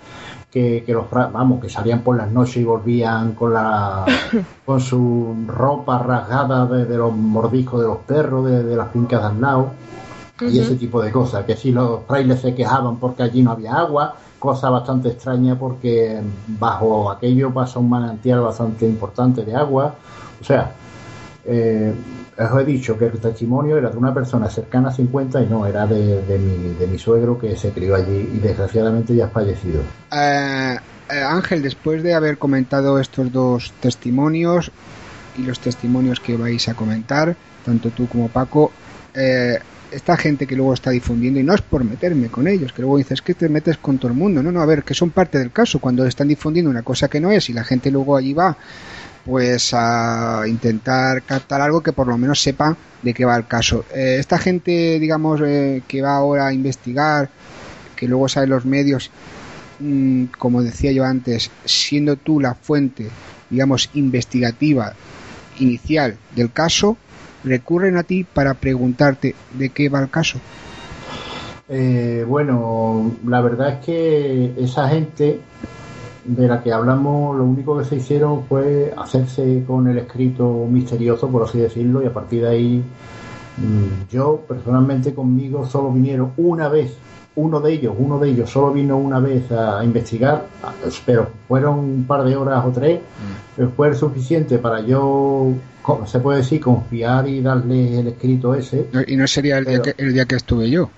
que, 0.51 0.83
que 0.85 0.93
los 0.93 1.07
fra- 1.07 1.29
vamos, 1.33 1.61
que 1.61 1.71
salían 1.71 2.01
por 2.01 2.17
las 2.17 2.31
noches 2.31 2.57
y 2.59 2.65
volvían 2.65 3.33
con 3.33 3.55
la 3.55 4.05
con 4.67 4.81
su 4.81 5.35
ropa 5.47 5.99
rasgada 6.01 6.67
de, 6.67 6.85
de 6.85 6.97
los 6.99 7.15
mordiscos 7.15 7.81
de 7.81 7.87
los 7.87 7.99
perros 7.99 8.45
de, 8.47 8.63
de 8.65 8.77
las 8.77 8.91
fincas 8.91 9.21
de 9.23 9.27
al 9.29 9.41
lado 9.41 9.71
y 10.41 10.59
ese 10.59 10.75
tipo 10.77 11.01
de 11.03 11.13
cosas, 11.13 11.45
que 11.45 11.55
si 11.57 11.71
los 11.71 12.01
frailes 12.07 12.41
se 12.41 12.55
quejaban 12.55 12.97
porque 12.97 13.23
allí 13.23 13.43
no 13.43 13.53
había 13.53 13.75
agua, 13.75 14.15
cosa 14.39 14.71
bastante 14.71 15.11
extraña 15.11 15.59
porque 15.59 16.21
bajo 16.47 17.11
aquello 17.11 17.53
pasa 17.53 17.79
un 17.79 17.89
manantial 17.91 18.41
bastante 18.41 18.87
importante 18.87 19.45
de 19.45 19.55
agua, 19.55 19.95
o 20.41 20.45
sea, 20.45 20.73
eh, 21.45 21.95
os 22.49 22.61
he 22.61 22.65
dicho 22.65 22.97
que 22.97 23.07
el 23.07 23.19
testimonio 23.19 23.77
era 23.77 23.91
de 23.91 23.99
una 23.99 24.15
persona 24.15 24.49
cercana 24.49 24.89
a 24.89 24.93
50 24.93 25.43
y 25.43 25.47
no, 25.47 25.67
era 25.67 25.87
de, 25.87 26.87
mi, 26.91 26.99
suegro 26.99 27.39
que 27.39 27.57
se 27.57 27.71
crió 27.71 27.95
allí 27.95 28.31
y 28.35 28.39
desgraciadamente 28.39 29.15
ya 29.15 29.27
ha 29.27 29.29
fallecido. 29.29 29.83
Eh, 30.13 30.77
eh, 31.11 31.23
Ángel, 31.23 31.63
después 31.63 32.03
de 32.03 32.15
haber 32.15 32.39
comentado 32.39 32.99
estos 32.99 33.31
dos 33.33 33.73
testimonios 33.81 34.71
y 35.37 35.43
los 35.43 35.61
testimonios 35.61 36.21
que 36.21 36.37
vais 36.37 36.69
a 36.69 36.75
comentar, 36.75 37.37
tanto 37.65 37.91
tú 37.91 38.09
como 38.09 38.29
Paco, 38.29 38.73
eh, 39.15 39.59
esta 39.91 40.17
gente 40.17 40.47
que 40.47 40.57
luego 40.57 40.73
está 40.73 40.91
difundiendo, 40.91 41.41
y 41.41 41.43
no 41.43 41.55
es 41.55 41.63
por 41.63 41.85
meterme 41.85 42.29
con 42.29 42.47
ellos, 42.47 42.73
que 42.73 42.83
luego 42.83 42.99
dices 42.99 43.23
que 43.23 43.35
te 43.35 43.49
metes 43.49 43.77
con 43.79 43.99
todo 43.99 44.09
el 44.09 44.17
mundo, 44.17 44.43
no, 44.43 44.53
no, 44.53 44.63
a 44.63 44.67
ver, 44.67 44.85
que 44.85 44.95
son 44.95 45.11
parte 45.11 45.39
del 45.39 45.51
caso, 45.51 45.79
cuando 45.79 46.07
están 46.07 46.29
difundiendo 46.29 46.71
una 46.71 46.83
cosa 46.83 47.09
que 47.09 47.21
no 47.21 47.31
es 47.31 47.51
y 47.51 47.53
la 47.53 47.65
gente 47.65 47.91
luego 47.91 48.17
allí 48.17 48.33
va 48.33 48.57
pues 49.25 49.73
a 49.75 50.43
intentar 50.47 51.23
captar 51.23 51.61
algo 51.61 51.83
que 51.83 51.93
por 51.93 52.07
lo 52.07 52.17
menos 52.19 52.41
sepa 52.41 52.77
de 53.03 53.15
qué 53.15 53.25
va 53.25 53.37
el 53.37 53.47
caso. 53.47 53.85
Eh, 53.95 54.17
esta 54.19 54.39
gente, 54.39 54.99
digamos, 54.99 55.41
eh, 55.45 55.83
que 55.87 56.03
va 56.03 56.17
ahora 56.17 56.49
a 56.49 56.53
investigar, 56.53 57.31
que 57.97 58.09
luego 58.09 58.29
salen 58.29 58.51
los 58.51 58.65
medios, 58.65 59.11
mm, 59.79 60.25
como 60.39 60.63
decía 60.63 60.93
yo 60.93 61.05
antes, 61.05 61.51
siendo 61.65 62.17
tú 62.17 62.41
la 62.41 62.55
fuente, 62.55 63.09
digamos, 63.49 63.91
investigativa 63.95 64.95
inicial 65.59 66.17
del 66.35 66.53
caso, 66.53 66.97
recurren 67.45 67.97
a 67.97 68.03
ti 68.03 68.25
para 68.25 68.55
preguntarte 68.55 69.35
de 69.53 69.71
qué 69.71 69.89
va 69.89 70.01
el 70.01 70.11
caso. 70.11 70.39
Eh, 71.69 72.25
bueno, 72.27 73.17
la 73.25 73.41
verdad 73.41 73.75
es 73.75 73.85
que 73.87 74.55
esa 74.59 74.89
gente 74.89 75.41
de 76.37 76.47
la 76.47 76.63
que 76.63 76.73
hablamos, 76.73 77.37
lo 77.37 77.45
único 77.45 77.77
que 77.77 77.85
se 77.85 77.97
hicieron 77.97 78.45
fue 78.45 78.95
hacerse 78.97 79.65
con 79.67 79.89
el 79.89 79.99
escrito 79.99 80.67
misterioso, 80.71 81.29
por 81.29 81.43
así 81.43 81.59
decirlo, 81.59 82.03
y 82.03 82.07
a 82.07 82.13
partir 82.13 82.43
de 82.43 82.49
ahí 82.49 82.85
mm, 83.57 84.13
yo 84.13 84.45
personalmente 84.47 85.13
conmigo 85.13 85.67
solo 85.67 85.91
vinieron 85.91 86.33
una 86.37 86.69
vez, 86.69 86.95
uno 87.35 87.61
de 87.61 87.73
ellos, 87.73 87.95
uno 87.99 88.19
de 88.19 88.31
ellos 88.31 88.49
solo 88.49 88.73
vino 88.73 88.97
una 88.97 89.19
vez 89.19 89.51
a 89.51 89.83
investigar, 89.85 90.47
pero 91.05 91.29
fueron 91.49 91.79
un 91.79 92.05
par 92.07 92.23
de 92.23 92.37
horas 92.37 92.65
o 92.65 92.71
tres, 92.71 93.01
pero 93.57 93.71
fue 93.71 93.93
suficiente 93.95 94.59
para 94.59 94.81
yo, 94.81 95.53
se 96.07 96.21
puede 96.21 96.39
decir, 96.39 96.61
confiar 96.61 97.29
y 97.29 97.41
darle 97.41 97.99
el 97.99 98.09
escrito 98.09 98.55
ese. 98.55 98.87
Y 99.07 99.17
no 99.17 99.27
sería 99.27 99.59
el, 99.59 99.65
día, 99.65 99.83
que, 99.83 99.95
el 99.99 100.13
día 100.13 100.27
que 100.27 100.37
estuve 100.37 100.71
yo. 100.71 100.91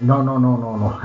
No, 0.00 0.22
no, 0.22 0.38
no, 0.38 0.56
no, 0.56 0.76
no. 0.78 0.98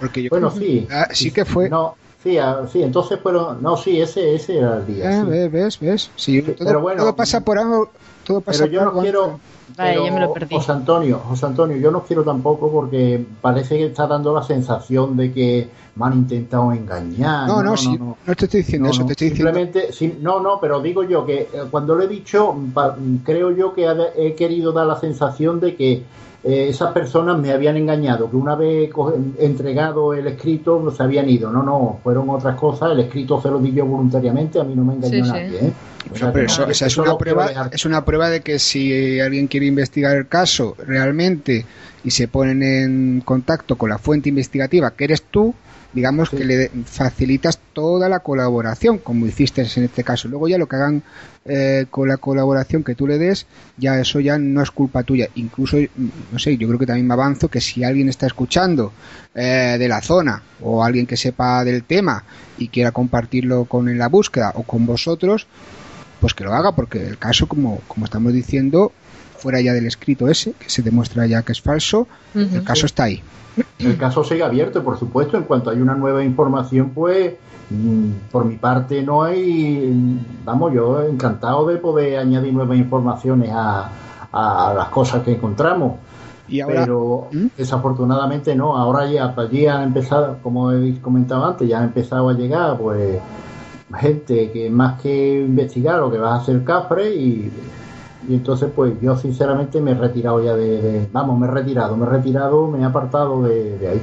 Porque 0.00 0.22
yo 0.22 0.28
bueno, 0.30 0.50
sí. 0.50 0.86
Ah, 0.90 1.08
sí 1.12 1.30
que 1.30 1.46
fue. 1.46 1.70
No, 1.70 1.96
sí, 2.22 2.38
ah, 2.38 2.62
sí, 2.70 2.82
entonces 2.82 3.18
fueron, 3.20 3.62
no, 3.62 3.76
sí, 3.76 4.00
ese, 4.00 4.34
ese 4.34 4.58
era 4.58 4.78
el 4.78 4.86
día. 4.86 5.08
Ah, 5.08 5.22
sí. 5.24 5.30
ves, 5.30 5.52
ves, 5.52 5.80
ves. 5.80 6.10
Sí, 6.16 6.42
todo, 6.42 6.54
pero 6.66 6.80
bueno, 6.80 7.02
todo 7.02 7.16
pasa 7.16 7.40
por 7.40 7.58
algo. 7.58 7.90
Todo 8.24 8.40
pasa 8.40 8.64
Pero 8.64 8.72
yo 8.72 8.78
por 8.80 8.84
no 8.84 8.90
algo. 8.90 9.02
quiero. 9.02 9.40
Pero, 9.74 10.06
yo 10.06 10.12
me 10.12 10.20
lo 10.20 10.32
perdí. 10.34 10.54
José 10.54 10.72
Antonio, 10.72 11.18
José 11.18 11.46
Antonio, 11.46 11.76
yo 11.78 11.90
no 11.90 12.02
quiero 12.02 12.22
tampoco 12.22 12.70
porque 12.70 13.24
parece 13.40 13.78
que 13.78 13.86
está 13.86 14.06
dando 14.06 14.34
la 14.34 14.42
sensación 14.42 15.16
de 15.16 15.32
que 15.32 15.70
me 15.96 16.04
han 16.06 16.12
intentado 16.14 16.72
engañar. 16.72 17.48
No, 17.48 17.62
no, 17.62 17.74
sí, 17.76 17.96
no, 17.98 18.16
te 18.36 18.44
estoy 18.44 18.60
diciendo 18.60 18.88
No, 18.88 18.92
eso, 18.92 19.00
no, 19.00 19.06
te 19.06 19.12
estoy 19.12 19.30
diciendo. 19.30 19.50
simplemente, 19.52 19.92
sí, 19.92 20.18
no, 20.20 20.40
no, 20.40 20.60
pero 20.60 20.80
digo 20.82 21.04
yo 21.04 21.24
que 21.24 21.42
eh, 21.42 21.48
cuando 21.70 21.94
lo 21.94 22.02
he 22.02 22.08
dicho, 22.08 22.54
creo 23.24 23.50
yo 23.52 23.72
que 23.72 23.88
ha- 23.88 23.96
he 24.14 24.34
querido 24.34 24.72
dar 24.72 24.86
la 24.86 25.00
sensación 25.00 25.58
de 25.58 25.74
que 25.74 26.02
eh, 26.44 26.68
esas 26.68 26.92
personas 26.92 27.38
me 27.38 27.52
habían 27.52 27.76
engañado, 27.76 28.28
que 28.28 28.36
una 28.36 28.56
vez 28.56 28.90
entregado 29.38 30.12
el 30.12 30.26
escrito 30.26 30.90
se 30.90 31.02
habían 31.02 31.28
ido. 31.28 31.50
No, 31.50 31.62
no, 31.62 32.00
fueron 32.02 32.28
otras 32.30 32.56
cosas. 32.56 32.92
El 32.92 33.00
escrito 33.00 33.40
se 33.40 33.48
lo 33.48 33.58
di 33.58 33.72
yo 33.72 33.86
voluntariamente, 33.86 34.60
a 34.60 34.64
mí 34.64 34.74
no 34.74 34.84
me 34.84 34.94
engañó 34.94 35.12
Sí, 35.12 35.22
sí. 35.24 35.30
nadie. 35.30 35.58
¿eh? 35.66 35.72
O 36.12 36.16
sea, 36.16 36.32
Pero 36.32 36.46
que 36.46 36.52
eso, 36.52 36.66
no, 36.66 36.72
esa 36.72 36.86
es 36.86 36.96
una 36.98 37.16
prueba, 37.16 37.70
es 37.70 37.84
una 37.84 38.04
prueba 38.04 38.28
de 38.28 38.40
que 38.40 38.58
si 38.58 39.20
alguien 39.20 39.46
quiere 39.46 39.66
investigar 39.66 40.16
el 40.16 40.26
caso 40.26 40.76
realmente 40.84 41.64
y 42.04 42.10
se 42.10 42.28
ponen 42.28 42.62
en 42.62 43.22
contacto 43.24 43.76
con 43.76 43.90
la 43.90 43.98
fuente 43.98 44.28
investigativa 44.28 44.92
que 44.92 45.04
eres 45.04 45.22
tú, 45.22 45.54
digamos 45.92 46.30
que 46.30 46.44
le 46.44 46.70
facilitas 46.86 47.58
toda 47.72 48.08
la 48.08 48.20
colaboración, 48.20 48.98
como 48.98 49.26
hiciste 49.26 49.62
en 49.62 49.84
este 49.84 50.04
caso. 50.04 50.28
Luego 50.28 50.48
ya 50.48 50.58
lo 50.58 50.66
que 50.66 50.76
hagan 50.76 51.02
eh, 51.44 51.86
con 51.90 52.08
la 52.08 52.16
colaboración 52.16 52.82
que 52.82 52.94
tú 52.94 53.06
le 53.06 53.18
des, 53.18 53.46
ya 53.76 53.98
eso 54.00 54.20
ya 54.20 54.38
no 54.38 54.62
es 54.62 54.70
culpa 54.70 55.02
tuya. 55.02 55.28
Incluso, 55.34 55.76
no 56.32 56.38
sé, 56.38 56.56
yo 56.56 56.66
creo 56.68 56.78
que 56.78 56.86
también 56.86 57.06
me 57.06 57.14
avanzo 57.14 57.48
que 57.48 57.60
si 57.60 57.84
alguien 57.84 58.08
está 58.08 58.26
escuchando 58.26 58.92
eh, 59.34 59.76
de 59.78 59.88
la 59.88 60.00
zona 60.00 60.42
o 60.62 60.82
alguien 60.82 61.06
que 61.06 61.16
sepa 61.16 61.64
del 61.64 61.84
tema 61.84 62.24
y 62.58 62.68
quiera 62.68 62.92
compartirlo 62.92 63.66
con 63.66 63.88
en 63.88 63.98
la 63.98 64.08
búsqueda 64.08 64.52
o 64.54 64.62
con 64.62 64.86
vosotros, 64.86 65.46
pues 66.20 66.34
que 66.34 66.44
lo 66.44 66.54
haga, 66.54 66.72
porque 66.72 67.04
el 67.04 67.18
caso, 67.18 67.46
como, 67.48 67.80
como 67.88 68.06
estamos 68.06 68.32
diciendo, 68.32 68.92
fuera 69.42 69.60
ya 69.60 69.72
del 69.72 69.86
escrito 69.86 70.28
ese, 70.28 70.52
que 70.52 70.70
se 70.70 70.82
demuestra 70.82 71.26
ya 71.26 71.42
que 71.42 71.52
es 71.52 71.60
falso, 71.60 72.06
el 72.34 72.62
caso 72.64 72.86
está 72.86 73.04
ahí. 73.04 73.22
El 73.78 73.98
caso 73.98 74.24
sigue 74.24 74.42
abierto, 74.42 74.82
por 74.82 74.98
supuesto, 74.98 75.36
en 75.36 75.42
cuanto 75.44 75.68
hay 75.70 75.78
una 75.80 75.94
nueva 75.94 76.24
información, 76.24 76.90
pues 76.94 77.34
mm, 77.70 78.10
por 78.30 78.44
mi 78.46 78.56
parte 78.56 79.02
no 79.02 79.22
hay, 79.24 79.90
mm, 79.92 80.44
vamos, 80.44 80.72
yo 80.72 81.02
encantado 81.02 81.66
de 81.66 81.76
poder 81.76 82.18
añadir 82.18 82.52
nuevas 82.54 82.78
informaciones 82.78 83.50
a, 83.52 83.90
a 84.32 84.72
las 84.74 84.88
cosas 84.88 85.22
que 85.22 85.32
encontramos. 85.32 85.96
Y 86.48 86.60
ahora- 86.60 86.80
Pero 86.80 87.28
desafortunadamente 87.56 88.54
no, 88.54 88.76
ahora 88.76 89.06
ya 89.10 89.34
allí 89.36 89.66
han 89.66 89.82
empezado, 89.82 90.38
como 90.42 90.72
he 90.72 90.98
comentado 91.00 91.44
antes, 91.44 91.68
ya 91.68 91.78
han 91.78 91.84
empezado 91.84 92.28
a 92.30 92.32
llegar 92.34 92.78
pues 92.78 93.18
gente 93.98 94.50
que 94.50 94.70
más 94.70 95.00
que 95.00 95.40
investigar 95.40 95.98
lo 96.00 96.10
que 96.10 96.16
va 96.18 96.34
a 96.34 96.38
hacer 96.38 96.64
cafre 96.64 97.14
y, 97.14 97.50
y 98.28 98.34
entonces 98.34 98.70
pues 98.74 98.92
yo 99.00 99.16
sinceramente 99.16 99.80
me 99.80 99.92
he 99.92 99.94
retirado 99.94 100.42
ya 100.44 100.54
de, 100.54 100.80
de- 100.82 101.06
vamos, 101.12 101.38
me 101.38 101.46
he 101.46 101.50
retirado, 101.50 101.96
me 101.96 102.06
he 102.06 102.08
retirado, 102.08 102.68
me 102.70 102.80
he 102.80 102.84
apartado 102.84 103.42
de, 103.42 103.78
de 103.78 103.88
ahí. 103.88 104.00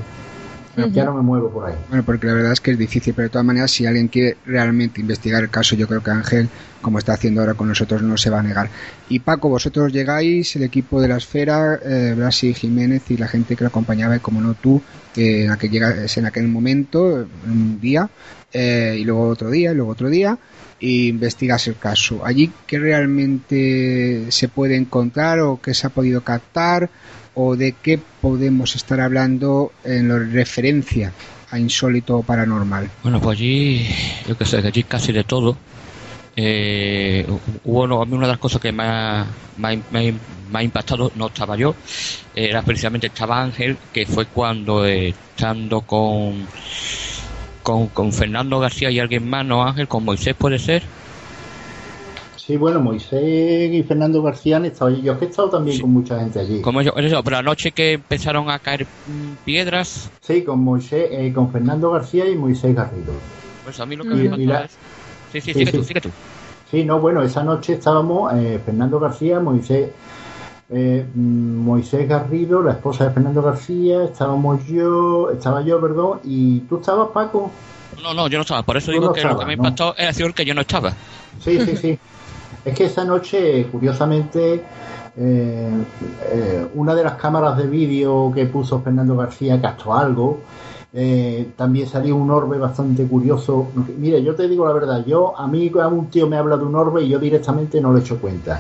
Ya 0.94 1.04
no 1.04 1.14
me 1.14 1.22
muevo 1.22 1.50
por 1.50 1.66
ahí. 1.68 1.76
Bueno, 1.90 2.04
porque 2.06 2.28
la 2.28 2.34
verdad 2.36 2.54
es 2.54 2.62
que 2.62 2.72
es 2.72 2.78
difícil, 2.78 3.14
pero 3.14 3.26
de 3.26 3.30
todas 3.32 3.46
maneras, 3.46 3.70
si 3.70 3.86
alguien 3.86 4.08
quiere 4.08 4.38
realmente 4.46 5.02
investigar 5.02 5.44
el 5.44 5.50
caso, 5.50 5.76
yo 5.76 5.88
creo 5.88 6.02
que 6.02 6.12
Ángel, 6.12 6.48
como 6.82 7.00
está 7.00 7.14
haciendo 7.14 7.42
ahora 7.42 7.54
con 7.56 7.68
nosotros, 7.68 8.02
no 8.02 8.16
se 8.16 8.30
va 8.30 8.40
a 8.40 8.44
negar. 8.44 8.70
Y 9.10 9.20
Paco, 9.20 9.50
vosotros 9.50 9.92
llegáis, 9.92 10.56
el 10.56 10.64
equipo 10.64 11.02
de 11.02 11.10
la 11.10 11.18
esfera, 11.18 11.78
eh, 11.84 12.14
Blasi 12.16 12.54
Jiménez 12.54 13.12
y 13.12 13.18
la 13.18 13.28
gente 13.28 13.58
que 13.58 13.66
lo 13.66 13.68
acompañaba, 13.68 14.16
y 14.16 14.20
como 14.20 14.40
no 14.40 14.54
tú, 14.54 14.82
que 15.14 15.44
en 15.44 15.52
aquel, 15.52 15.70
llegas 15.70 16.18
en 16.18 16.26
aquel 16.28 16.48
momento, 16.48 17.28
un 17.46 17.82
día, 17.82 18.10
eh, 18.54 18.96
y 18.98 19.04
luego 19.04 19.28
otro 19.28 19.50
día, 19.50 19.74
y 19.74 19.76
luego 19.76 19.92
otro 19.92 20.08
día, 20.10 20.38
y 20.80 21.10
investigas 21.10 21.68
el 21.68 21.78
caso. 21.78 22.22
Allí, 22.26 22.52
¿qué 22.66 22.80
realmente 22.80 24.32
se 24.32 24.48
puede 24.48 24.76
encontrar 24.76 25.40
o 25.40 25.60
qué 25.62 25.74
se 25.74 25.88
ha 25.88 25.90
podido 25.90 26.22
captar? 26.22 26.90
o 27.42 27.56
de 27.56 27.74
qué 27.82 27.98
podemos 28.22 28.76
estar 28.76 29.00
hablando 29.00 29.72
en 29.86 30.10
lo 30.10 30.20
referencia 30.20 31.14
a 31.52 31.58
insólito 31.58 32.22
paranormal. 32.22 32.90
Bueno, 33.02 33.22
pues 33.22 33.40
allí, 33.40 33.88
yo 34.28 34.38
qué 34.38 34.46
sé, 34.46 34.58
allí 34.58 34.84
casi 34.84 35.14
de 35.14 35.24
todo. 35.24 35.56
Eh, 36.36 37.26
hubo 37.64 37.88
no, 37.88 38.02
a 38.02 38.06
mí 38.06 38.14
una 38.14 38.28
de 38.28 38.34
las 38.34 38.40
cosas 38.40 38.60
que 38.60 38.74
ha, 38.78 39.26
me 39.58 39.82
me 39.92 40.14
me 40.52 40.60
ha 40.60 40.64
impactado, 40.64 41.12
no 41.16 41.28
estaba 41.28 41.56
yo, 41.56 41.76
era 42.36 42.62
precisamente 42.62 43.08
estaba 43.08 43.42
Ángel, 43.42 43.78
que 43.94 44.06
fue 44.06 44.26
cuando 44.26 44.86
eh, 44.86 45.10
estando 45.10 45.82
con, 45.82 46.48
con, 47.70 47.88
con 47.90 48.12
Fernando 48.12 48.60
García 48.60 48.90
y 48.90 49.00
alguien 49.00 49.30
más, 49.30 49.46
¿no 49.46 49.64
Ángel? 49.64 49.88
Con 49.88 50.04
Moisés 50.04 50.36
puede 50.36 50.58
ser. 50.58 50.82
Sí, 52.36 52.58
bueno, 52.58 52.80
Moisés 52.80 53.72
y 53.72 53.84
Fernando 53.84 54.24
García 54.24 54.58
han 54.58 54.66
estado 54.66 54.90
allí. 54.92 55.04
Yo 55.04 55.14
es 55.14 55.20
que 55.20 55.26
he 55.26 55.30
estado 55.30 55.50
también 55.52 55.80
con 55.80 55.92
mucha 55.92 56.20
gente 56.20 56.40
allí. 56.40 56.62
Como 56.62 56.82
ellos, 56.82 56.94
eso, 56.98 57.24
pero 57.24 57.36
la 57.38 57.44
noche 57.44 57.72
que 57.72 57.94
empezaron 57.94 58.50
a 58.50 58.58
caer 58.58 58.88
piedras, 59.46 60.10
Sí, 60.22 60.42
con 60.44 60.64
Moisés, 60.64 61.10
eh, 61.12 61.32
con 61.34 61.52
Fernando 61.52 61.92
García 61.92 62.28
y 62.28 62.36
Moisés 62.36 62.76
Garrido. 62.76 63.14
pues 63.64 63.80
a 63.80 63.86
mí 63.86 63.96
lo 63.96 64.04
que 64.04 64.10
Y- 64.10 64.30
me 64.30 64.38
la- 64.46 64.62
es... 64.64 64.72
Sí, 65.32 65.42
sí, 65.42 65.54
Sí, 65.54 65.60
sigue 65.60 65.72
sí. 65.72 65.78
tú, 65.78 65.84
sigue 65.84 66.02
tú. 66.02 66.10
Sí, 66.72 66.84
no, 66.84 67.00
bueno, 67.00 67.22
esa 67.22 67.44
noche 67.44 67.74
estábamos 67.74 68.34
eh, 68.34 68.60
Fernando 68.66 69.00
García, 69.00 69.40
Moisés, 69.40 69.90
eh, 70.70 71.06
Moisés 71.16 72.08
Garrido, 72.08 72.62
la 72.62 72.74
esposa 72.74 73.06
de 73.06 73.12
Fernando 73.12 73.42
García, 73.42 74.04
estábamos 74.04 74.66
yo, 74.68 75.32
estaba 75.32 75.62
yo, 75.62 75.82
perdón, 75.82 76.20
y 76.24 76.60
tú 76.62 76.78
estabas, 76.78 77.10
Paco. 77.10 77.52
No, 78.04 78.14
no, 78.14 78.28
yo 78.28 78.38
no 78.38 78.44
estaba, 78.44 78.64
por 78.64 78.78
eso 78.78 78.88
Tú 78.88 78.92
digo 78.94 79.06
no 79.08 79.14
que 79.14 79.24
lo 79.24 79.38
que 79.40 79.46
me 79.46 79.56
¿no? 79.56 79.64
impactó 79.64 79.96
era 79.98 80.08
decir 80.08 80.34
que 80.34 80.46
yo 80.46 80.54
no 80.54 80.62
estaba. 80.62 80.94
Sí, 81.40 81.60
sí, 81.62 81.76
sí. 81.76 82.00
Es 82.66 82.76
que 82.76 82.86
esa 82.86 83.06
noche, 83.06 83.68
curiosamente, 83.72 84.62
eh, 85.18 85.70
eh, 86.32 86.68
una 86.76 86.94
de 86.94 87.04
las 87.04 87.14
cámaras 87.14 87.58
de 87.58 87.68
vídeo 87.68 88.32
que 88.36 88.46
puso 88.48 88.82
Fernando 88.82 89.16
García 89.16 89.62
captó 89.62 89.94
algo. 89.94 90.42
Eh, 90.92 91.52
también 91.56 91.88
salió 91.88 92.16
un 92.16 92.30
orbe 92.32 92.58
bastante 92.58 93.06
curioso. 93.06 93.70
Mire, 93.98 94.22
yo 94.24 94.36
te 94.36 94.48
digo 94.48 94.66
la 94.68 94.74
verdad, 94.74 95.06
yo 95.06 95.38
a 95.38 95.48
mí 95.48 95.72
a 95.82 95.88
un 95.88 96.08
tío 96.08 96.28
me 96.28 96.36
habla 96.36 96.58
de 96.58 96.64
un 96.66 96.76
orbe 96.76 97.04
y 97.04 97.10
yo 97.10 97.20
directamente 97.20 97.80
no 97.80 97.94
le 97.94 98.02
echo 98.02 98.20
cuenta. 98.20 98.60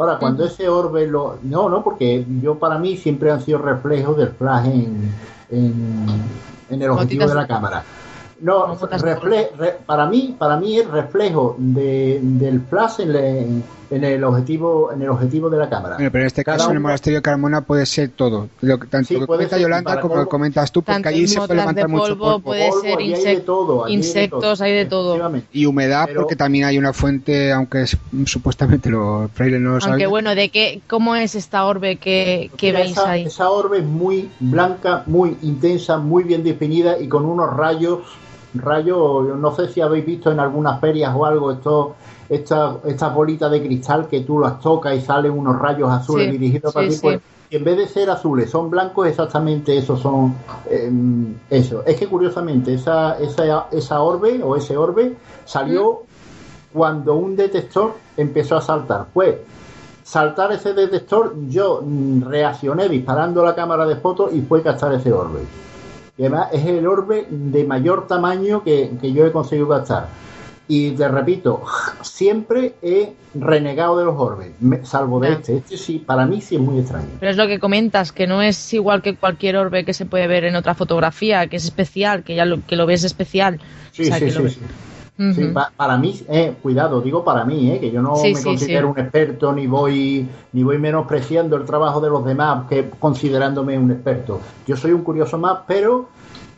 Ahora, 0.00 0.18
cuando 0.18 0.46
ese 0.46 0.66
orbe 0.66 1.06
lo... 1.06 1.38
No, 1.42 1.68
no, 1.68 1.84
porque 1.84 2.24
yo 2.40 2.58
para 2.58 2.78
mí 2.78 2.96
siempre 2.96 3.30
han 3.30 3.42
sido 3.42 3.58
reflejos 3.58 4.16
del 4.16 4.28
flash 4.28 4.64
en, 4.64 5.14
en, 5.50 6.06
en 6.70 6.82
el 6.82 6.90
objetivo 6.90 7.26
de 7.26 7.34
la 7.34 7.46
cámara. 7.46 7.84
No, 8.42 8.74
refle- 8.76 9.50
re- 9.58 9.76
para 9.84 10.06
mí, 10.06 10.34
para 10.38 10.56
mí 10.56 10.78
es 10.78 10.88
reflejo 10.88 11.56
de, 11.58 12.20
del 12.22 12.60
flash 12.62 13.00
en, 13.00 13.12
le- 13.12 13.46
en 13.90 14.04
el 14.04 14.22
objetivo, 14.24 14.92
en 14.92 15.02
el 15.02 15.08
objetivo 15.10 15.50
de 15.50 15.58
la 15.58 15.68
cámara. 15.68 15.96
Bueno, 15.96 16.10
pero 16.12 16.22
en 16.22 16.26
este 16.28 16.44
Cada 16.44 16.58
caso 16.58 16.70
en 16.70 16.76
el 16.76 16.82
monasterio 16.82 17.18
de 17.18 17.22
Carmona 17.22 17.60
puede 17.62 17.84
ser 17.86 18.10
todo. 18.10 18.48
Lo 18.60 18.78
que, 18.78 18.86
tanto 18.86 19.08
Sí, 19.08 19.14
lo 19.14 19.20
que 19.20 19.26
comenta 19.26 19.56
ser, 19.56 19.62
Yolanda 19.62 20.00
como 20.00 20.14
lo 20.14 20.20
polvo. 20.20 20.24
que 20.24 20.30
comentas 20.30 20.70
tú, 20.72 20.82
porque 20.82 21.08
allí 21.08 21.26
se 21.26 21.38
puede 21.38 21.56
levantar 21.56 21.88
mucho 21.88 22.04
polvo, 22.16 22.24
polvo. 22.24 22.40
puede 22.40 22.68
polvo, 22.70 22.82
ser 22.82 22.98
allí 22.98 23.14
hay 23.14 23.34
de 23.34 23.40
todo, 23.42 23.88
insectos, 23.88 24.60
hay 24.60 24.72
de 24.72 24.84
todo. 24.86 25.30
Y 25.52 25.66
humedad, 25.66 26.04
Pero- 26.06 26.20
porque 26.20 26.36
también 26.36 26.64
hay 26.66 26.78
una 26.78 26.92
fuente, 26.92 27.52
aunque 27.52 27.82
es- 27.82 27.96
supuestamente 28.26 28.88
los 28.90 29.30
frailes 29.32 29.60
no 29.60 29.70
lo 29.70 29.74
Aunque 29.74 29.88
saben. 29.88 30.08
bueno, 30.10 30.34
¿de 30.34 30.48
qué, 30.50 30.80
cómo 30.88 31.14
es 31.16 31.34
esta 31.34 31.64
orbe 31.66 31.96
que, 31.96 32.50
que 32.56 32.72
veis 32.72 32.92
esa, 32.92 33.10
ahí? 33.10 33.24
esa 33.24 33.50
orbe 33.50 33.78
es 33.78 33.84
muy 33.84 34.30
blanca, 34.40 35.02
muy 35.06 35.36
intensa, 35.42 35.98
muy 35.98 36.22
bien 36.24 36.44
definida 36.44 36.98
y 36.98 37.08
con 37.08 37.26
unos 37.26 37.54
rayos, 37.56 37.98
rayos, 38.54 39.36
no 39.38 39.54
sé 39.54 39.68
si 39.68 39.80
habéis 39.80 40.06
visto 40.06 40.30
en 40.30 40.40
algunas 40.40 40.80
ferias 40.80 41.14
o 41.14 41.24
algo, 41.24 41.52
esto, 41.52 41.94
esta, 42.28 42.76
estas 42.84 43.14
bolitas 43.14 43.50
de 43.50 43.62
cristal 43.62 44.08
que 44.08 44.20
tú 44.20 44.38
las 44.38 44.60
tocas 44.60 44.96
y 44.96 45.00
salen 45.00 45.32
unos 45.32 45.58
rayos 45.58 45.90
azules 45.90 46.26
Sí, 46.26 46.32
dirigidos 46.32 46.72
para 46.74 46.86
sí, 46.86 46.90
ti, 46.90 46.96
sí. 46.96 47.02
pues 47.02 47.20
en 47.50 47.64
vez 47.64 47.76
de 47.76 47.88
ser 47.88 48.08
azules, 48.10 48.48
son 48.48 48.70
blancos, 48.70 49.08
exactamente 49.08 49.76
esos 49.76 50.00
son 50.00 50.36
em, 50.70 51.34
eso. 51.50 51.82
Es 51.84 51.96
que 51.98 52.06
curiosamente 52.06 52.74
esa, 52.74 53.18
esa, 53.18 53.66
esa 53.72 54.02
orbe 54.02 54.40
o 54.42 54.54
ese 54.54 54.76
orbe 54.76 55.16
salió 55.44 56.02
cuando 56.72 57.16
un 57.16 57.34
detector 57.34 57.94
empezó 58.16 58.56
a 58.56 58.60
saltar. 58.60 59.06
Pues 59.12 59.34
saltar 60.04 60.52
ese 60.52 60.74
detector, 60.74 61.34
yo 61.48 61.82
mm, 61.84 62.22
reaccioné 62.22 62.88
disparando 62.88 63.44
la 63.44 63.54
cámara 63.54 63.84
de 63.84 63.96
fotos 63.96 64.32
y 64.32 64.42
fue 64.42 64.62
captar 64.62 64.92
ese 64.94 65.12
orbe. 65.12 65.40
Y 66.20 66.24
además 66.24 66.48
es 66.52 66.66
el 66.66 66.86
orbe 66.86 67.26
de 67.30 67.64
mayor 67.64 68.06
tamaño 68.06 68.62
que, 68.62 68.90
que 69.00 69.10
yo 69.14 69.24
he 69.24 69.32
conseguido 69.32 69.70
captar. 69.70 70.08
Y 70.68 70.90
te 70.90 71.08
repito, 71.08 71.62
siempre 72.02 72.74
he 72.82 73.14
renegado 73.32 73.96
de 73.96 74.04
los 74.04 74.14
orbes, 74.18 74.50
salvo 74.82 75.18
de 75.18 75.32
este. 75.32 75.56
Este 75.56 75.78
sí, 75.78 75.98
para 75.98 76.26
mí 76.26 76.42
sí 76.42 76.56
es 76.56 76.60
muy 76.60 76.78
extraño. 76.78 77.08
Pero 77.18 77.30
es 77.30 77.38
lo 77.38 77.46
que 77.46 77.58
comentas, 77.58 78.12
que 78.12 78.26
no 78.26 78.42
es 78.42 78.74
igual 78.74 79.00
que 79.00 79.16
cualquier 79.16 79.56
orbe 79.56 79.86
que 79.86 79.94
se 79.94 80.04
puede 80.04 80.26
ver 80.26 80.44
en 80.44 80.56
otra 80.56 80.74
fotografía, 80.74 81.46
que 81.46 81.56
es 81.56 81.64
especial, 81.64 82.22
que 82.22 82.34
ya 82.34 82.44
lo, 82.44 82.66
que 82.66 82.76
lo 82.76 82.84
ves 82.84 83.02
especial. 83.02 83.58
Sí, 83.92 84.02
O 84.02 84.04
sea, 84.04 84.18
sí, 84.18 84.26
que 84.26 84.30
lo 84.32 84.48
sí, 84.50 84.58
sí. 85.34 85.44
Pa- 85.52 85.72
para 85.76 85.96
mí, 85.96 86.20
eh, 86.28 86.54
cuidado, 86.62 87.00
digo 87.00 87.24
para 87.24 87.44
mí, 87.44 87.70
eh, 87.70 87.80
que 87.80 87.90
yo 87.90 88.02
no 88.02 88.14
Sí, 88.16 88.28
me 88.28 88.34
sí, 88.40 88.44
considero 88.44 88.88
sí. 88.88 88.92
un 88.92 88.98
experto 89.04 89.52
ni 89.52 89.66
voy 89.66 90.28
ni 90.52 90.62
voy 90.62 90.78
menospreciando 90.78 91.56
el 91.56 91.64
trabajo 91.64 92.00
de 92.00 92.10
los 92.10 92.24
demás 92.24 92.66
que 92.68 92.90
considerándome 92.98 93.78
un 93.78 93.90
experto. 93.90 94.40
Yo 94.66 94.76
soy 94.76 94.92
un 94.92 95.02
curioso 95.02 95.38
más, 95.38 95.60
pero 95.66 96.08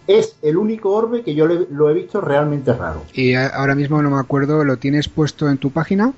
es 0.06 0.36
el 0.42 0.56
único 0.56 0.90
orbe 0.90 1.22
que 1.22 1.34
yo 1.34 1.46
le- 1.46 1.66
lo 1.70 1.88
he 1.90 1.94
visto 1.94 2.20
realmente 2.20 2.72
raro. 2.72 3.02
Y 3.14 3.34
a- 3.34 3.48
ahora 3.48 3.74
mismo 3.74 4.02
no 4.02 4.10
me 4.10 4.18
acuerdo, 4.18 4.64
¿lo 4.64 4.76
tienes 4.76 5.08
puesto 5.08 5.48
en 5.48 5.58
tu 5.58 5.70
página? 5.70 6.12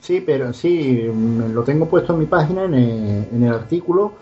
Sí, 0.00 0.20
pero 0.20 0.52
sí, 0.52 1.08
mm, 1.12 1.52
lo 1.54 1.62
tengo 1.64 1.86
puesto 1.86 2.12
en 2.12 2.18
mi 2.18 2.26
página, 2.26 2.64
en 2.64 2.74
el, 2.74 3.24
en 3.32 3.44
el 3.44 3.52
artículo. 3.54 4.12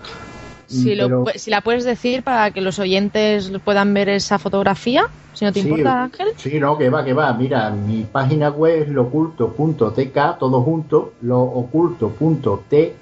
Si, 0.72 0.94
lo 0.94 1.04
pero- 1.06 1.24
pu- 1.24 1.36
si 1.36 1.50
la 1.50 1.60
puedes 1.60 1.84
decir 1.84 2.22
para 2.22 2.50
que 2.50 2.60
los 2.60 2.78
oyentes 2.78 3.50
puedan 3.64 3.92
ver 3.94 4.08
esa 4.08 4.38
fotografía, 4.38 5.04
si 5.34 5.44
no 5.44 5.52
te 5.52 5.60
Sí, 5.62 5.68
importa, 5.68 6.04
Ángel. 6.04 6.28
Sí, 6.36 6.58
no, 6.60 6.76
que 6.78 6.90
va, 6.90 7.04
que 7.04 7.12
va. 7.14 7.32
Mira, 7.32 7.70
mi 7.70 8.02
página 8.04 8.50
web 8.50 8.82
es 8.82 8.88
looculto.tk, 8.88 10.38
todo 10.38 10.60
junto, 10.62 11.12
looculto.tk, 11.22 12.92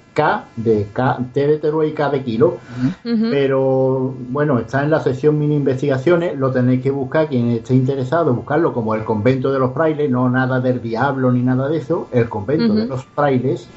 de 0.57 0.87
K, 0.93 1.19
T 1.33 1.47
de 1.59 1.87
y 1.87 1.91
K 1.93 2.09
de 2.09 2.21
kilo. 2.23 2.57
Pero 3.03 4.13
bueno, 4.29 4.59
está 4.59 4.83
en 4.83 4.89
la 4.91 4.99
sección 5.01 5.39
mini 5.39 5.55
investigaciones, 5.55 6.37
lo 6.37 6.51
tenéis 6.51 6.81
que 6.81 6.91
buscar, 6.91 7.27
quien 7.27 7.49
esté 7.51 7.73
interesado, 7.75 8.33
buscarlo 8.33 8.73
como 8.73 8.93
el 8.95 9.03
convento 9.05 9.51
de 9.51 9.59
los 9.59 9.73
frailes, 9.73 10.09
no 10.11 10.29
nada 10.29 10.59
del 10.59 10.81
diablo 10.81 11.31
ni 11.31 11.41
nada 11.41 11.69
de 11.69 11.77
eso, 11.77 12.07
el 12.11 12.27
convento 12.29 12.73
de 12.75 12.85
los 12.87 13.05
frailes. 13.05 13.67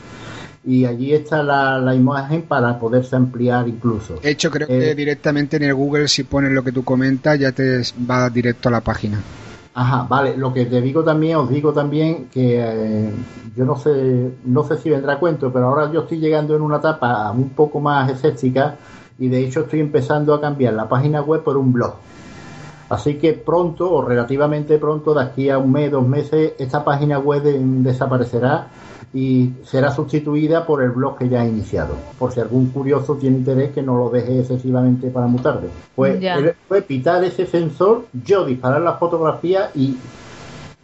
Y 0.67 0.87
allí 0.87 1.13
está 1.13 1.43
la, 1.43 1.79
la 1.79 1.95
imagen 1.95 2.43
para 2.43 2.79
poderse 2.79 3.15
ampliar 3.17 3.69
incluso. 3.69 4.15
De 4.23 4.31
hecho, 4.31 4.51
creo 4.51 4.67
Eh, 4.71 4.79
que 4.81 4.95
directamente 4.95 5.57
en 5.59 5.65
el 5.65 5.75
Google, 5.75 6.09
si 6.09 6.23
pones 6.25 6.53
lo 6.53 6.65
que 6.65 6.73
tú 6.73 6.83
comentas, 6.83 7.39
ya 7.39 7.53
te 7.53 7.83
va 8.09 8.31
directo 8.31 8.69
a 8.71 8.73
la 8.73 8.81
página. 8.81 9.21
Ajá, 9.75 10.07
vale. 10.09 10.37
Lo 10.37 10.55
que 10.55 10.65
te 10.67 10.81
digo 10.81 11.03
también, 11.05 11.37
os 11.37 11.51
digo 11.51 11.73
también 11.73 12.29
que 12.33 12.61
eh, 12.61 13.11
yo 13.57 13.65
no 13.65 13.77
sé, 13.77 14.31
no 14.45 14.65
sé 14.65 14.79
si 14.79 14.89
vendrá 14.89 15.15
a 15.15 15.19
cuento, 15.19 15.53
pero 15.53 15.67
ahora 15.69 15.93
yo 15.93 16.03
estoy 16.03 16.19
llegando 16.19 16.57
en 16.57 16.63
una 16.63 16.77
etapa 16.79 17.31
un 17.33 17.51
poco 17.51 17.81
más 17.81 18.11
escéptica 18.11 18.77
y 19.19 19.29
de 19.29 19.45
hecho 19.45 19.61
estoy 19.61 19.81
empezando 19.81 20.33
a 20.33 20.41
cambiar 20.41 20.75
la 20.75 20.89
página 20.89 21.21
web 21.23 21.43
por 21.43 21.57
un 21.57 21.73
blog. 21.73 21.95
Así 22.89 23.15
que 23.17 23.33
pronto, 23.33 23.91
o 23.93 24.03
relativamente 24.03 24.79
pronto, 24.79 25.13
de 25.15 25.23
aquí 25.23 25.51
a 25.51 25.59
un 25.59 25.73
mes, 25.73 25.91
dos 25.91 26.07
meses, 26.07 26.53
esta 26.59 26.85
página 26.85 27.19
web 27.19 27.43
de- 27.43 27.59
desaparecerá 27.61 28.69
y 29.15 29.53
será 29.63 29.93
sustituida 29.93 30.67
por 30.67 30.83
el 30.83 30.91
blog 30.91 31.17
que 31.17 31.29
ya 31.29 31.45
he 31.45 31.49
iniciado. 31.49 31.95
Por 32.19 32.33
si 32.33 32.41
algún 32.41 32.67
curioso 32.71 33.15
tiene 33.15 33.39
interés 33.39 33.71
que 33.71 33.81
no 33.81 33.97
lo 33.97 34.11
deje 34.11 34.41
excesivamente 34.41 35.09
para 35.09 35.29
muy 35.29 35.41
tarde. 35.41 35.69
Pues 35.95 36.21
fue 36.67 36.83
pitar 36.83 37.23
ese 37.23 37.47
sensor, 37.47 38.07
yo 38.25 38.45
disparar 38.45 38.81
la 38.81 38.95
fotografía 38.95 39.71
y, 39.73 39.97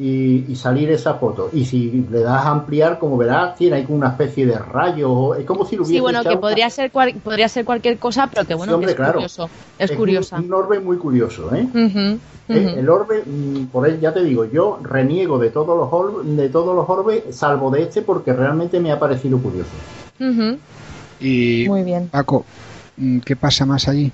y, 0.01 0.47
y 0.49 0.57
salir 0.57 0.91
esa 0.91 1.15
foto. 1.15 1.51
Y 1.53 1.67
si 1.67 2.07
le 2.11 2.21
das 2.21 2.47
a 2.47 2.51
ampliar, 2.51 2.99
como 2.99 3.19
verás, 3.19 3.55
tiene 3.57 3.77
ahí 3.77 3.85
como 3.85 3.99
una 3.99 4.09
especie 4.09 4.47
de 4.47 4.57
rayo. 4.59 5.35
Es 5.35 5.45
como 5.45 5.67
si 5.67 5.77
lo 5.77 5.83
hubiese 5.83 5.97
Sí, 5.97 6.01
bueno, 6.01 6.25
que 6.25 6.39
podría 6.39 6.71
ser, 6.71 6.91
cual- 6.91 7.15
podría 7.23 7.49
ser 7.51 7.67
cualquier 7.67 7.99
cosa, 7.99 8.29
pero 8.33 8.47
que 8.47 8.55
bueno, 8.55 8.71
Sí, 8.73 8.75
hombre, 8.75 8.87
que 8.89 8.93
es 8.93 8.97
claro. 8.97 9.13
curioso. 9.15 9.51
Es 9.79 9.91
un- 9.91 9.97
curiosa. 9.99 10.37
Un, 10.39 10.53
orbe 10.55 10.81
muy 10.81 10.97
curioso, 10.97 11.55
¿eh? 11.55 11.69
Eh. 12.49 12.75
El 12.79 12.89
orbe, 12.89 13.23
mm, 13.27 13.67
por 13.67 13.87
él 13.87 14.01
ya 14.01 14.13
te 14.15 14.25
digo, 14.25 14.45
yo 14.47 14.81
reniego 14.83 15.39
de 15.39 15.51
todos 15.51 15.77
los 15.77 15.89
orbe- 15.91 16.25
de 16.25 16.49
todos 16.49 16.75
los 16.75 16.89
orbes, 16.89 17.23
salvo 17.37 17.71
de 17.71 17.83
este, 17.83 18.01
porque 18.03 18.33
realmente 18.33 18.81
me 18.81 18.91
ha 18.91 18.99
parecido 18.99 19.39
curioso. 19.39 19.69
Y 21.21 21.67
Muy 21.69 21.83
bien. 21.83 22.09
Paco, 22.09 22.45
mm, 22.97 23.19
¿qué 23.21 23.37
pasa 23.37 23.67
más 23.67 23.87
allí? 23.87 24.11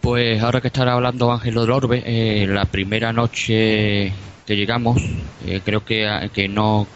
Pues 0.00 0.42
ahora 0.42 0.60
que 0.60 0.68
estará 0.68 0.94
hablando 0.94 1.30
Ángel 1.32 1.54
del 1.54 1.70
Orbe, 1.70 2.02
eh, 2.04 2.46
la 2.46 2.64
primera 2.64 3.12
noche 3.12 4.12
que 4.46 4.56
llegamos, 4.56 5.00
eh, 5.46 5.60
creo 5.64 5.84
que, 5.84 6.30
que 6.32 6.48
no, 6.48 6.86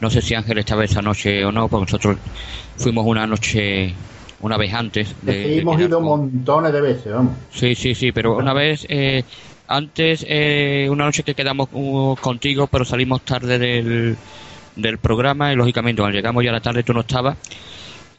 no 0.00 0.10
sé 0.10 0.20
si 0.22 0.34
Ángel 0.34 0.58
estaba 0.58 0.84
esa 0.84 1.02
noche 1.02 1.44
o 1.44 1.52
no, 1.52 1.68
porque 1.68 1.92
nosotros 1.92 2.16
fuimos 2.76 3.04
una 3.06 3.26
noche, 3.26 3.94
una 4.40 4.56
vez 4.56 4.72
antes. 4.74 5.08
Es 5.10 5.16
de- 5.22 5.32
que 5.42 5.48
de 5.48 5.58
hemos 5.60 5.76
quedar 5.76 5.88
ido 5.90 6.00
montones 6.00 6.72
de 6.72 6.80
veces, 6.80 7.12
vamos. 7.12 7.34
Sí, 7.50 7.74
sí, 7.74 7.94
sí, 7.94 8.12
pero 8.12 8.36
una 8.36 8.52
vez, 8.52 8.86
eh, 8.88 9.22
antes, 9.68 10.24
eh, 10.28 10.86
una 10.90 11.04
noche 11.04 11.22
que 11.22 11.34
quedamos 11.34 11.68
contigo, 12.20 12.66
pero 12.66 12.84
salimos 12.84 13.22
tarde 13.22 13.58
del, 13.58 14.16
del 14.76 14.98
programa 14.98 15.52
y 15.52 15.56
lógicamente 15.56 16.00
cuando 16.02 16.16
llegamos 16.16 16.44
ya 16.44 16.50
a 16.50 16.54
la 16.54 16.60
tarde 16.60 16.82
tú 16.82 16.92
no 16.92 17.00
estabas 17.00 17.36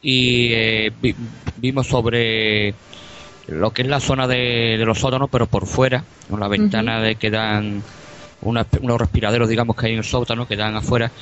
y 0.02 0.50
eh, 0.52 0.92
vi- 1.00 1.14
vimos 1.56 1.86
sobre 1.86 2.74
lo 3.48 3.70
que 3.72 3.82
es 3.82 3.88
la 3.88 4.00
zona 4.00 4.26
de, 4.26 4.76
de 4.78 4.84
los 4.84 4.98
sótanos, 4.98 5.28
pero 5.30 5.46
por 5.46 5.66
fuera, 5.66 6.04
con 6.28 6.38
la 6.40 6.48
ventana 6.48 7.00
de 7.00 7.16
que 7.16 7.30
dan 7.30 7.82
una- 8.40 8.66
unos 8.80 8.98
respiraderos, 9.00 9.48
digamos, 9.48 9.76
que 9.76 9.86
hay 9.86 9.92
en 9.92 9.98
el 9.98 10.04
sótano, 10.04 10.46
que 10.46 10.56
dan 10.56 10.76
afuera, 10.76 11.12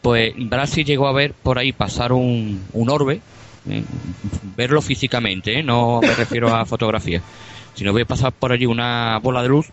pues 0.00 0.34
Brasil 0.36 0.84
llegó 0.84 1.08
a 1.08 1.12
ver 1.12 1.34
por 1.34 1.58
ahí 1.58 1.72
pasar 1.72 2.12
un, 2.12 2.68
un 2.72 2.90
orbe, 2.90 3.22
eh, 3.66 3.84
verlo 4.42 4.82
físicamente, 4.82 5.58
¿eh? 5.58 5.62
no 5.62 6.02
me 6.02 6.14
refiero 6.14 6.54
a 6.54 6.66
fotografía, 6.66 7.22
sino 7.74 7.92
voy 7.92 8.02
a 8.02 8.06
pasar 8.06 8.32
por 8.32 8.52
allí 8.52 8.66
una 8.66 9.18
bola 9.20 9.42
de 9.42 9.48
luz 9.48 9.72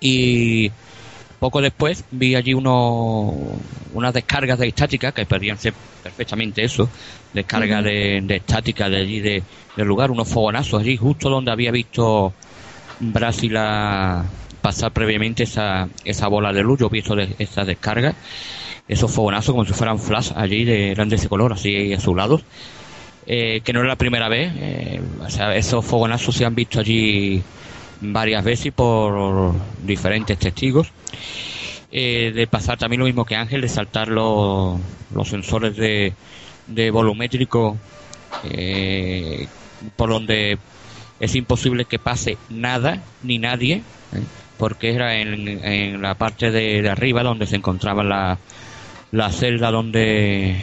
y 0.00 0.72
poco 1.38 1.60
después 1.62 2.04
vi 2.10 2.34
allí 2.34 2.54
uno, 2.54 3.62
unas 3.92 4.14
descargas 4.14 4.58
de 4.58 4.68
estática 4.68 5.12
que 5.12 5.26
podrían 5.26 5.58
ser 5.58 5.74
perfectamente 6.02 6.64
eso, 6.64 6.90
descarga 7.32 7.82
Ujú. 7.82 7.82
de, 7.82 8.20
de 8.24 8.36
estática 8.36 8.88
de 8.88 8.98
allí 8.98 9.20
de, 9.20 9.44
del 9.76 9.86
lugar, 9.88 10.10
unos 10.10 10.28
fogonazos 10.28 10.82
allí 10.82 10.96
justo 10.96 11.30
donde 11.30 11.52
había 11.52 11.72
visto 11.72 12.34
Brasil 12.98 13.56
a 13.58 14.30
pasar 14.60 14.92
previamente 14.92 15.42
esa, 15.42 15.88
esa 16.04 16.28
bola 16.28 16.52
de 16.52 16.62
luz, 16.62 16.80
yo 16.80 16.88
vi 16.88 17.00
de, 17.02 17.34
esa 17.38 17.64
descarga, 17.64 18.14
esos 18.88 19.10
fogonazos 19.12 19.52
como 19.52 19.64
si 19.64 19.72
fueran 19.72 19.98
flash 19.98 20.32
allí 20.34 20.64
de 20.64 20.90
eran 20.90 21.08
de 21.08 21.16
ese 21.16 21.28
color, 21.28 21.52
así 21.52 21.92
azulados, 21.92 22.42
eh, 23.26 23.60
que 23.64 23.72
no 23.72 23.80
es 23.80 23.86
la 23.86 23.96
primera 23.96 24.28
vez, 24.28 24.52
eh, 24.56 25.00
o 25.20 25.30
sea, 25.30 25.54
esos 25.54 25.84
fogonazos 25.84 26.34
se 26.34 26.44
han 26.44 26.54
visto 26.54 26.80
allí 26.80 27.42
varias 28.00 28.44
veces 28.44 28.72
por 28.72 29.54
diferentes 29.82 30.38
testigos. 30.38 30.88
Eh, 31.92 32.30
de 32.32 32.46
pasar 32.46 32.78
también 32.78 33.00
lo 33.00 33.06
mismo 33.06 33.24
que 33.24 33.34
Ángel, 33.34 33.62
de 33.62 33.68
saltar 33.68 34.06
los, 34.06 34.78
los 35.12 35.28
sensores 35.28 35.76
de, 35.76 36.14
de 36.68 36.90
volumétrico 36.92 37.76
por 39.96 40.08
donde 40.08 40.56
es 41.20 41.34
imposible 41.34 41.84
que 41.84 41.98
pase 41.98 42.38
nada 42.48 43.02
ni 43.22 43.38
nadie. 43.38 43.82
Porque 44.60 44.94
era 44.94 45.16
en, 45.16 46.02
la 46.02 46.14
parte 46.16 46.50
de, 46.50 46.86
arriba 46.86 47.22
donde 47.22 47.46
se 47.46 47.56
encontraba 47.56 48.04
la, 48.04 48.38
la 49.10 49.32
celda 49.32 49.70
donde 49.70 50.54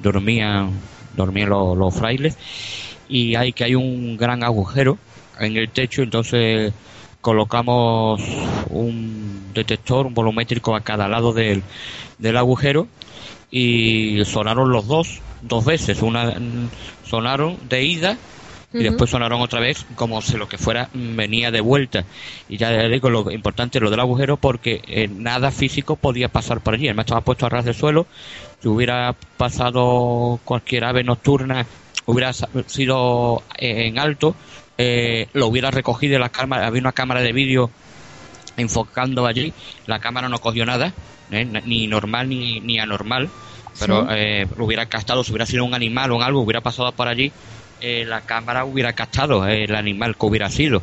dormían, 0.00 0.70
dormían 1.16 1.50
los, 1.50 1.76
los 1.76 1.92
frailes 1.92 2.38
y 3.08 3.34
hay 3.34 3.52
que 3.52 3.64
hay 3.64 3.74
un 3.74 4.16
gran 4.16 4.44
agujero 4.44 4.98
en 5.40 5.56
el 5.56 5.68
techo, 5.68 6.02
entonces 6.02 6.72
colocamos 7.20 8.22
un 8.68 9.50
detector, 9.52 10.06
un 10.06 10.14
volumétrico 10.14 10.76
a 10.76 10.82
cada 10.82 11.08
lado 11.08 11.32
del, 11.32 11.64
del 12.18 12.36
agujero 12.36 12.86
y 13.50 14.24
sonaron 14.26 14.70
los 14.70 14.86
dos, 14.86 15.20
dos 15.42 15.64
veces. 15.64 16.02
Una 16.02 16.34
sonaron 17.04 17.56
de 17.68 17.82
ida 17.82 18.16
y 18.72 18.82
después 18.84 19.10
sonaron 19.10 19.40
otra 19.40 19.60
vez 19.60 19.84
como 19.96 20.22
si 20.22 20.36
lo 20.36 20.48
que 20.48 20.58
fuera 20.58 20.88
venía 20.92 21.50
de 21.50 21.60
vuelta. 21.60 22.04
Y 22.48 22.56
ya 22.56 22.70
digo, 22.88 23.10
lo 23.10 23.30
importante 23.30 23.78
es 23.78 23.82
lo 23.82 23.90
del 23.90 24.00
agujero 24.00 24.36
porque 24.36 24.82
eh, 24.86 25.08
nada 25.08 25.50
físico 25.50 25.96
podía 25.96 26.28
pasar 26.28 26.60
por 26.60 26.74
allí. 26.74 26.86
Además 26.86 27.06
estaba 27.06 27.22
puesto 27.22 27.46
a 27.46 27.48
ras 27.48 27.64
del 27.64 27.74
suelo. 27.74 28.06
Si 28.62 28.68
hubiera 28.68 29.14
pasado 29.36 30.38
cualquier 30.44 30.84
ave 30.84 31.02
nocturna, 31.02 31.66
hubiera 32.06 32.32
sido 32.32 33.42
eh, 33.58 33.86
en 33.86 33.98
alto, 33.98 34.36
eh, 34.78 35.28
lo 35.32 35.48
hubiera 35.48 35.70
recogido 35.70 36.18
la 36.18 36.28
cámara. 36.28 36.66
Había 36.66 36.80
una 36.80 36.92
cámara 36.92 37.22
de 37.22 37.32
vídeo 37.32 37.70
enfocando 38.56 39.26
allí. 39.26 39.52
La 39.86 39.98
cámara 39.98 40.28
no 40.28 40.38
cogió 40.38 40.64
nada, 40.64 40.92
¿eh? 41.30 41.44
Ni 41.64 41.86
normal 41.86 42.28
ni, 42.28 42.60
ni 42.60 42.78
anormal. 42.78 43.28
Pero 43.78 44.06
eh, 44.10 44.46
lo 44.56 44.64
hubiera 44.64 44.86
captado, 44.86 45.24
si 45.24 45.32
hubiera 45.32 45.46
sido 45.46 45.64
un 45.64 45.74
animal 45.74 46.10
o 46.10 46.16
un 46.16 46.22
algo, 46.22 46.40
hubiera 46.40 46.60
pasado 46.60 46.92
por 46.92 47.08
allí, 47.08 47.32
eh, 47.80 48.04
la 48.06 48.20
cámara 48.22 48.64
hubiera 48.64 48.92
captado 48.92 49.46
eh, 49.46 49.64
el 49.64 49.74
animal 49.74 50.16
que 50.16 50.26
hubiera 50.26 50.48
sido. 50.50 50.82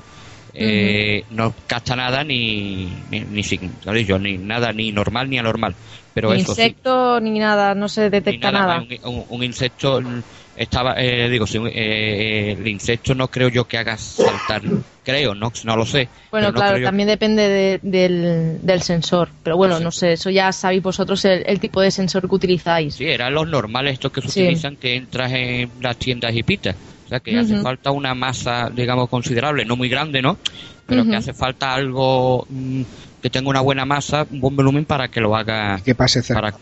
Eh, 0.54 1.24
No 1.32 1.54
capta 1.68 1.96
nada 1.96 2.24
ni 2.24 2.88
ni, 3.12 3.20
ni, 3.22 4.38
nada 4.38 4.74
ni 4.74 4.92
normal 4.92 5.30
ni 5.30 5.38
anormal. 5.38 5.76
Pero 6.18 6.34
ni 6.34 6.42
eso 6.42 6.56
sí, 6.56 6.62
insecto 6.62 7.20
ni 7.22 7.38
nada, 7.38 7.76
no 7.76 7.88
se 7.88 8.02
ni 8.06 8.10
detecta 8.10 8.52
nada, 8.52 8.80
nada. 8.80 8.88
Un, 9.04 9.16
un- 9.16 9.26
un 9.30 9.44
insecto 9.44 10.02
mm, 10.02 10.22
estaba, 10.56 10.96
eh, 10.98 11.30
digo, 11.30 11.46
si 11.46 11.60
eh, 11.72 12.54
el 12.58 12.68
insecto 12.68 13.14
no 13.14 13.28
creo 13.28 13.50
yo 13.50 13.66
que 13.66 13.78
haga 13.78 13.98
saltar, 13.98 14.64
creo, 15.04 15.36
no, 15.36 15.52
no 15.64 15.76
lo 15.78 15.86
sé. 15.86 16.10
Bueno, 16.32 16.48
no 16.52 16.54
claro, 16.56 16.78
yo- 16.80 16.86
también 16.86 17.08
depende 17.08 17.48
de- 17.48 17.80
del, 17.84 18.60
del 18.64 18.82
sensor. 18.82 19.30
Pero 19.44 19.58
bueno, 19.58 19.80
no 19.80 19.92
sé, 19.92 20.14
eso 20.14 20.32
ya 20.32 20.52
sabéis 20.52 20.82
vosotros 20.82 21.24
el, 21.26 21.44
el 21.46 21.60
tipo 21.60 21.82
de 21.82 21.92
sensor 21.92 22.28
que 22.28 22.34
utilizáis. 22.36 22.96
Sí, 22.96 23.06
eran 23.06 23.34
los 23.36 23.48
normales 23.48 23.94
estos 23.94 24.12
que 24.12 24.22
se 24.22 24.30
Sí. 24.30 24.42
utilizan 24.42 24.76
que 24.78 24.96
entras 24.96 25.32
en 25.34 25.72
las 25.80 25.98
tiendas 25.98 26.36
y 26.36 26.42
pitas. 26.42 26.76
O 27.06 27.10
sea 27.10 27.20
que 27.22 27.38
hace 27.38 27.56
falta 27.62 27.92
una 27.92 28.14
masa, 28.16 28.70
digamos, 28.74 29.08
considerable, 29.08 29.64
no 29.64 29.78
muy 29.78 29.88
grande, 29.88 30.22
¿no? 30.22 30.40
Pero 30.86 31.06
que 31.06 31.16
hace 31.16 31.34
falta 31.34 31.74
algo 31.74 32.46
mm, 32.50 32.82
que 33.22 33.30
tenga 33.30 33.50
una 33.50 33.62
buena 33.62 33.86
masa, 33.86 34.26
un 34.32 34.40
buen 34.42 34.56
volumen 34.56 34.86
para 34.86 35.08
que 35.10 35.20
lo 35.22 35.36
haga. 35.36 35.80
Que 35.84 35.96
pase 35.96 36.22
cerca. 36.22 36.42
Para, 36.42 36.58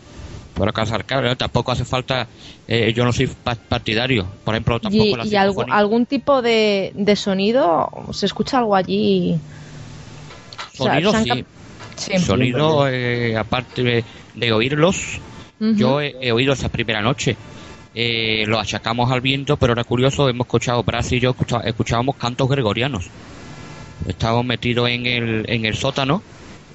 para 0.54 0.72
cazar 0.72 1.04
cabras. 1.04 1.32
¿no? 1.32 1.36
Tampoco 1.36 1.72
hace 1.72 1.84
falta. 1.84 2.26
eh, 2.66 2.92
yo 2.94 3.04
no 3.04 3.12
soy 3.12 3.26
pa- 3.26 3.54
partidario. 3.54 4.26
Por 4.44 4.54
ejemplo, 4.54 4.80
tampoco 4.80 5.04
¿Y, 5.04 5.14
la 5.14 5.26
y 5.26 5.36
algo- 5.36 5.64
algún 5.70 6.06
tipo 6.06 6.40
de, 6.42 6.92
de 6.94 7.16
sonido? 7.16 7.90
¿Se 8.12 8.26
escucha 8.26 8.58
algo 8.58 8.74
allí? 8.74 9.38
O 10.78 10.84
sea, 10.84 10.94
Sonido 10.94 11.12
sí. 11.96 12.18
Sonido, 12.18 12.88
eh, 12.88 13.36
aparte 13.36 13.82
de, 13.82 14.04
de 14.34 14.52
oírlos, 14.52 15.18
yo 15.58 16.00
he, 16.02 16.14
he 16.20 16.32
oído 16.32 16.52
esa 16.52 16.68
primera 16.68 17.00
noche. 17.00 17.36
Eh, 17.94 18.44
lo 18.46 18.58
achacamos 18.60 19.10
al 19.10 19.22
viento, 19.22 19.56
pero 19.56 19.72
era 19.72 19.82
curioso, 19.84 20.28
hemos 20.28 20.46
escuchado, 20.46 20.82
Bras 20.82 21.10
y 21.12 21.20
yo 21.20 21.34
escuchábamos 21.64 22.16
cantos 22.16 22.46
gregorianos. 22.50 23.08
Estábamos 24.06 24.44
metidos 24.44 24.90
en 24.90 25.06
el, 25.06 25.44
en 25.48 25.64
el 25.64 25.74
sótano 25.76 26.22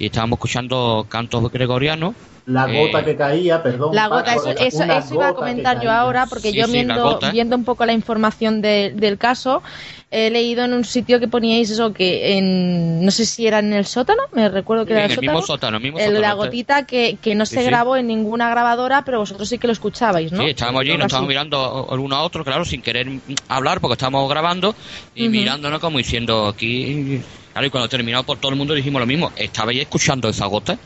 y 0.02 0.06
estábamos 0.06 0.38
escuchando 0.38 1.06
cantos 1.08 1.48
gregorianos. 1.52 2.16
La 2.44 2.66
Eh, 2.66 2.76
gota 2.76 3.04
que 3.04 3.16
caía, 3.16 3.62
perdón. 3.62 3.94
La 3.94 4.08
gota, 4.08 4.34
Paco, 4.34 4.50
eso, 4.50 4.82
eso, 4.84 5.14
iba 5.14 5.28
a 5.28 5.34
comentar 5.34 5.80
yo 5.80 5.90
ahora, 5.92 6.26
porque 6.26 6.50
Sí, 6.50 6.56
yo 6.58 6.66
sí, 6.66 6.72
viendo, 6.72 7.20
viendo 7.30 7.56
un 7.56 7.64
poco 7.64 7.86
la 7.86 7.92
información 7.92 8.60
de- 8.60 8.92
del 8.96 9.16
caso, 9.16 9.62
he 10.10 10.28
leído 10.30 10.64
en 10.64 10.72
un 10.72 10.84
sitio 10.84 11.20
que 11.20 11.28
poníais 11.28 11.70
eso, 11.70 11.92
que 11.92 12.36
en, 12.36 13.04
no 13.04 13.10
sé 13.12 13.26
si 13.26 13.46
era 13.46 13.60
en 13.60 13.72
el 13.72 13.86
sótano, 13.86 14.22
me 14.32 14.48
recuerdo 14.48 14.84
que 14.86 14.92
en 14.92 14.98
era 14.98 15.06
el 15.06 15.12
el 15.12 15.20
mismo 15.20 15.40
sótano, 15.42 15.76
el 15.76 15.82
mismo 15.82 15.98
el- 15.98 16.06
sótano. 16.06 16.20
la 16.20 16.32
gotita 16.34 16.84
que, 16.84 17.16
que 17.22 17.34
no 17.36 17.46
Sí, 17.46 17.54
se 17.54 17.60
sí. 17.62 17.66
grabó 17.68 17.96
en 17.96 18.08
ninguna 18.08 18.50
grabadora, 18.50 19.02
pero 19.04 19.20
vosotros 19.20 19.48
sí 19.48 19.58
que 19.58 19.68
lo 19.68 19.72
escuchabais, 19.72 20.32
¿no? 20.32 20.42
Sí, 20.42 20.50
estábamos 20.50 20.80
allí, 20.80 20.96
nos 20.96 21.06
estábamos 21.06 21.28
mirando 21.28 21.88
el 21.92 21.98
uno 22.00 22.16
a 22.16 22.22
otro, 22.22 22.44
claro, 22.44 22.64
sin 22.64 22.82
querer 22.82 23.06
hablar 23.48 23.80
porque 23.80 23.92
estábamos 23.92 24.28
grabando 24.28 24.74
y 25.14 25.22
Ujú. 25.22 25.30
mirándonos 25.30 25.78
como 25.80 25.98
diciendo 25.98 26.48
aquí. 26.48 27.20
Claro, 27.52 27.66
y 27.66 27.70
cuando 27.70 27.88
terminó 27.88 28.24
por 28.24 28.38
todo 28.38 28.50
el 28.50 28.56
mundo 28.58 28.74
dijimos 28.74 28.98
lo 29.00 29.06
mismo. 29.06 29.30
¿Estabais 29.36 29.78
escuchando 29.80 30.28
esa 30.28 30.46
gota? 30.46 30.78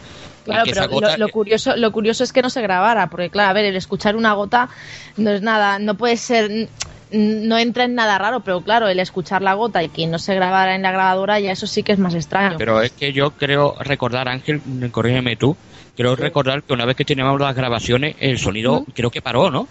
Claro, 0.47 0.65
Que 0.65 0.71
pero 0.71 0.83
esa 0.83 0.91
gota- 0.91 1.17
lo, 1.19 1.27
lo 1.27 1.33
curioso, 1.33 1.77
lo 1.77 1.93
curioso 1.93 2.25
es 2.25 2.33
que 2.33 2.41
no 2.41 2.51
se 2.51 2.63
grabara, 2.63 3.09
porque 3.09 3.31
claro, 3.31 3.51
a 3.51 3.53
ver, 3.53 3.65
el 3.67 3.77
escuchar 3.77 4.17
una 4.17 4.33
gota 4.33 4.69
no 5.17 5.31
es 5.31 5.43
nada, 5.43 5.79
no 5.79 5.97
puede 5.97 6.17
ser, 6.17 6.69
no 7.11 7.59
entra 7.59 7.85
en 7.85 7.95
nada 7.97 8.17
raro, 8.19 8.41
pero 8.41 8.61
claro, 8.63 8.87
el 8.89 9.01
escuchar 9.01 9.43
la 9.43 9.55
gota 9.55 9.83
y 9.83 9.89
que 9.89 10.07
no 10.07 10.19
se 10.19 10.35
grabara 10.37 10.75
en 10.77 10.83
la 10.83 10.93
grabadora, 10.93 11.41
ya 11.41 11.51
eso 11.53 11.67
sí 11.67 11.83
que 11.83 11.93
es 11.93 11.99
más 11.99 12.15
extraño. 12.15 12.59
Pero 12.59 12.81
es 12.81 12.93
que 12.93 13.13
yo 13.13 13.33
creo 13.33 13.75
recordar, 13.81 14.29
Ángel, 14.29 14.63
corrígeme 14.93 15.37
tú, 15.37 15.57
creo 15.97 16.15
recordar 16.15 16.63
que 16.63 16.73
una 16.73 16.85
vez 16.85 16.95
que 16.97 17.05
teníamos 17.05 17.41
las 17.41 17.55
grabaciones, 17.57 18.15
el 18.21 18.39
sonido 18.39 18.85
creo 18.95 19.11
que 19.11 19.21
paró, 19.21 19.51
¿no? 19.51 19.67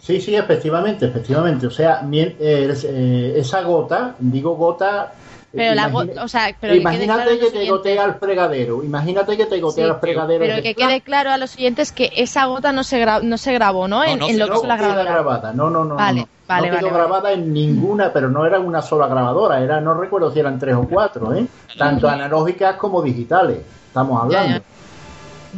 Sí, 0.00 0.20
sí, 0.20 0.34
efectivamente, 0.34 1.06
efectivamente. 1.06 1.66
O 1.66 1.70
sea, 1.70 2.02
eh, 2.12 2.68
es- 2.70 2.84
eh, 2.84 3.34
esa 3.38 3.62
gota, 3.62 4.14
digo 4.18 4.54
gota. 4.56 5.14
Pero 5.56 5.74
la 5.74 5.86
o 6.22 6.28
sea, 6.28 6.54
pero 6.60 6.72
que 6.72 6.78
quede 6.80 6.80
imagínate 6.80 7.06
claro 7.22 7.30
lo 7.30 7.36
que 7.38 7.44
te 7.44 7.50
siguiente. 7.50 7.70
gotea 7.70 8.04
al 8.04 8.14
fregadero. 8.16 8.82
Imagínate 8.84 9.36
que 9.36 9.46
te 9.46 9.60
gotea 9.60 9.84
Sí, 9.84 9.90
al 9.90 10.00
fregadero. 10.00 10.44
pero 10.44 10.62
que 10.62 10.74
quede 10.74 11.00
claro 11.00 11.30
a 11.30 11.36
los 11.38 11.54
oyentes 11.56 11.92
que 11.92 12.10
esa 12.16 12.46
gota 12.46 12.72
no 12.72 12.82
se, 12.84 13.04
gra- 13.04 13.22
no 13.22 13.38
se 13.38 13.52
grabó, 13.52 13.86
¿no? 13.88 14.02
en, 14.04 14.18
no, 14.18 14.28
en 14.28 14.38
lo 14.38 14.46
no 14.46 14.52
que 14.52 14.58
es 14.58 14.64
la 14.64 14.76
queda 14.76 14.86
grabadora. 14.88 15.12
grabada. 15.12 15.52
No, 15.52 15.70
no, 15.70 15.84
no. 15.84 15.94
Vale, 15.96 16.20
no. 16.22 16.28
vale, 16.48 16.70
no 16.70 16.76
quedó 16.78 16.86
vale, 16.88 16.98
grabada 16.98 17.32
en 17.32 17.52
ninguna, 17.52 18.12
pero 18.12 18.28
no 18.30 18.44
era 18.46 18.58
una 18.58 18.82
sola 18.82 19.06
grabadora. 19.06 19.60
Era, 19.60 19.80
no 19.80 19.94
recuerdo 19.94 20.32
si 20.32 20.40
eran 20.40 20.58
tres 20.58 20.74
o 20.74 20.88
cuatro, 20.88 21.32
¿eh? 21.34 21.46
Tanto 21.78 22.08
analógicas 22.08 22.76
como 22.76 23.00
digitales. 23.02 23.58
Estamos 23.88 24.22
hablando. 24.22 24.60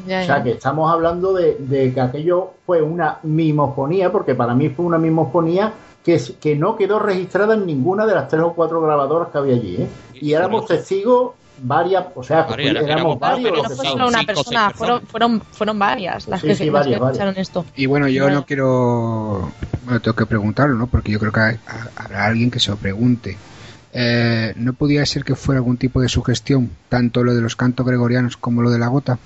Ya, 0.07 0.21
O 0.21 0.25
sea 0.27 0.37
ya. 0.39 0.43
que 0.43 0.51
estamos 0.51 0.93
hablando 0.93 1.33
de, 1.33 1.57
de 1.59 1.95
que 1.95 2.01
aquello 2.03 2.51
fue 2.67 2.83
una 2.83 3.17
mimofonía, 3.23 4.13
porque 4.13 4.35
para 4.35 4.53
mí 4.53 4.69
fue 4.69 4.85
una 4.85 4.99
mimofonía 4.99 5.73
que, 6.07 6.55
no 6.57 6.77
quedó 6.77 6.99
registrada 7.01 7.55
en 7.55 7.67
ninguna 7.67 8.07
de 8.07 8.15
las 8.15 8.29
tres 8.29 8.41
o 8.43 8.53
cuatro 8.55 8.81
grabadoras 8.81 9.29
que 9.31 9.39
había 9.39 9.55
allí. 9.57 9.77
¿eh? 9.83 9.89
Y 10.15 10.33
éramos 10.33 10.67
testigos 10.67 11.33
varias, 11.63 12.05
o 12.15 12.23
sea, 12.23 12.43
Varias, 12.45 12.77
éramos 12.85 13.19
varios 13.19 13.51
pero 13.51 13.63
no 13.63 13.71
fue 13.71 13.87
solo 13.87 14.09
una 14.09 14.23
persona, 14.23 14.71
fueron, 14.71 15.01
fueron, 15.07 15.41
fueron 15.41 15.79
varias 15.79 16.29
las 16.29 16.41
Sí, 16.43 16.47
que, 16.49 16.55
sí, 16.55 16.65
las 16.67 16.73
varias, 16.75 16.95
que 16.97 17.01
varias. 17.01 17.17
escucharon 17.19 17.41
esto. 17.41 17.65
Y 17.77 17.87
bueno, 17.87 18.09
yo 18.09 18.31
no 18.31 18.45
quiero. 18.47 19.51
Bueno, 19.85 20.01
tengo 20.01 20.15
que 20.15 20.27
preguntarlo, 20.27 20.77
¿no? 20.77 20.87
Porque 20.87 21.13
yo 21.13 21.19
creo 21.19 21.33
que 21.33 21.41
hay- 21.41 21.59
ha- 21.67 22.03
habrá 22.05 22.27
alguien 22.27 22.51
que 22.51 22.61
se 22.61 22.71
lo 22.71 22.77
pregunte. 22.77 23.37
Eh, 23.99 24.53
¿No 24.57 24.75
podía 24.75 25.05
ser 25.07 25.25
que 25.25 25.35
fuera 25.35 25.59
algún 25.59 25.79
tipo 25.79 26.01
de 26.03 26.09
sugestión, 26.09 26.71
tanto 26.91 27.25
lo 27.25 27.35
de 27.35 27.41
los 27.41 27.57
cantos 27.57 27.87
gregorianos 27.87 28.37
como 28.37 28.61
lo 28.63 28.71
de 28.71 28.79
la 28.79 28.89
gota? 28.89 29.19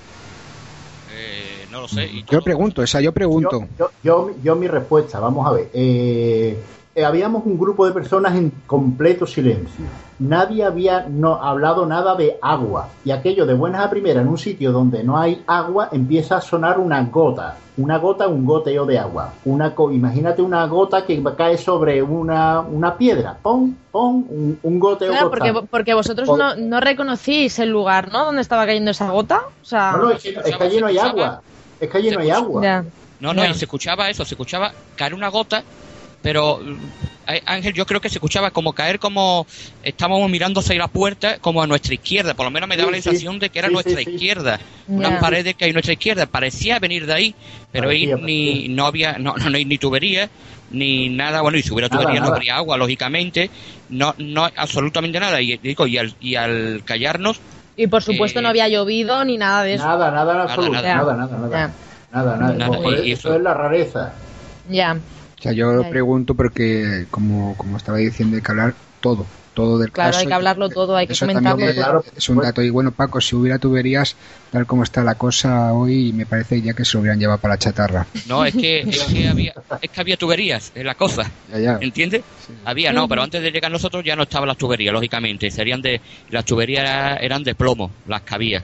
Eh, 1.13 1.50
no 1.71 1.81
lo 1.83 1.89
sé. 1.89 2.05
y 2.07 2.25
Yo 2.25 2.41
pregunto, 2.43 2.83
o 2.83 2.87
sea, 2.87 3.01
yo 3.01 3.13
pregunto. 3.13 3.61
Yo, 3.79 3.91
yo, 4.03 4.31
yo 4.43 4.57
mi 4.57 4.67
respuesta, 4.69 5.21
vamos 5.21 5.47
a 5.47 5.53
ver. 5.53 5.71
Eh, 5.73 6.59
eh, 6.95 7.05
habíamos 7.05 7.47
un 7.47 7.57
grupo 7.59 7.87
de 7.87 7.93
personas 7.93 8.35
en 8.35 8.51
completo 8.67 9.27
silencio. 9.27 9.85
Nadie 10.19 10.65
había 10.65 11.07
no, 11.09 11.37
hablado 11.43 11.87
nada 11.87 12.15
de 12.17 12.37
agua. 12.43 12.89
Y 13.05 13.13
aquello 13.13 13.47
de 13.47 13.55
buenas 13.55 13.85
a 13.87 13.89
primera, 13.91 14.21
en 14.21 14.29
un 14.29 14.37
sitio 14.37 14.73
donde 14.73 15.05
no 15.05 15.17
hay 15.17 15.43
agua, 15.47 15.89
empieza 15.93 16.37
a 16.37 16.41
sonar 16.41 16.79
una 16.79 17.03
gota. 17.05 17.57
Una 17.77 17.97
gota, 17.97 18.29
un 18.29 18.45
goteo 18.45 18.85
de 18.85 18.99
agua. 18.99 19.33
Una 19.47 19.75
co- 19.75 19.91
imagínate 19.93 20.43
una 20.43 20.67
gota 20.67 21.07
que 21.07 21.23
cae 21.39 21.57
sobre 21.57 22.03
una, 22.03 22.61
una 22.61 22.99
piedra. 22.99 23.39
Pon, 23.41 23.75
pon, 23.91 24.27
un, 24.29 24.59
un 24.63 24.79
goteo 24.81 25.13
Claro, 25.13 25.31
porque, 25.31 25.55
porque 25.71 25.95
vosotros 25.95 26.29
no, 26.37 26.57
no 26.57 26.81
reconocíais 26.81 27.59
el 27.61 27.71
lugar, 27.71 28.13
¿no? 28.13 28.27
Donde 28.27 28.43
estaba 28.43 28.67
cayendo 28.67 28.91
esa 28.91 29.11
gota. 29.11 29.41
O 29.63 29.65
sea, 29.65 29.93
No, 29.93 30.03
no, 30.03 30.11
es 30.11 30.23
que, 30.23 30.31
es 30.31 30.57
que 30.57 30.65
allí 30.65 30.81
no 30.81 30.89
hay 30.89 30.99
agua. 30.99 31.41
Es 31.81 31.89
que 31.89 31.99
allí 31.99 32.11
no 32.11 32.21
hay 32.21 32.31
agua. 32.31 32.63
ya. 32.63 32.85
No, 33.21 33.35
no, 33.35 33.45
Ya. 33.45 33.51
y 33.51 33.55
se 33.55 33.65
escuchaba 33.67 34.09
eso, 34.09 34.25
se 34.25 34.35
escuchaba 34.35 34.73
caer 34.97 35.15
una 35.15 35.29
gota, 35.29 35.63
pero 36.23 36.61
eh, 37.27 37.43
Ángel, 37.47 37.75
yo 37.75 37.85
creo 37.87 38.01
que 38.01 38.09
se 38.09 38.17
escuchaba 38.17 38.51
como 38.51 38.73
caer 38.73 38.99
como 38.99 39.47
estábamos 39.83 40.29
mirando 40.31 40.61
hacia 40.61 40.75
la 40.77 40.89
puerta, 40.89 41.39
como 41.39 41.63
a 41.63 41.67
nuestra 41.67 41.95
izquierda, 41.95 42.35
por 42.35 42.45
lo 42.47 42.51
menos 42.51 42.69
me 42.69 42.77
daba 42.77 42.91
Sí, 42.91 42.97
la 42.97 43.03
sí. 43.03 43.03
sensación 43.03 43.39
de 43.39 43.51
que 43.51 43.59
era 43.59 43.69
Sí, 43.69 43.75
nuestra 43.75 43.99
sí, 43.99 44.05
sí. 44.05 44.11
izquierda, 44.15 44.59
Ya. 44.87 44.95
unas 44.97 45.21
paredes 45.21 45.55
que 45.55 45.65
hay 45.67 45.71
a 45.71 45.75
nuestra 45.75 45.93
izquierda, 45.93 46.27
parecía 46.27 46.79
venir 46.79 47.07
de 47.07 47.13
ahí, 47.15 47.35
pero 47.71 47.91
ahí 47.91 48.07
ni 48.07 48.69
parecía. 48.69 48.75
no 48.75 48.87
había 48.87 49.19
no, 49.19 49.35
no, 49.37 49.57
hay 49.57 49.65
ni 49.65 49.79
tubería 49.79 50.31
ni 50.71 51.09
nada, 51.11 51.41
bueno, 51.43 51.59
y 51.59 51.63
si 51.63 51.73
hubiera 51.73 51.89
Nada, 51.89 52.03
tubería 52.03 52.21
no 52.21 52.27
nada. 52.27 52.37
habría 52.37 52.57
agua, 52.57 52.77
lógicamente, 52.79 53.51
no 53.89 54.15
no 54.19 54.49
absolutamente 54.57 55.21
nada 55.21 55.41
y 55.43 55.59
digo 55.59 55.87
y 55.87 55.99
al 55.99 56.17
y 56.21 56.37
al 56.37 56.83
callarnos 56.85 57.43
Y 57.77 57.87
por 57.87 58.03
supuesto 58.03 58.41
Eh, 58.41 58.43
no 58.43 58.49
había 58.49 58.69
llovido 58.69 59.25
ni 59.25 59.39
nada 59.39 59.63
de 59.63 59.75
eso. 59.75 59.85
Nada, 59.87 60.11
nada, 60.11 60.35
en 60.35 60.41
absoluto. 60.41 60.73
nada. 60.73 60.95
Nada, 60.97 61.17
nada, 61.17 61.39
nada. 61.39 61.51
Ya. 61.51 61.75
Nada, 62.13 62.37
nada. 62.37 62.55
Nada, 62.55 62.79
Por 62.83 62.95
y 62.99 63.13
eso 63.13 63.29
eso- 63.29 63.37
es 63.37 63.43
la 63.43 63.55
rareza. 63.55 64.15
Ya. 64.69 64.95
O 65.39 65.43
sea, 65.43 65.53
yo 65.53 65.83
Ya. 65.83 65.89
pregunto 65.91 66.35
porque, 66.35 67.07
como, 67.11 67.57
como 67.57 67.77
estaba 67.77 67.99
diciendo, 67.99 68.37
hay 68.37 68.43
que 68.43 68.51
hablar 68.53 68.75
todo. 69.01 69.27
Todo 69.55 69.79
del 69.79 69.91
Claro, 69.91 70.11
caso. 70.11 70.21
hay 70.21 70.27
que 70.27 70.35
hablarlo 70.35 70.69
todo, 70.69 70.97
hay 70.97 71.07
que 71.07 71.17
comentarlo 71.17 71.73
todo. 71.75 72.05
es 72.17 72.29
un 72.29 72.39
dato. 72.39 72.63
Y 72.63 72.71
bueno, 72.71 72.93
Paco, 72.93 73.21
si 73.21 73.35
hubiera 73.37 73.59
tuberías, 73.59 74.17
tal 74.51 74.67
como 74.67 74.83
está 74.85 75.03
la 75.03 75.15
cosa 75.17 75.73
hoy, 75.73 76.13
me 76.13 76.27
parece 76.27 76.61
ya 76.63 76.73
que 76.73 76.85
se 76.85 76.97
lo 76.97 77.01
hubieran 77.03 77.19
llevado 77.19 77.39
para 77.41 77.55
la 77.55 77.59
chatarra. 77.59 78.07
No, 78.27 78.45
es 78.45 78.55
que, 78.55 78.81
es 78.81 79.03
que 79.05 79.29
había, 79.29 79.55
es 79.81 79.91
que 79.91 80.01
había 80.01 80.17
tuberías 80.17 80.73
en 80.75 80.87
la 80.87 80.95
cosa. 80.95 81.31
Ya, 81.53 81.59
ya. 81.59 81.79
¿Entiendes? 81.81 82.23
Había, 82.65 82.93
no, 82.93 83.09
pero 83.09 83.23
antes 83.23 83.43
de 83.43 83.51
llegar 83.51 83.71
nosotros 83.71 84.03
ya 84.05 84.17
no 84.17 84.23
estaban 84.25 84.49
las 84.49 84.57
tuberías, 84.57 84.93
lógicamente. 84.93 85.51
Serían 85.51 85.83
de, 85.83 86.01
las 86.31 86.45
tuberías 86.45 86.83
era- 86.85 87.17
eran 87.17 87.43
de 87.43 87.55
plomo, 87.55 87.91
las 88.07 88.23
que 88.23 88.35
había. 88.35 88.63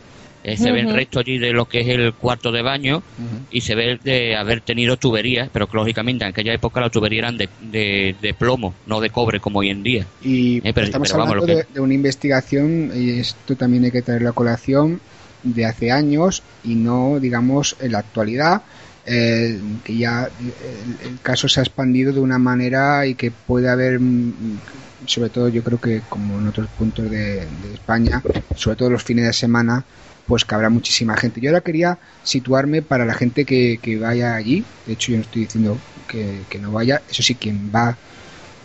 Eh, 0.49 0.57
se 0.57 0.71
ve 0.71 0.81
el 0.81 0.93
resto 0.95 1.19
allí 1.19 1.39
de 1.39 1.53
lo 1.53 1.67
que 1.67 1.81
es 1.81 1.89
el 1.89 2.15
cuarto 2.15 2.53
de 2.53 2.63
baño 2.63 3.03
y 3.51 3.61
se 3.63 3.75
ve 3.75 3.99
de 4.05 4.37
haber 4.37 4.61
tenido 4.61 4.97
tuberías, 4.97 5.51
pero 5.53 5.67
que 5.67 5.77
lógicamente 5.77 6.25
en 6.25 6.31
aquella 6.31 6.55
época 6.55 6.81
las 6.81 6.93
tuberías 6.93 7.25
eran 7.25 7.37
de, 7.37 7.49
de, 7.61 8.17
de 8.23 8.33
plomo, 8.35 8.73
no 8.87 9.01
de 9.01 9.11
cobre 9.11 9.41
como 9.41 9.59
hoy 9.59 9.71
en 9.71 9.83
día. 9.83 10.07
Y 10.23 10.59
Eh, 10.59 10.73
pero- 10.73 10.87
estamos 10.87 11.09
pero 11.09 11.19
vamos, 11.19 11.33
hablando 11.35 11.53
lo 11.53 11.59
que- 11.59 11.67
de, 11.67 11.75
de 11.75 11.81
una 11.81 11.95
investigación, 11.95 12.93
y 12.95 13.19
esto 13.19 13.57
también 13.57 13.85
hay 13.85 13.91
que 13.91 14.03
traerlo 14.03 14.29
a 14.29 14.33
colación, 14.35 15.01
de 15.43 15.65
hace 15.65 15.91
años 15.91 16.43
y 16.63 16.75
no, 16.77 17.19
digamos, 17.21 17.77
en 17.81 17.93
la 17.93 17.99
actualidad, 17.99 18.63
eh, 19.05 19.61
que 19.85 19.97
ya 19.97 20.29
el, 20.39 20.99
el 21.01 21.21
caso 21.21 21.49
se 21.49 21.61
ha 21.61 21.63
expandido 21.63 22.13
de 22.13 22.21
una 22.21 22.39
manera 22.39 23.07
y 23.07 23.15
que 23.15 23.31
puede 23.31 23.69
haber, 23.69 24.01
mm, 24.01 24.61
sobre 25.07 25.31
todo 25.31 25.49
yo 25.49 25.63
creo 25.63 25.81
que 25.81 26.03
como 26.09 26.39
en 26.41 26.49
otros 26.49 26.69
puntos 26.69 27.09
de, 27.11 27.47
de 27.47 27.75
España, 27.75 28.23
sobre 28.57 28.77
todo 28.77 28.91
los 28.91 29.05
fines 29.05 29.27
de 29.27 29.33
semana, 29.33 29.85
pues 30.27 30.45
que 30.45 30.55
habrá 30.55 30.71
muchísima 30.71 31.17
gente. 31.17 31.41
Yo 31.41 31.51
ahora 31.51 31.61
quería 31.61 31.99
situarme 32.23 32.83
para 32.83 33.05
la 33.05 33.15
gente 33.15 33.45
que, 33.45 33.79
que 33.81 33.99
vaya 33.99 34.35
allí, 34.35 34.65
de 34.87 34.93
hecho 34.95 35.13
yo 35.13 35.19
no 35.19 35.23
estoy 35.23 35.43
diciendo 35.43 35.79
que, 36.09 36.43
que 36.49 36.59
no 36.59 36.73
vaya, 36.73 37.03
eso 37.09 37.23
sí, 37.23 37.35
quien 37.35 37.71
va 37.75 37.97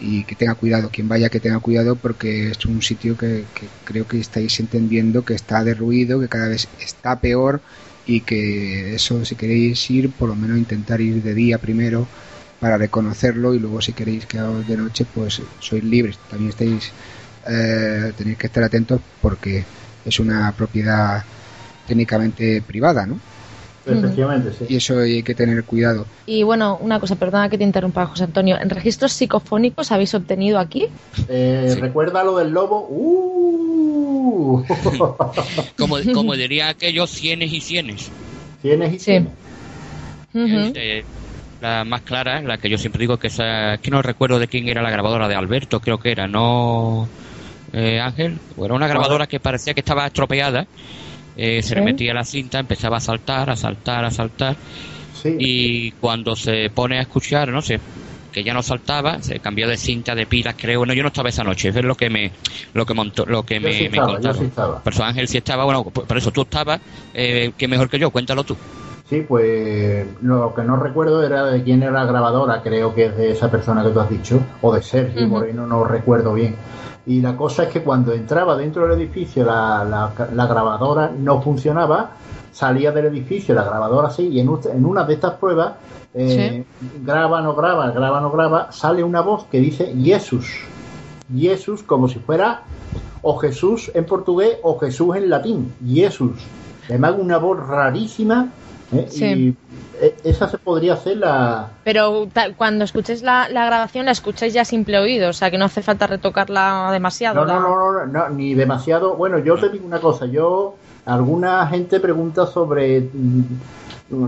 y 0.01 0.23
que 0.23 0.35
tenga 0.35 0.55
cuidado, 0.55 0.89
quien 0.89 1.07
vaya 1.07 1.29
que 1.29 1.39
tenga 1.39 1.59
cuidado 1.59 1.95
porque 1.95 2.49
es 2.49 2.65
un 2.65 2.81
sitio 2.81 3.15
que, 3.15 3.45
creo 3.85 4.07
que 4.07 4.19
estáis 4.19 4.59
entendiendo 4.59 5.23
que 5.23 5.35
está 5.35 5.63
derruido, 5.63 6.19
que 6.19 6.27
cada 6.27 6.47
vez 6.47 6.67
está 6.79 7.19
peor 7.19 7.61
y 8.05 8.21
que 8.21 8.95
eso 8.95 9.23
si 9.23 9.35
queréis 9.35 9.89
ir, 9.91 10.11
por 10.11 10.29
lo 10.29 10.35
menos 10.35 10.57
intentar 10.57 10.99
ir 11.01 11.21
de 11.21 11.35
día 11.35 11.59
primero 11.59 12.07
para 12.59 12.77
reconocerlo 12.77 13.53
y 13.53 13.59
luego 13.59 13.81
si 13.81 13.93
queréis 13.93 14.25
quedaros 14.25 14.67
de 14.67 14.77
noche 14.77 15.05
pues 15.13 15.41
sois 15.59 15.83
libres, 15.83 16.17
también 16.29 16.49
estáis 16.49 16.91
eh, 17.47 18.11
tenéis 18.17 18.37
que 18.37 18.47
estar 18.47 18.63
atentos 18.63 19.01
porque 19.21 19.63
es 20.03 20.19
una 20.19 20.51
propiedad 20.53 21.23
técnicamente 21.91 22.61
privada, 22.61 23.05
¿no? 23.05 23.19
Efectivamente, 23.85 24.53
sí. 24.57 24.65
Y 24.69 24.77
eso 24.77 24.99
hay 24.99 25.23
que 25.23 25.35
tener 25.35 25.61
cuidado. 25.65 26.05
Y 26.25 26.43
bueno, 26.43 26.77
una 26.79 27.01
cosa, 27.01 27.17
perdona 27.17 27.49
que 27.49 27.57
te 27.57 27.65
interrumpa, 27.65 28.05
José 28.05 28.23
Antonio. 28.23 28.57
¿En 28.61 28.69
registros 28.69 29.11
psicofónicos 29.11 29.91
habéis 29.91 30.13
obtenido 30.13 30.57
aquí? 30.57 30.87
Eh, 31.27 31.75
¿Recuerda 31.81 32.23
lo 32.23 32.37
del 32.37 32.51
lobo? 32.51 32.87
¡Uh! 32.89 34.63
Como, 35.77 35.97
como 36.13 36.35
diría 36.37 36.69
aquello, 36.69 37.07
cienes 37.07 37.51
y 37.51 37.59
cienes. 37.59 38.09
Cienes 38.61 38.93
y 38.93 38.99
cienes. 38.99 39.33
Eh, 40.33 41.03
la 41.59 41.83
más 41.83 42.03
clara, 42.03 42.41
la 42.41 42.57
que 42.57 42.69
yo 42.69 42.77
siempre 42.77 43.01
digo 43.01 43.17
que 43.17 43.27
esa, 43.27 43.73
es 43.73 43.81
que 43.81 43.91
no 43.91 44.01
recuerdo 44.01 44.39
de 44.39 44.47
quién 44.47 44.69
era 44.69 44.81
la 44.81 44.91
grabadora 44.91 45.27
de 45.27 45.35
Alberto, 45.35 45.81
creo 45.81 45.97
que 45.97 46.11
era, 46.11 46.27
no 46.27 47.09
eh, 47.73 47.99
Ángel, 47.99 48.37
o 48.57 48.65
era 48.65 48.73
una 48.73 48.87
grabadora 48.87 49.27
que 49.27 49.39
parecía 49.39 49.73
que 49.73 49.79
estaba 49.79 50.05
estropeada, 50.05 50.67
eh, 51.35 51.61
se 51.61 51.75
le 51.75 51.81
metía 51.81 52.13
la 52.13 52.23
cinta, 52.23 52.59
empezaba 52.59 52.97
a 52.97 53.01
saltar, 53.01 53.49
a 53.49 53.55
saltar, 53.55 54.05
a 54.05 54.11
saltar, 54.11 54.57
y 55.23 55.91
cuando 55.91 56.35
se 56.35 56.69
pone 56.69 56.97
a 56.97 57.01
escuchar, 57.01 57.49
no 57.49 57.61
sé, 57.61 57.79
que 58.31 58.43
ya 58.43 58.53
no 58.53 58.63
saltaba, 58.63 59.21
se 59.21 59.39
cambió 59.39 59.67
de 59.67 59.77
cinta, 59.77 60.15
de 60.15 60.25
pilas, 60.25 60.55
creo, 60.57 60.85
no, 60.85 60.93
yo 60.93 61.03
no 61.03 61.09
estaba 61.09 61.29
esa 61.29 61.43
noche, 61.43 61.69
eso 61.69 61.79
es 61.79 61.85
lo 61.85 61.95
que 61.95 62.09
me, 62.09 62.31
lo 62.73 62.85
que 62.85 62.93
montó, 62.93 63.25
lo 63.25 63.43
que 63.43 63.55
Yo 63.55 63.67
me, 63.67 63.73
sí 63.73 63.89
me 63.89 63.97
yo 63.97 64.33
sí 64.33 64.45
estaba. 64.45 64.81
Eso 64.85 65.03
Ángel 65.03 65.27
sí 65.27 65.37
estaba, 65.37 65.65
bueno, 65.65 65.83
por 65.83 66.17
eso 66.17 66.31
tú 66.31 66.41
estabas, 66.41 66.79
eh, 67.13 67.51
que 67.57 67.67
mejor 67.67 67.89
que 67.89 67.99
yo, 67.99 68.09
cuéntalo 68.09 68.43
tú. 68.43 68.55
Sí, 69.11 69.25
pues 69.27 70.07
lo 70.21 70.55
que 70.55 70.63
no 70.63 70.77
recuerdo 70.77 71.21
era 71.21 71.45
de 71.47 71.61
quién 71.63 71.83
era 71.83 71.91
la 71.91 72.05
grabadora, 72.05 72.61
creo 72.63 72.95
que 72.95 73.07
es 73.07 73.17
de 73.17 73.31
esa 73.31 73.51
persona 73.51 73.83
que 73.83 73.89
tú 73.89 73.99
has 73.99 74.09
dicho, 74.09 74.39
o 74.61 74.73
de 74.73 74.81
Sergio. 74.81 75.27
Moreno, 75.27 75.67
no 75.67 75.83
recuerdo 75.83 76.33
bien. 76.33 76.55
Y 77.05 77.21
la 77.21 77.35
cosa 77.35 77.63
es 77.63 77.69
que 77.69 77.83
cuando 77.83 78.13
entraba 78.13 78.55
dentro 78.55 78.83
del 78.87 78.99
edificio 78.99 79.43
la, 79.45 79.83
la- 79.83 80.29
la 80.31 80.45
grabadora 80.47 81.11
no 81.15 81.41
funcionaba, 81.41 82.17
salía 82.51 82.91
del 82.91 83.05
edificio 83.07 83.55
la 83.55 83.63
grabadora 83.63 84.09
sí, 84.11 84.27
y 84.29 84.39
en 84.39 84.85
una 84.85 85.03
de 85.05 85.13
estas 85.13 85.35
pruebas, 85.35 85.77
eh, 86.13 86.65
graba, 86.79 87.41
no 87.41 87.55
graba, 87.55 87.91
graba, 87.91 88.19
no 88.21 88.31
graba, 88.31 88.71
sale 88.71 89.03
una 89.03 89.21
voz 89.21 89.45
que 89.47 89.59
dice 89.59 89.93
Jesús. 89.95 90.73
Jesús 91.33 91.83
como 91.83 92.07
si 92.07 92.19
fuera 92.19 92.63
o 93.21 93.37
Jesús 93.37 93.91
en 93.93 94.05
portugués 94.05 94.57
o 94.63 94.77
Jesús 94.79 95.15
en 95.15 95.29
latín. 95.29 95.77
Jesús. 95.83 96.53
Además 96.89 97.15
una 97.19 97.37
voz 97.37 97.57
rarísima 97.65 98.57
¿eh? 98.93 99.05
Sí. 99.09 99.25
y 99.25 99.55
eh, 100.01 100.15
esa 100.23 100.47
se 100.49 100.57
podría 100.57 100.93
hacer 100.93 101.17
la... 101.17 101.69
Pero 101.83 102.27
cuando 102.57 102.83
escuchéis 102.85 103.21
la, 103.21 103.47
la 103.49 103.65
grabación, 103.65 104.05
la 104.05 104.11
escucháis 104.11 104.53
ya 104.53 104.65
simple 104.65 104.97
oído, 104.99 105.29
o 105.29 105.33
sea 105.33 105.51
que 105.51 105.57
no 105.57 105.65
hace 105.65 105.81
falta 105.81 106.07
retocarla 106.07 106.89
demasiado. 106.91 107.45
No, 107.45 107.45
no, 107.45 107.53
la- 107.53 107.59
no, 107.59 107.91
no, 107.91 108.05
no, 108.07 108.29
ni 108.29 108.53
demasiado. 108.55 109.15
Bueno, 109.15 109.37
yo 109.39 109.57
te 109.57 109.69
digo 109.69 109.85
una 109.85 109.99
cosa, 109.99 110.25
yo, 110.25 110.75
alguna 111.05 111.65
gente 111.67 111.99
pregunta 111.99 112.47
sobre 112.47 113.01
mm, 113.13 113.43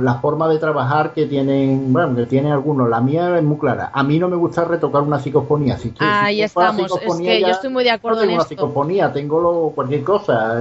la 0.02 0.16
forma 0.16 0.48
de 0.48 0.60
trabajar 0.60 1.12
que 1.14 1.26
tienen, 1.26 1.92
bueno, 1.92 2.16
que 2.16 2.26
tienen 2.26 2.52
algunos. 2.54 2.88
La 2.88 3.02
mía 3.02 3.38
es 3.38 3.44
muy 3.44 3.58
clara. 3.58 3.90
A 3.94 4.04
mí 4.04 4.18
no 4.20 4.30
me 4.30 4.36
gusta 4.38 4.64
retocar 4.64 5.02
una 5.02 5.20
psicofonía. 5.20 5.78
Si 5.78 5.92
Ahí 6.00 6.36
si 6.38 6.42
estamos, 6.44 6.90
es 7.02 7.18
que 7.18 7.42
yo 7.42 7.48
estoy 7.48 7.70
muy 7.70 7.84
de 7.84 7.92
acuerdo 7.92 8.18
no 8.18 8.22
tengo 8.22 8.32
en 8.32 8.36
una 8.36 8.44
esto. 8.44 8.50
psicofonía, 8.56 9.12
tengo 9.12 9.42
lo- 9.42 9.72
cualquier 9.76 10.04
cosa. 10.04 10.60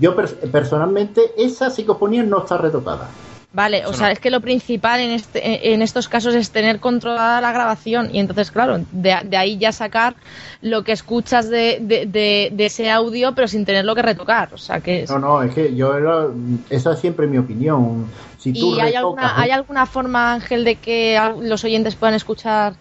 Yo 0.00 0.16
pers- 0.16 0.34
personalmente, 0.50 1.20
esa 1.36 1.70
psicofonía 1.70 2.22
no 2.22 2.38
está 2.38 2.56
retocada. 2.56 3.08
Vale, 3.52 3.84
o 3.84 3.92
sea, 3.92 4.12
es 4.12 4.20
que 4.20 4.30
lo 4.30 4.40
principal 4.40 5.00
en, 5.00 5.10
este, 5.10 5.72
en 5.74 5.82
estos 5.82 6.08
casos 6.08 6.36
es 6.36 6.52
tener 6.52 6.78
controlada 6.78 7.40
la 7.40 7.50
grabación 7.50 8.08
y 8.14 8.20
entonces, 8.20 8.52
claro, 8.52 8.78
de, 8.92 9.16
de 9.24 9.36
ahí 9.36 9.58
ya 9.58 9.72
sacar 9.72 10.14
lo 10.62 10.84
que 10.84 10.92
escuchas 10.92 11.50
de, 11.50 11.78
de, 11.80 12.06
de- 12.06 12.50
de 12.52 12.66
ese 12.66 12.88
audio, 12.92 13.34
pero 13.34 13.48
sin 13.48 13.64
tenerlo 13.64 13.96
que 13.96 14.02
retocar. 14.02 14.54
O 14.54 14.56
sea, 14.58 14.78
que 14.80 15.02
es- 15.02 15.10
No, 15.10 15.18
no, 15.18 15.42
es 15.42 15.52
que 15.52 15.74
yo 15.74 15.96
era- 15.96 16.28
esa 16.70 16.92
es 16.92 17.00
siempre 17.00 17.26
mi 17.26 17.38
opinión. 17.38 18.06
Si 18.38 18.52
tú 18.52 18.76
¿Y 18.76 18.80
hay 18.80 18.94
alguna, 18.94 19.38
hay 19.40 19.50
alguna 19.50 19.84
forma, 19.84 20.32
Ángel, 20.32 20.62
de 20.64 20.76
que 20.76 21.20
los 21.42 21.64
oyentes 21.64 21.96
puedan 21.96 22.14
escuchar? 22.14 22.74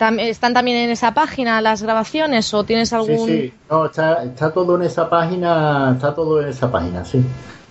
Tam- 0.00 0.18
¿Están 0.18 0.54
también 0.54 0.78
en 0.78 0.90
esa 0.90 1.12
página 1.12 1.60
las 1.60 1.82
grabaciones 1.82 2.52
o 2.54 2.64
tienes 2.64 2.92
algún...? 2.92 3.28
Sí, 3.28 3.42
sí, 3.42 3.52
no, 3.68 3.86
está, 3.86 4.24
está 4.24 4.50
todo 4.52 4.76
en 4.76 4.82
esa 4.82 5.08
página, 5.08 5.92
está 5.94 6.14
todo 6.14 6.40
en 6.42 6.48
esa 6.48 6.72
página, 6.72 7.04
sí. 7.04 7.22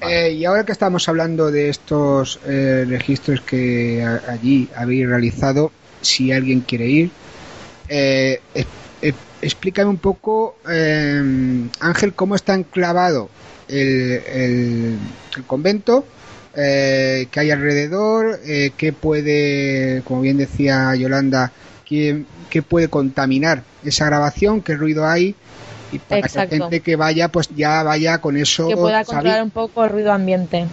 Eh, 0.02 0.32
y 0.34 0.46
ahora 0.46 0.64
que 0.64 0.72
estamos 0.72 1.10
hablando 1.10 1.52
de 1.52 1.70
estos 1.70 2.40
eh, 2.48 2.86
registros 2.88 3.42
que 3.42 4.02
a- 4.04 4.32
allí 4.32 4.70
habéis 4.76 5.08
realizado, 5.08 5.72
si 6.02 6.32
alguien 6.32 6.62
quiere 6.62 6.86
ir, 6.88 7.12
eh, 7.90 8.40
eh, 8.54 8.66
eh, 9.02 9.14
explícame 9.42 9.90
un 9.90 9.98
poco, 9.98 10.56
eh, 10.70 11.22
Ángel, 11.82 12.14
cómo 12.14 12.36
está 12.36 12.54
enclavado 12.54 13.28
el, 13.68 14.22
el- 14.34 15.00
el 15.36 15.44
convento, 15.46 16.06
eh, 16.56 17.28
qué 17.32 17.40
hay 17.42 17.52
alrededor, 17.52 18.40
eh, 18.46 18.72
qué 18.78 18.94
puede, 18.94 20.02
como 20.06 20.22
bien 20.22 20.38
decía 20.38 20.96
Yolanda, 20.96 21.52
qué, 21.90 22.24
qué 22.52 22.62
puede 22.62 22.88
contaminar 22.88 23.64
esa 23.84 24.06
grabación, 24.06 24.62
qué 24.62 24.76
ruido 24.76 25.08
hay. 25.08 25.36
Y 25.92 25.98
para 25.98 26.22
Exacto. 26.22 26.52
que 26.52 26.60
la 26.60 26.66
gente 26.66 26.80
que 26.82 26.96
vaya, 26.96 27.30
pues 27.30 27.50
ya 27.56 27.82
vaya 27.82 28.22
con 28.22 28.38
eso 28.38 28.68
que 28.68 28.78
pueda 28.78 29.04
controlar 29.04 29.42
un 29.42 29.50
poco 29.50 29.84
el 29.84 29.90
ruido 29.90 30.14
ambiente. 30.14 30.68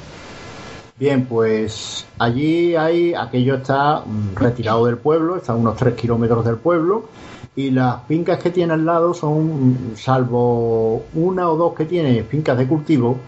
Bien, 0.98 1.24
pues 1.24 2.06
allí 2.18 2.76
hay, 2.76 3.14
aquello 3.14 3.56
está 3.56 4.00
mm, 4.00 4.34
retirado 4.34 4.86
del 4.86 4.98
pueblo, 4.98 5.36
está 5.36 5.52
a 5.52 5.56
unos 5.56 5.76
3 5.76 5.94
kilómetros 5.94 6.44
del 6.44 6.56
pueblo, 6.56 7.08
y 7.54 7.70
las 7.70 8.04
fincas 8.06 8.38
que 8.42 8.50
tiene 8.50 8.74
al 8.74 8.84
lado 8.84 9.14
son, 9.14 9.92
mm, 9.92 9.96
salvo 9.96 11.04
una 11.14 11.48
o 11.48 11.56
dos 11.56 11.74
que 11.74 11.86
tiene 11.86 12.22
fincas 12.24 12.58
de 12.58 12.66
cultivo, 12.66 13.18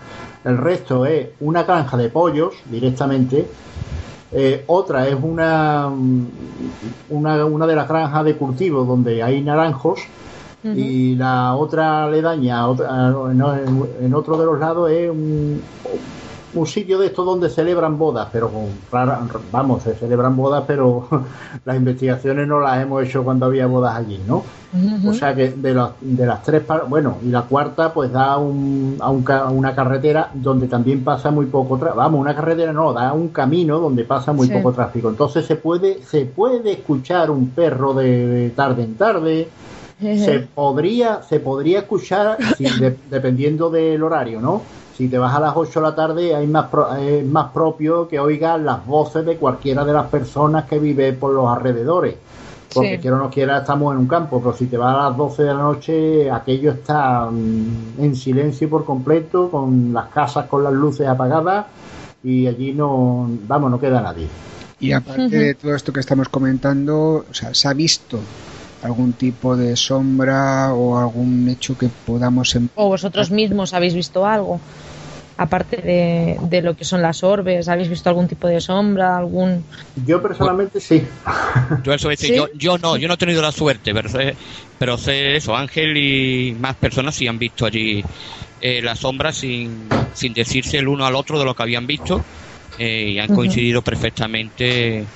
el 0.44 0.58
resto 0.58 1.06
es 1.06 1.28
una 1.40 1.62
granja 1.62 1.96
de 1.96 2.08
pollos 2.10 2.54
directamente, 2.70 3.46
eh, 4.30 4.64
otra 4.68 5.08
es 5.08 5.16
una, 5.22 5.88
mm, 5.90 6.70
una, 7.08 7.44
una 7.46 7.66
de 7.66 7.76
las 7.76 7.88
granjas 7.88 8.24
de 8.24 8.36
cultivo 8.38 8.84
donde 8.84 9.22
hay 9.22 9.42
naranjos, 9.42 10.00
y 10.70 11.14
la 11.16 11.56
otra 11.56 12.08
otra- 12.68 13.10
no, 13.34 13.54
en, 13.56 14.04
en 14.04 14.14
otro 14.14 14.36
de 14.38 14.44
los 14.46 14.58
lados 14.60 14.90
es 14.90 15.10
un, 15.10 15.70
un 16.52 16.66
sitio 16.66 16.98
de 16.98 17.06
estos 17.06 17.26
donde 17.26 17.50
celebran 17.50 17.98
bodas, 17.98 18.28
pero 18.32 18.50
con 18.52 18.80
rara- 18.90 19.26
vamos, 19.50 19.82
se 19.82 19.94
celebran 19.96 20.36
bodas, 20.36 20.64
pero 20.66 21.08
las 21.64 21.76
investigaciones 21.76 22.46
no 22.48 22.60
las 22.60 22.82
hemos 22.82 23.04
hecho 23.04 23.22
cuando 23.24 23.46
había 23.46 23.66
bodas 23.66 23.96
allí, 23.96 24.24
¿no? 24.24 24.44
O 25.08 25.12
sea 25.14 25.34
que 25.34 25.50
de, 25.52 25.72
las 25.74 25.92
de 26.00 26.26
las 26.26 26.42
tres, 26.42 26.62
bueno, 26.88 27.20
y 27.22 27.30
la 27.30 27.42
cuarta 27.42 27.92
pues 27.94 28.12
da 28.12 28.36
un, 28.36 28.98
a, 29.00 29.10
un 29.10 29.22
ca- 29.24 29.44
a 29.44 29.50
una 29.50 29.74
carretera 29.74 30.30
donde 30.34 30.68
también 30.68 31.02
pasa 31.04 31.30
muy 31.30 31.46
poco 31.46 31.78
tráfico, 31.78 31.96
vamos, 31.98 32.20
una 32.20 32.34
carretera 32.34 32.72
no, 32.72 32.92
da 32.92 33.12
un 33.14 33.28
camino 33.28 33.78
donde 33.78 34.04
pasa 34.04 34.32
muy 34.34 34.46
Sí. 34.46 34.52
poco 34.52 34.72
tráfico. 34.72 35.08
Entonces 35.08 35.46
se 35.46 35.56
puede, 35.56 36.02
se 36.02 36.26
puede 36.26 36.72
escuchar 36.72 37.30
un 37.30 37.54
perro 37.54 37.94
de, 37.94 38.26
de 38.26 38.50
tarde 38.50 38.82
en 38.84 38.96
tarde, 38.96 39.48
se 39.98 40.40
podría, 40.54 41.22
se 41.22 41.40
podría 41.40 41.80
escuchar 41.80 42.36
de- 42.58 42.98
dependiendo 43.08 43.70
del 43.70 44.02
horario, 44.02 44.40
¿no? 44.40 44.62
Si 44.98 45.08
te 45.08 45.16
vas 45.16 45.32
a 45.34 45.38
las 45.40 45.52
8 45.56 45.78
de 45.80 45.86
la 45.86 45.94
tarde, 45.94 46.34
hay 46.34 46.46
más 46.48 46.66
pro- 46.66 46.92
es 46.96 47.24
más 47.24 47.52
propio 47.52 48.08
que 48.08 48.18
oigas 48.18 48.60
las 48.60 48.84
voces 48.84 49.24
de 49.24 49.36
cualquiera 49.36 49.84
de 49.84 49.92
las 49.92 50.08
personas 50.08 50.64
que 50.64 50.80
vive 50.80 51.12
por 51.12 51.32
los 51.32 51.48
alrededores. 51.48 52.16
Porque 52.74 52.96
Sí. 52.96 53.02
quiera 53.02 53.16
o 53.16 53.20
no 53.20 53.30
quiera, 53.30 53.58
estamos 53.58 53.94
en 53.94 54.00
un 54.00 54.08
campo, 54.08 54.40
pero 54.42 54.54
si 54.56 54.66
te 54.66 54.76
vas 54.76 54.94
a 54.94 55.08
las 55.08 55.16
12 55.16 55.44
de 55.44 55.54
la 55.54 55.60
noche, 55.60 56.30
aquello 56.30 56.72
está 56.72 57.26
mm, 57.30 58.02
en 58.02 58.16
silencio 58.16 58.68
por 58.68 58.84
completo, 58.84 59.48
con 59.50 59.92
las 59.94 60.08
casas 60.08 60.46
con 60.46 60.64
las 60.64 60.72
luces 60.72 61.06
apagadas 61.06 61.66
y 62.24 62.46
allí 62.48 62.72
no, 62.72 63.26
vamos, 63.46 63.70
no 63.70 63.78
queda 63.80 64.00
nadie. 64.00 64.26
Y 64.80 64.92
aparte 64.92 65.28
de 65.38 65.54
todo 65.54 65.74
esto 65.76 65.92
que 65.92 66.00
estamos 66.00 66.28
comentando, 66.28 67.24
o 67.30 67.34
sea, 67.34 67.54
¿se 67.54 67.68
ha 67.68 67.72
visto 67.72 68.18
algún 68.82 69.14
tipo 69.14 69.56
de 69.56 69.76
sombra 69.76 70.72
o 70.74 70.98
algún 70.98 71.48
hecho 71.48 71.76
que 71.76 71.88
podamos 71.88 72.54
em- 72.54 72.68
¿O 72.74 72.88
vosotros 72.88 73.30
mismos 73.30 73.74
habéis 73.74 73.94
visto 73.94 74.24
algo? 74.26 74.60
Aparte 75.36 75.76
de, 75.76 76.36
de 76.50 76.62
lo 76.62 76.74
que 76.74 76.84
son 76.84 77.00
las 77.00 77.22
orbes, 77.22 77.68
¿habéis 77.68 77.88
visto 77.88 78.08
algún 78.08 78.26
tipo 78.26 78.48
de 78.48 78.60
sombra? 78.60 79.16
algún 79.16 79.64
Yo 80.04 80.20
personalmente 80.20 80.80
sí. 80.80 81.02
Yo 81.84 81.92
eso 81.94 82.10
es, 82.10 82.18
¿Sí? 82.18 82.34
yo, 82.34 82.48
yo 82.54 82.76
no, 82.78 82.96
yo 82.96 83.06
no 83.08 83.14
he 83.14 83.18
tenido 83.18 83.40
la 83.40 83.52
suerte, 83.52 83.94
pero 83.94 84.08
sé, 84.08 84.36
pero 84.78 84.98
sé 84.98 85.36
eso, 85.36 85.54
Ángel 85.54 85.96
y 85.96 86.54
más 86.54 86.76
personas 86.76 87.14
sí 87.14 87.26
han 87.28 87.38
visto 87.38 87.66
allí 87.66 88.02
eh, 88.60 88.82
las 88.82 88.98
sombras 88.98 89.36
sin, 89.36 89.88
sin 90.12 90.32
decirse 90.32 90.78
el 90.78 90.88
uno 90.88 91.06
al 91.06 91.14
otro 91.14 91.38
de 91.38 91.44
lo 91.44 91.54
que 91.54 91.62
habían 91.62 91.86
visto 91.86 92.24
eh, 92.76 93.10
y 93.12 93.18
han 93.18 93.28
coincidido 93.28 93.82
perfectamente 93.82 95.08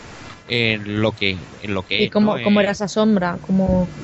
en 0.46 1.00
lo 1.02 1.14
que 1.14 1.48
en 1.60 1.74
lo 1.74 1.84
que 1.84 2.04
¿Y 2.04 2.08
es, 2.08 2.10
cómo, 2.10 2.32
¿no? 2.34 2.38
cómo 2.40 2.60
Eh, 2.60 2.60
era 2.60 2.72
esa 2.72 2.88
sombra? 2.88 3.38
¿Cómo... 3.40 3.94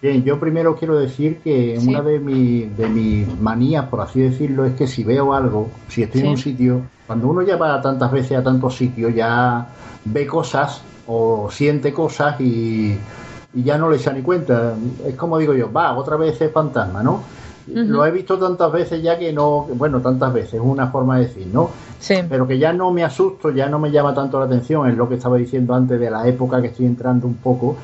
Bien, 0.00 0.22
yo 0.24 0.38
primero 0.38 0.76
quiero 0.76 0.98
decir 0.98 1.42
que 1.42 1.78
Sí. 1.78 1.78
una 1.78 2.02
de, 2.02 2.20
mi- 2.20 2.66
de 2.68 2.88
mis 2.88 3.28
manías, 3.38 3.88
por 3.88 4.00
así 4.00 4.20
decirlo, 4.20 4.64
es 4.64 4.74
que 4.74 4.86
si 4.86 5.04
veo 5.04 5.32
algo, 5.34 5.80
si 5.88 6.02
estoy 6.02 6.20
en 6.20 6.28
un 6.28 6.36
sitio, 6.36 6.90
cuando 7.06 7.28
uno 7.28 7.42
ya 7.42 7.56
va 7.56 7.80
tantas 7.80 8.12
veces 8.12 8.38
a 8.38 8.42
tantos 8.44 8.76
sitios, 8.76 9.14
ya 9.14 9.74
ve 10.04 10.26
cosas 10.26 10.90
o 11.04 11.50
siente 11.50 11.92
cosas 11.92 12.40
y, 12.40 13.06
y 13.52 13.62
ya 13.64 13.78
no 13.78 13.90
le 13.90 13.96
echa 13.96 14.12
ni 14.12 14.22
cuenta. 14.22 14.78
Es 15.06 15.16
como 15.16 15.38
digo 15.38 15.54
yo, 15.54 15.72
va, 15.72 15.96
otra 15.96 16.16
vez 16.16 16.40
es 16.40 16.52
fantasma, 16.52 17.02
¿no? 17.02 17.28
Lo 17.68 18.06
he 18.06 18.10
visto 18.12 18.38
tantas 18.38 18.70
veces 18.70 19.02
ya 19.02 19.18
que 19.18 19.32
no, 19.32 19.66
bueno, 19.74 20.00
tantas 20.00 20.32
veces, 20.32 20.54
es 20.54 20.60
una 20.62 20.86
forma 20.88 21.18
de 21.18 21.26
decir, 21.26 21.48
¿no? 21.52 21.70
Sí. 21.98 22.14
Pero 22.28 22.46
que 22.46 22.58
ya 22.58 22.72
no 22.72 22.92
me 22.92 23.02
asusto, 23.02 23.50
ya 23.50 23.68
no 23.68 23.78
me 23.78 23.90
llama 23.90 24.14
tanto 24.14 24.38
la 24.38 24.46
atención, 24.46 24.88
es 24.88 24.96
lo 24.96 25.08
que 25.08 25.16
estaba 25.16 25.36
diciendo 25.36 25.74
antes 25.74 25.98
de 25.98 26.10
la 26.10 26.26
época 26.28 26.60
que 26.62 26.68
estoy 26.68 26.86
entrando 26.86 27.26
un 27.26 27.34
poco. 27.34 27.76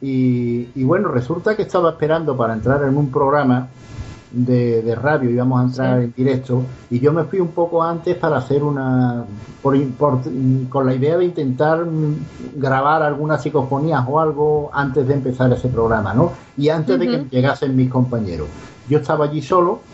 Y, 0.00 0.68
y 0.74 0.84
bueno, 0.84 1.08
resulta 1.08 1.56
que 1.56 1.62
estaba 1.62 1.90
esperando 1.90 2.36
para 2.36 2.54
entrar 2.54 2.82
en 2.84 2.96
un 2.96 3.10
programa 3.10 3.68
de, 4.30 4.82
de 4.82 4.94
radio, 4.96 5.30
íbamos 5.30 5.60
a 5.60 5.64
entrar 5.64 5.98
Sí. 5.98 6.04
en 6.06 6.14
directo, 6.16 6.62
y 6.90 6.98
yo 7.00 7.12
me 7.12 7.22
fui 7.24 7.38
un 7.40 7.48
poco 7.48 7.82
antes 7.82 8.16
para 8.16 8.38
hacer 8.38 8.62
una, 8.64 9.24
por, 9.62 9.80
por- 9.92 10.18
con 10.68 10.86
la 10.86 10.94
idea 10.94 11.16
de 11.16 11.24
intentar 11.24 11.84
grabar 12.56 13.02
algunas 13.02 13.42
psicofonías 13.42 14.04
o 14.08 14.18
algo 14.18 14.70
antes 14.72 15.06
de 15.06 15.14
empezar 15.14 15.52
ese 15.52 15.68
programa, 15.68 16.14
¿no? 16.14 16.32
Y 16.56 16.68
antes 16.68 16.98
de 16.98 17.06
que 17.06 17.36
llegasen 17.36 17.76
mis 17.76 17.88
compañeros. 17.90 18.48
Yo 18.86 18.98
estaba 18.98 19.26
allí 19.26 19.42
solo 19.42 19.90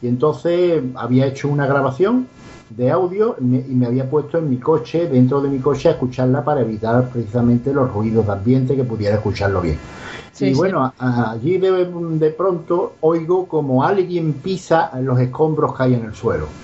y 0.00 0.08
entonces 0.08 0.82
había 0.96 1.26
hecho 1.26 1.48
una 1.48 1.66
grabación 1.66 2.32
de 2.68 2.90
audio 2.90 3.36
y 3.40 3.44
me, 3.44 3.58
y 3.58 3.74
me 3.76 3.86
había 3.86 4.10
puesto 4.10 4.38
en 4.38 4.48
mi 4.50 4.58
coche, 4.58 5.08
dentro 5.08 5.40
de 5.40 5.48
mi 5.48 5.60
coche, 5.60 5.88
a 5.88 5.92
escucharla 5.92 6.44
para 6.44 6.60
evitar 6.62 7.08
precisamente 7.10 7.72
los 7.72 7.90
ruidos 7.92 8.26
de 8.26 8.32
ambiente 8.32 8.76
que 8.76 8.84
pudiera 8.84 9.16
escucharlo 9.16 9.60
bien. 9.60 9.86
Sí, 10.30 10.46
y 10.46 10.54
sí. 10.54 10.54
bueno, 10.54 10.92
a- 10.98 11.32
allí 11.32 11.58
de, 11.58 11.86
de 12.18 12.30
pronto 12.32 12.98
oigo 13.00 13.48
como 13.48 13.84
alguien 13.84 14.42
pisa 14.42 14.90
los 15.00 15.18
escombros 15.20 15.76
que 15.76 15.82
hay 15.84 15.94
en 15.94 16.04
el 16.06 16.14
suelo. 16.14 16.58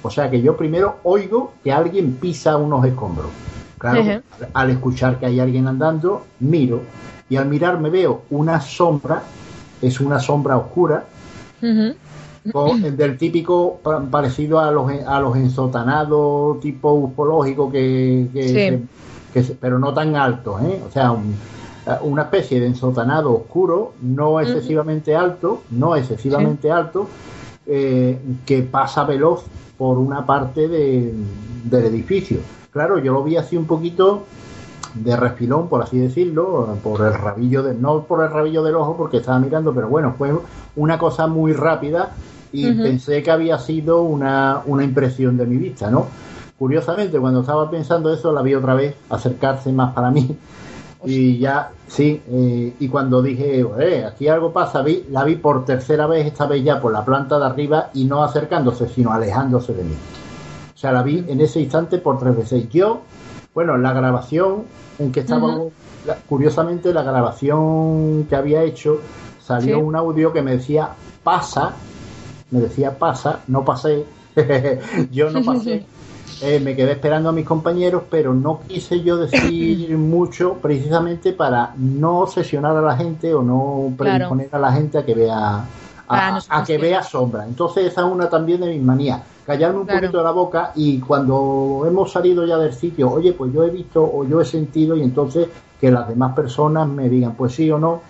O 0.00 0.10
sea 0.10 0.30
que 0.30 0.42
yo 0.42 0.56
primero 0.56 1.00
oigo 1.04 1.60
que 1.62 1.72
alguien 1.72 2.18
pisa 2.18 2.56
unos 2.56 2.84
escombros. 2.84 3.36
Claro, 3.78 4.00
Ujú. 4.00 4.22
al 4.52 4.70
escuchar 4.70 5.18
que 5.18 5.26
hay 5.26 5.40
alguien 5.40 5.66
andando, 5.68 6.34
miro 6.38 6.94
y 7.28 7.36
al 7.36 7.48
mirar 7.48 7.80
me 7.80 7.90
veo 7.90 8.26
una 8.30 8.60
sombra, 8.60 9.36
es 9.82 10.00
una 10.00 10.18
sombra 10.20 10.56
oscura, 10.56 11.04
con- 12.52 12.82
del 12.96 13.18
típico 13.18 13.78
pa- 13.82 14.00
parecido 14.00 14.58
a 14.60 14.70
los 14.70 14.90
a 15.06 15.20
los 15.20 15.36
ensotanados 15.36 16.58
tipo 16.60 16.92
ufológico 16.92 17.70
que, 17.70 18.28
que, 18.32 18.42
Sí. 18.48 18.54
se- 18.54 18.80
que 19.32 19.42
se- 19.44 19.54
pero 19.54 19.78
no 19.78 19.92
tan 19.94 20.16
alto 20.16 20.58
¿eh? 20.60 20.80
o 20.86 20.90
sea 20.90 21.10
un- 21.12 21.34
una 22.02 22.22
especie 22.22 22.60
de 22.60 22.66
ensotanado 22.66 23.32
oscuro 23.34 23.92
no 24.02 24.40
excesivamente 24.40 25.14
alto 25.16 25.62
no 25.70 25.96
excesivamente 25.96 26.70
alto 26.70 27.06
eh, 27.66 28.18
que 28.44 28.62
pasa 28.62 29.04
veloz 29.04 29.44
por 29.78 29.98
una 29.98 30.24
parte 30.26 30.68
de- 30.68 31.12
del 31.64 31.84
edificio 31.86 32.38
claro 32.72 32.98
yo 32.98 33.12
lo 33.12 33.22
vi 33.22 33.36
así 33.36 33.56
un 33.56 33.66
poquito 33.66 34.24
de 34.94 35.16
refilón, 35.16 35.68
por 35.68 35.82
así 35.82 35.98
decirlo, 35.98 36.76
por 36.82 37.00
el 37.06 37.14
rabillo 37.14 37.62
de, 37.62 37.74
no 37.74 38.02
por 38.04 38.24
el 38.24 38.30
rabillo 38.30 38.62
del 38.62 38.74
ojo 38.76 38.96
porque 38.96 39.18
estaba 39.18 39.38
mirando, 39.38 39.74
pero 39.74 39.88
bueno, 39.88 40.14
fue 40.16 40.32
una 40.76 40.98
cosa 40.98 41.26
muy 41.26 41.52
rápida 41.52 42.12
y 42.52 42.70
pensé 42.72 43.22
que 43.22 43.30
había 43.30 43.58
sido 43.58 44.02
una, 44.02 44.60
una 44.66 44.84
impresión 44.84 45.36
de 45.36 45.46
mi 45.46 45.56
vista, 45.56 45.90
¿no? 45.90 46.06
Curiosamente, 46.58 47.18
cuando 47.18 47.40
estaba 47.40 47.70
pensando 47.70 48.12
eso, 48.12 48.30
la 48.30 48.42
vi 48.42 48.54
otra 48.54 48.74
vez 48.74 48.94
acercarse 49.08 49.72
más 49.72 49.92
para 49.94 50.10
mí 50.10 50.36
y 51.04 51.38
ya, 51.38 51.72
sí, 51.88 52.22
eh, 52.28 52.74
y 52.78 52.88
cuando 52.88 53.20
dije, 53.22 53.60
eh, 53.80 54.04
aquí 54.04 54.28
algo 54.28 54.52
pasa, 54.52 54.82
vi, 54.82 55.04
la 55.10 55.24
vi 55.24 55.36
por 55.36 55.64
tercera 55.64 56.06
vez, 56.06 56.26
esta 56.26 56.46
vez 56.46 56.62
ya 56.62 56.80
por 56.80 56.92
la 56.92 57.04
planta 57.04 57.38
de 57.38 57.46
arriba 57.46 57.90
y 57.94 58.04
no 58.04 58.22
acercándose, 58.22 58.88
sino 58.88 59.12
alejándose 59.12 59.74
de 59.74 59.82
mí. 59.82 59.94
O 60.74 60.78
sea, 60.78 60.92
la 60.92 61.02
vi 61.02 61.24
en 61.26 61.40
ese 61.40 61.60
instante 61.60 61.98
por 61.98 62.18
tres 62.18 62.36
veces. 62.36 62.68
Yo, 62.68 63.00
bueno, 63.54 63.76
la 63.78 63.92
grabación 63.92 64.66
en 64.98 65.12
que 65.12 65.24
la- 66.02 66.20
curiosamente, 66.22 66.92
la 66.92 67.02
grabación 67.02 68.26
que 68.26 68.36
había 68.36 68.62
hecho, 68.64 69.02
salió 69.38 69.78
Sí. 69.78 69.82
un 69.82 69.96
audio 69.96 70.32
que 70.32 70.42
me 70.42 70.52
decía 70.52 70.96
pasa, 71.22 71.86
me 72.50 72.60
decía 72.60 72.98
pasa, 72.98 73.44
no 73.48 73.64
pasé, 73.64 74.06
yo 75.10 75.30
no 75.30 75.44
pasé. 75.44 75.86
Eh, 76.40 76.58
me 76.60 76.74
quedé 76.74 76.92
esperando 76.92 77.28
a 77.28 77.32
mis 77.32 77.46
compañeros, 77.46 78.04
pero 78.10 78.34
no 78.34 78.64
quise 78.66 79.00
yo 79.02 79.16
decir 79.16 79.96
mucho 79.98 80.60
precisamente 80.60 81.32
para 81.34 81.74
no 81.76 82.20
obsesionar 82.20 82.76
a 82.76 82.82
la 82.82 82.96
gente 82.96 83.32
o 83.34 83.42
no 83.42 83.94
Claro. 83.96 84.28
predisponer 84.28 84.48
a 84.52 84.58
la 84.58 84.72
gente 84.72 84.98
a 84.98 85.04
que 85.04 85.14
vea 85.14 85.70
a, 86.12 86.64
que 86.64 86.78
vea 86.78 87.02
sombra. 87.02 87.44
Entonces 87.44 87.86
esa 87.86 88.02
es 88.06 88.12
una 88.12 88.28
también 88.28 88.60
de 88.60 88.68
mis 88.70 88.82
manías. 88.82 89.20
Callarme 89.46 89.80
un 89.80 89.86
Claro. 89.86 90.00
poquito 90.02 90.18
de 90.18 90.24
la 90.24 90.30
boca 90.30 90.72
y 90.76 91.00
cuando 91.00 91.84
hemos 91.86 92.12
salido 92.12 92.46
ya 92.46 92.58
del 92.58 92.72
sitio, 92.72 93.10
oye, 93.10 93.32
pues 93.32 93.52
yo 93.52 93.64
he 93.64 93.70
visto 93.70 94.02
o 94.02 94.24
yo 94.24 94.40
he 94.40 94.44
sentido 94.44 94.96
y 94.96 95.02
entonces 95.02 95.48
que 95.80 95.90
las 95.90 96.08
demás 96.08 96.34
personas 96.34 96.86
me 96.88 97.08
digan, 97.08 97.34
pues 97.34 97.54
sí 97.54 97.70
o 97.70 97.78
no. 97.78 98.02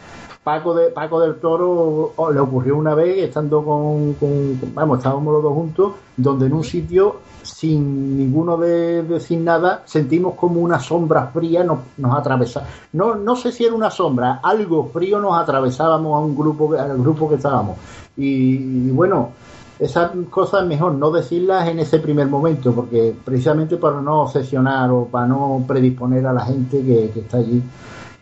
Paco 0.45 0.75
de 0.75 0.91
Paco 0.91 1.21
del 1.21 1.37
Toro 1.37 2.13
o- 2.17 2.31
le 2.33 2.41
ocurrió 2.41 2.77
una 2.77 2.95
vez 2.95 3.19
estando 3.19 3.63
con, 3.65 4.15
con- 4.15 4.57
con- 4.57 4.75
vamos, 4.75 4.99
estábamos 4.99 5.33
los 5.35 5.43
dos 5.43 5.53
juntos, 5.55 5.93
donde 6.17 6.47
en 6.47 6.53
un 6.55 6.65
sitio 6.65 7.17
sin 7.43 8.17
ninguno 8.17 8.57
de 8.57 9.03
decir 9.05 9.39
nada 9.41 9.83
sentimos 9.85 10.35
como 10.35 10.61
una 10.61 10.79
sombra 10.81 11.27
fría 11.29 11.63
nos, 11.65 11.79
nos 11.99 12.17
atravesaba. 12.19 12.67
No, 12.93 13.15
no 13.15 13.37
sé 13.37 13.53
si 13.53 13.65
era 13.65 13.75
una 13.75 13.91
sombra, 13.91 14.41
algo 14.43 14.87
frío 14.93 15.21
nos 15.21 15.37
atravesábamos 15.41 16.17
a 16.17 16.21
un 16.25 16.37
grupo 16.37 16.73
al 16.75 16.99
grupo 16.99 17.29
que 17.29 17.37
estábamos. 17.37 17.77
Y, 18.17 18.89
y 18.89 18.91
bueno, 18.91 19.31
esas 19.79 20.11
cosas 20.31 20.67
mejor 20.67 20.93
no 20.95 21.11
decirlas 21.11 21.69
en 21.69 21.79
ese 21.81 21.99
primer 21.99 22.27
momento, 22.29 22.73
porque 22.73 23.15
precisamente 23.25 23.77
para 23.77 24.01
no 24.01 24.23
obsesionar 24.23 24.91
o 24.91 25.07
para 25.07 25.27
no 25.27 25.65
predisponer 25.67 26.25
a 26.27 26.33
la 26.33 26.43
gente 26.45 26.83
que, 26.83 27.11
que 27.11 27.21
está 27.21 27.39
allí 27.39 27.63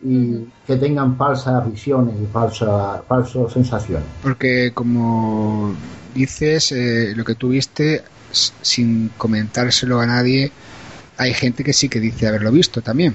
y 0.02 0.46
que 0.66 0.76
tengan 0.76 1.16
falsas 1.16 1.70
visiones 1.70 2.14
y 2.20 2.26
falsas 2.26 3.02
falsas 3.06 3.52
sensaciones. 3.52 4.06
Porque 4.22 4.72
como 4.72 5.74
dices, 6.14 6.72
eh, 6.72 7.12
lo 7.14 7.24
que 7.24 7.34
tuviste 7.34 8.02
sin 8.32 9.10
comentárselo 9.16 10.00
a 10.00 10.06
nadie, 10.06 10.52
hay 11.16 11.34
gente 11.34 11.64
que 11.64 11.72
sí 11.72 11.88
que 11.88 12.00
dice 12.00 12.28
haberlo 12.28 12.50
visto 12.52 12.80
también. 12.80 13.14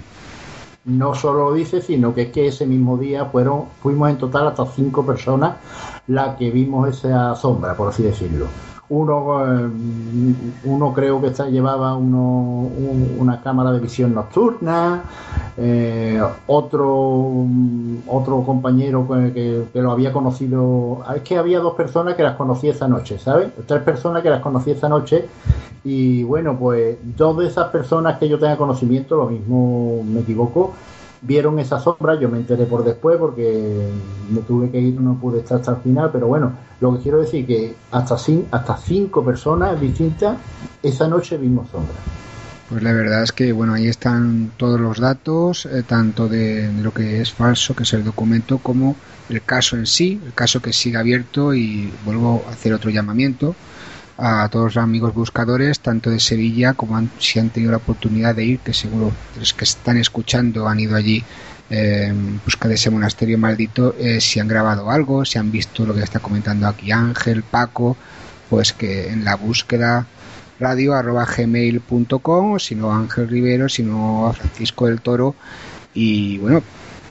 No 0.85 1.15
solo 1.15 1.49
lo 1.49 1.55
dice, 1.55 1.81
sino 1.81 2.13
que 2.13 2.23
es 2.23 2.31
que 2.31 2.47
ese 2.47 2.67
mismo 2.67 2.97
día 2.97 3.25
fueron, 3.25 3.65
fuimos 3.81 4.09
en 4.11 4.17
total 4.19 4.47
hasta 4.47 4.67
cinco 4.67 5.03
personas 5.03 5.55
las 6.07 6.37
que 6.37 6.51
vimos 6.51 6.87
esa 6.89 7.33
sombra, 7.35 7.75
por 7.75 7.89
así 7.89 8.03
decirlo. 8.03 8.47
Uno, 8.87 9.43
eh, 9.65 9.69
uno 10.65 10.93
creo 10.93 11.19
que 11.19 11.27
está, 11.27 11.47
llevaba 11.49 11.95
uno, 11.95 12.19
un- 12.77 13.15
una 13.17 13.41
cámara 13.41 13.71
de 13.71 13.79
visión 13.79 14.13
nocturna, 14.13 15.01
eh, 15.57 16.21
otro, 16.45 17.31
otro 18.07 18.43
compañero 18.43 19.07
que, 19.07 19.33
que- 19.33 19.63
que 19.73 19.81
lo 19.81 19.91
había 19.91 20.13
conocido, 20.13 20.99
es 21.15 21.21
que 21.23 21.35
había 21.37 21.59
dos 21.59 21.73
personas 21.73 22.13
que 22.15 22.21
las 22.23 22.35
conocí 22.35 22.69
esa 22.69 22.87
noche, 22.87 23.17
¿sabes? 23.17 23.49
Tres 23.65 23.81
personas 23.81 24.21
que 24.21 24.29
las 24.29 24.41
conocí 24.41 24.69
esa 24.71 24.87
noche 24.87 25.25
y 25.83 26.23
bueno, 26.23 26.55
pues 26.57 26.97
dos 27.17 27.37
de 27.39 27.47
esas 27.47 27.69
personas 27.69 28.19
que 28.19 28.29
yo 28.29 28.37
tenga 28.37 28.55
conocimiento, 28.57 29.15
lo 29.15 29.27
mismo 29.29 30.03
me 30.03 30.19
equivoco, 30.19 30.73
vieron 31.25 31.59
esa 31.59 31.79
sombra, 31.79 32.19
yo 32.19 32.29
me 32.29 32.37
enteré 32.37 32.65
por 32.65 32.83
después 32.83 33.17
porque 33.17 33.89
me 34.29 34.41
tuve 34.41 34.69
que 34.69 34.79
ir, 34.79 34.99
no 34.99 35.15
pude 35.15 35.39
estar 35.39 35.59
hasta 35.59 35.71
el 35.71 35.77
final, 35.77 36.09
pero 36.11 36.27
bueno, 36.27 36.53
lo 36.81 36.95
que 36.95 37.03
quiero 37.03 37.19
decir 37.21 37.45
que 37.45 37.75
hasta, 37.91 38.15
hasta 38.51 38.77
cinco 38.77 39.23
personas 39.23 39.79
distintas 39.79 40.37
esa 40.83 41.07
noche 41.07 41.37
vimos 41.37 41.69
sombra. 41.69 41.95
Pues 42.69 42.81
la 42.81 42.93
verdad 42.93 43.23
es 43.23 43.31
que 43.31 43.51
bueno, 43.51 43.73
ahí 43.73 43.87
están 43.87 44.51
todos 44.57 44.79
los 44.79 44.99
datos, 44.99 45.67
eh, 45.67 45.83
tanto 45.83 46.27
de, 46.27 46.71
lo 46.81 46.91
que 46.91 47.21
es 47.21 47.31
falso, 47.31 47.75
que 47.75 47.83
es 47.83 47.93
el 47.93 48.03
documento, 48.03 48.57
como 48.57 48.95
el 49.29 49.43
caso 49.43 49.75
en 49.75 49.85
sí, 49.85 50.19
el 50.25 50.33
caso 50.33 50.61
que 50.61 50.73
sigue 50.73 50.97
abierto 50.97 51.53
y 51.53 51.91
vuelvo 52.05 52.43
a 52.47 52.51
hacer 52.51 52.73
otro 52.73 52.89
llamamiento 52.89 53.55
a 54.17 54.47
todos 54.49 54.75
los 54.75 54.83
amigos 54.83 55.13
buscadores, 55.13 55.79
tanto 55.79 56.09
de 56.09 56.19
Sevilla 56.19 56.73
como 56.73 57.07
si 57.19 57.39
han 57.39 57.49
tenido 57.49 57.71
la 57.71 57.77
oportunidad 57.77 58.35
de 58.35 58.45
ir, 58.45 58.59
que 58.59 58.73
seguro 58.73 59.11
los 59.37 59.53
que 59.53 59.65
están 59.65 59.97
escuchando 59.97 60.67
han 60.67 60.79
ido 60.79 60.95
allí 60.95 61.23
en 61.69 62.39
busca 62.43 62.67
de 62.67 62.75
ese 62.75 62.91
monasterio 62.91 63.37
maldito, 63.37 63.95
eh, 63.97 64.21
si 64.21 64.39
han 64.39 64.47
grabado 64.47 64.91
algo, 64.91 65.25
si 65.25 65.39
han 65.39 65.51
visto 65.51 65.85
lo 65.85 65.93
que 65.93 66.01
está 66.01 66.19
comentando 66.19 66.67
aquí 66.67 66.91
Ángel, 66.91 67.43
Paco, 67.43 67.97
pues 68.49 68.71
que 68.73 69.09
en 69.09 69.25
la 69.25 69.35
búsqueda 69.35 70.05
radio 70.59 70.93
arroba 70.93 71.25
gmail.com 71.25 72.59
si 72.59 72.75
no 72.75 72.93
Ángel 72.93 73.27
Rivero, 73.27 73.67
si 73.67 73.83
no 73.83 74.31
Francisco 74.37 74.87
del 74.87 75.01
Toro 75.01 75.35
y 75.93 76.37
bueno, 76.37 76.61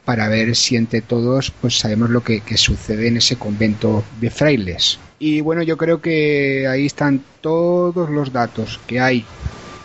para 0.04 0.28
ver 0.28 0.54
si 0.54 0.76
entre 0.76 1.02
todos 1.02 1.50
pues 1.50 1.78
sabemos 1.78 2.10
lo 2.10 2.22
que, 2.22 2.42
sucede 2.56 3.08
en 3.08 3.16
ese 3.16 3.36
convento 3.36 4.04
de 4.20 4.30
frailes. 4.30 4.98
Y 5.18 5.40
bueno, 5.40 5.62
yo 5.62 5.76
creo 5.76 6.00
que 6.00 6.66
ahí 6.66 6.86
están 6.86 7.22
todos 7.40 8.10
los 8.10 8.32
datos 8.32 8.80
que 8.86 9.00
hay. 9.00 9.24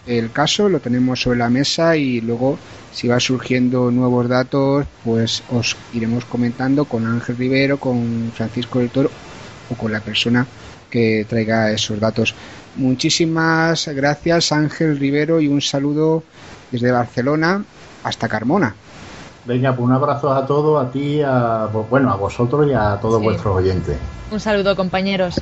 El 0.08 0.32
caso 0.32 0.70
lo 0.70 0.80
tenemos 0.80 1.22
sobre 1.22 1.38
la 1.38 1.50
mesa 1.50 1.96
y 1.96 2.20
luego 2.22 2.58
si 2.92 3.08
va 3.08 3.20
surgiendo 3.20 3.92
nuevos 3.92 4.28
datos, 4.28 4.86
pues 5.04 5.44
os 5.52 5.76
iremos 5.94 6.26
comentando 6.26 6.86
con 6.86 7.06
Ángel 7.06 7.38
Rivero, 7.38 7.80
con 7.80 8.32
Francisco 8.34 8.80
del 8.80 8.90
Toro 8.90 9.12
o 9.70 9.76
con 9.76 9.92
la 9.92 10.00
persona 10.00 10.48
que 10.90 11.26
traiga 11.30 11.72
esos 11.72 12.00
datos. 12.00 12.34
Muchísimas 12.76 13.88
gracias 13.90 14.52
Ángel 14.52 14.98
Rivero 14.98 15.40
y 15.40 15.48
un 15.48 15.62
saludo 15.62 16.24
desde 16.72 16.92
Barcelona 16.92 17.64
hasta 18.04 18.28
Carmona. 18.28 18.76
Venga, 19.46 19.76
pues 19.76 19.86
un 19.86 19.94
abrazo 19.94 20.32
a 20.32 20.46
todos, 20.46 20.86
a 20.86 20.92
ti, 20.92 21.22
a, 21.22 21.68
bueno, 21.90 22.12
a 22.12 22.16
vosotros 22.16 22.68
y 22.68 22.74
a 22.74 22.98
todos 23.02 23.22
vuestros 23.22 23.56
oyentes. 23.56 23.98
Un 24.32 24.40
saludo, 24.40 24.76
compañeros. 24.76 25.42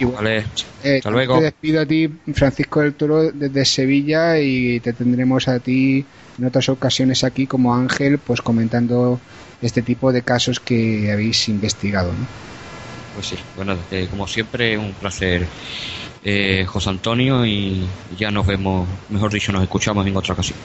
Vale, 0.00 0.44
eh, 0.82 0.96
hasta 0.96 1.10
luego. 1.10 1.38
Te 1.38 1.44
despido 1.44 1.80
a 1.80 1.86
ti, 1.86 2.08
Francisco 2.34 2.80
del 2.80 2.94
Toro, 2.94 3.30
desde 3.30 3.64
Sevilla 3.64 4.38
y 4.38 4.80
te 4.80 4.92
tendremos 4.92 5.46
a 5.48 5.60
ti 5.60 6.04
en 6.38 6.44
otras 6.44 6.68
ocasiones 6.68 7.22
aquí 7.24 7.46
como 7.46 7.74
Ángel, 7.74 8.18
pues 8.18 8.42
comentando 8.42 9.20
este 9.62 9.82
tipo 9.82 10.12
de 10.12 10.22
casos 10.22 10.60
que 10.60 11.10
habéis 11.12 11.48
investigado. 11.48 12.12
¿no? 12.12 12.26
Pues 13.14 13.28
sí, 13.28 13.36
bueno, 13.56 13.76
como 14.10 14.26
siempre, 14.26 14.76
un 14.76 14.92
placer 14.92 15.46
eh, 16.24 16.64
José 16.66 16.90
Antonio 16.90 17.46
y 17.46 17.86
ya 18.18 18.30
nos 18.30 18.46
vemos, 18.46 18.88
mejor 19.10 19.32
dicho, 19.32 19.52
nos 19.52 19.62
escuchamos 19.62 20.06
en 20.06 20.16
otra 20.16 20.34
ocasión. 20.34 20.58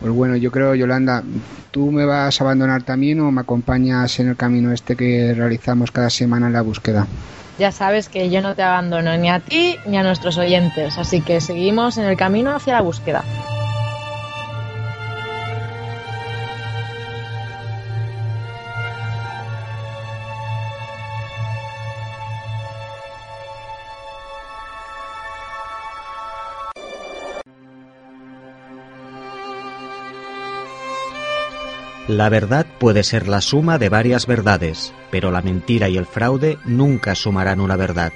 Pues 0.00 0.12
bueno, 0.12 0.36
yo 0.36 0.50
creo, 0.50 0.74
Yolanda, 0.74 1.22
¿tú 1.70 1.90
me 1.90 2.04
vas 2.04 2.40
a 2.40 2.44
abandonar 2.44 2.82
también 2.82 3.20
o 3.20 3.30
me 3.30 3.40
acompañas 3.40 4.18
en 4.20 4.28
el 4.28 4.36
camino 4.36 4.72
este 4.72 4.96
que 4.96 5.34
realizamos 5.34 5.90
cada 5.90 6.10
semana 6.10 6.46
en 6.48 6.52
la 6.52 6.62
búsqueda? 6.62 7.06
Ya 7.58 7.70
sabes 7.70 8.08
que 8.08 8.30
yo 8.30 8.42
no 8.42 8.54
te 8.54 8.62
abandono 8.62 9.16
ni 9.16 9.30
a 9.30 9.40
ti 9.40 9.76
ni 9.86 9.96
a 9.96 10.02
nuestros 10.02 10.38
oyentes, 10.38 10.98
así 10.98 11.20
que 11.20 11.40
seguimos 11.40 11.98
en 11.98 12.04
el 12.04 12.16
camino 12.16 12.54
hacia 12.54 12.74
la 12.74 12.80
búsqueda. 12.80 13.24
La 32.08 32.28
verdad 32.28 32.66
puede 32.78 33.02
ser 33.02 33.28
la 33.28 33.40
suma 33.40 33.78
de 33.78 33.88
varias 33.88 34.26
verdades, 34.26 34.92
pero 35.10 35.30
la 35.30 35.40
mentira 35.40 35.88
y 35.88 35.96
el 35.96 36.04
fraude 36.04 36.58
nunca 36.66 37.14
sumarán 37.14 37.60
una 37.60 37.76
verdad. 37.76 38.12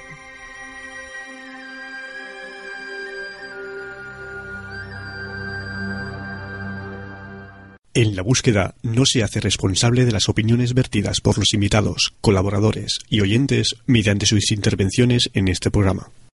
En 7.95 8.15
la 8.15 8.23
búsqueda 8.23 8.75
no 8.83 9.07
se 9.07 9.23
hace 9.23 9.41
responsable 9.41 10.05
de 10.05 10.13
las 10.13 10.29
opiniones 10.29 10.75
vertidas 10.75 11.23
por 11.23 11.39
los 11.39 11.55
invitados, 11.55 12.13
colaboradores 12.21 13.01
y 13.09 13.23
oyentes 13.23 13.75
mediante 13.87 14.27
sus 14.27 14.53
intervenciones 14.53 15.31
en 15.33 15.49
este 15.49 15.71
programa. 15.71 16.11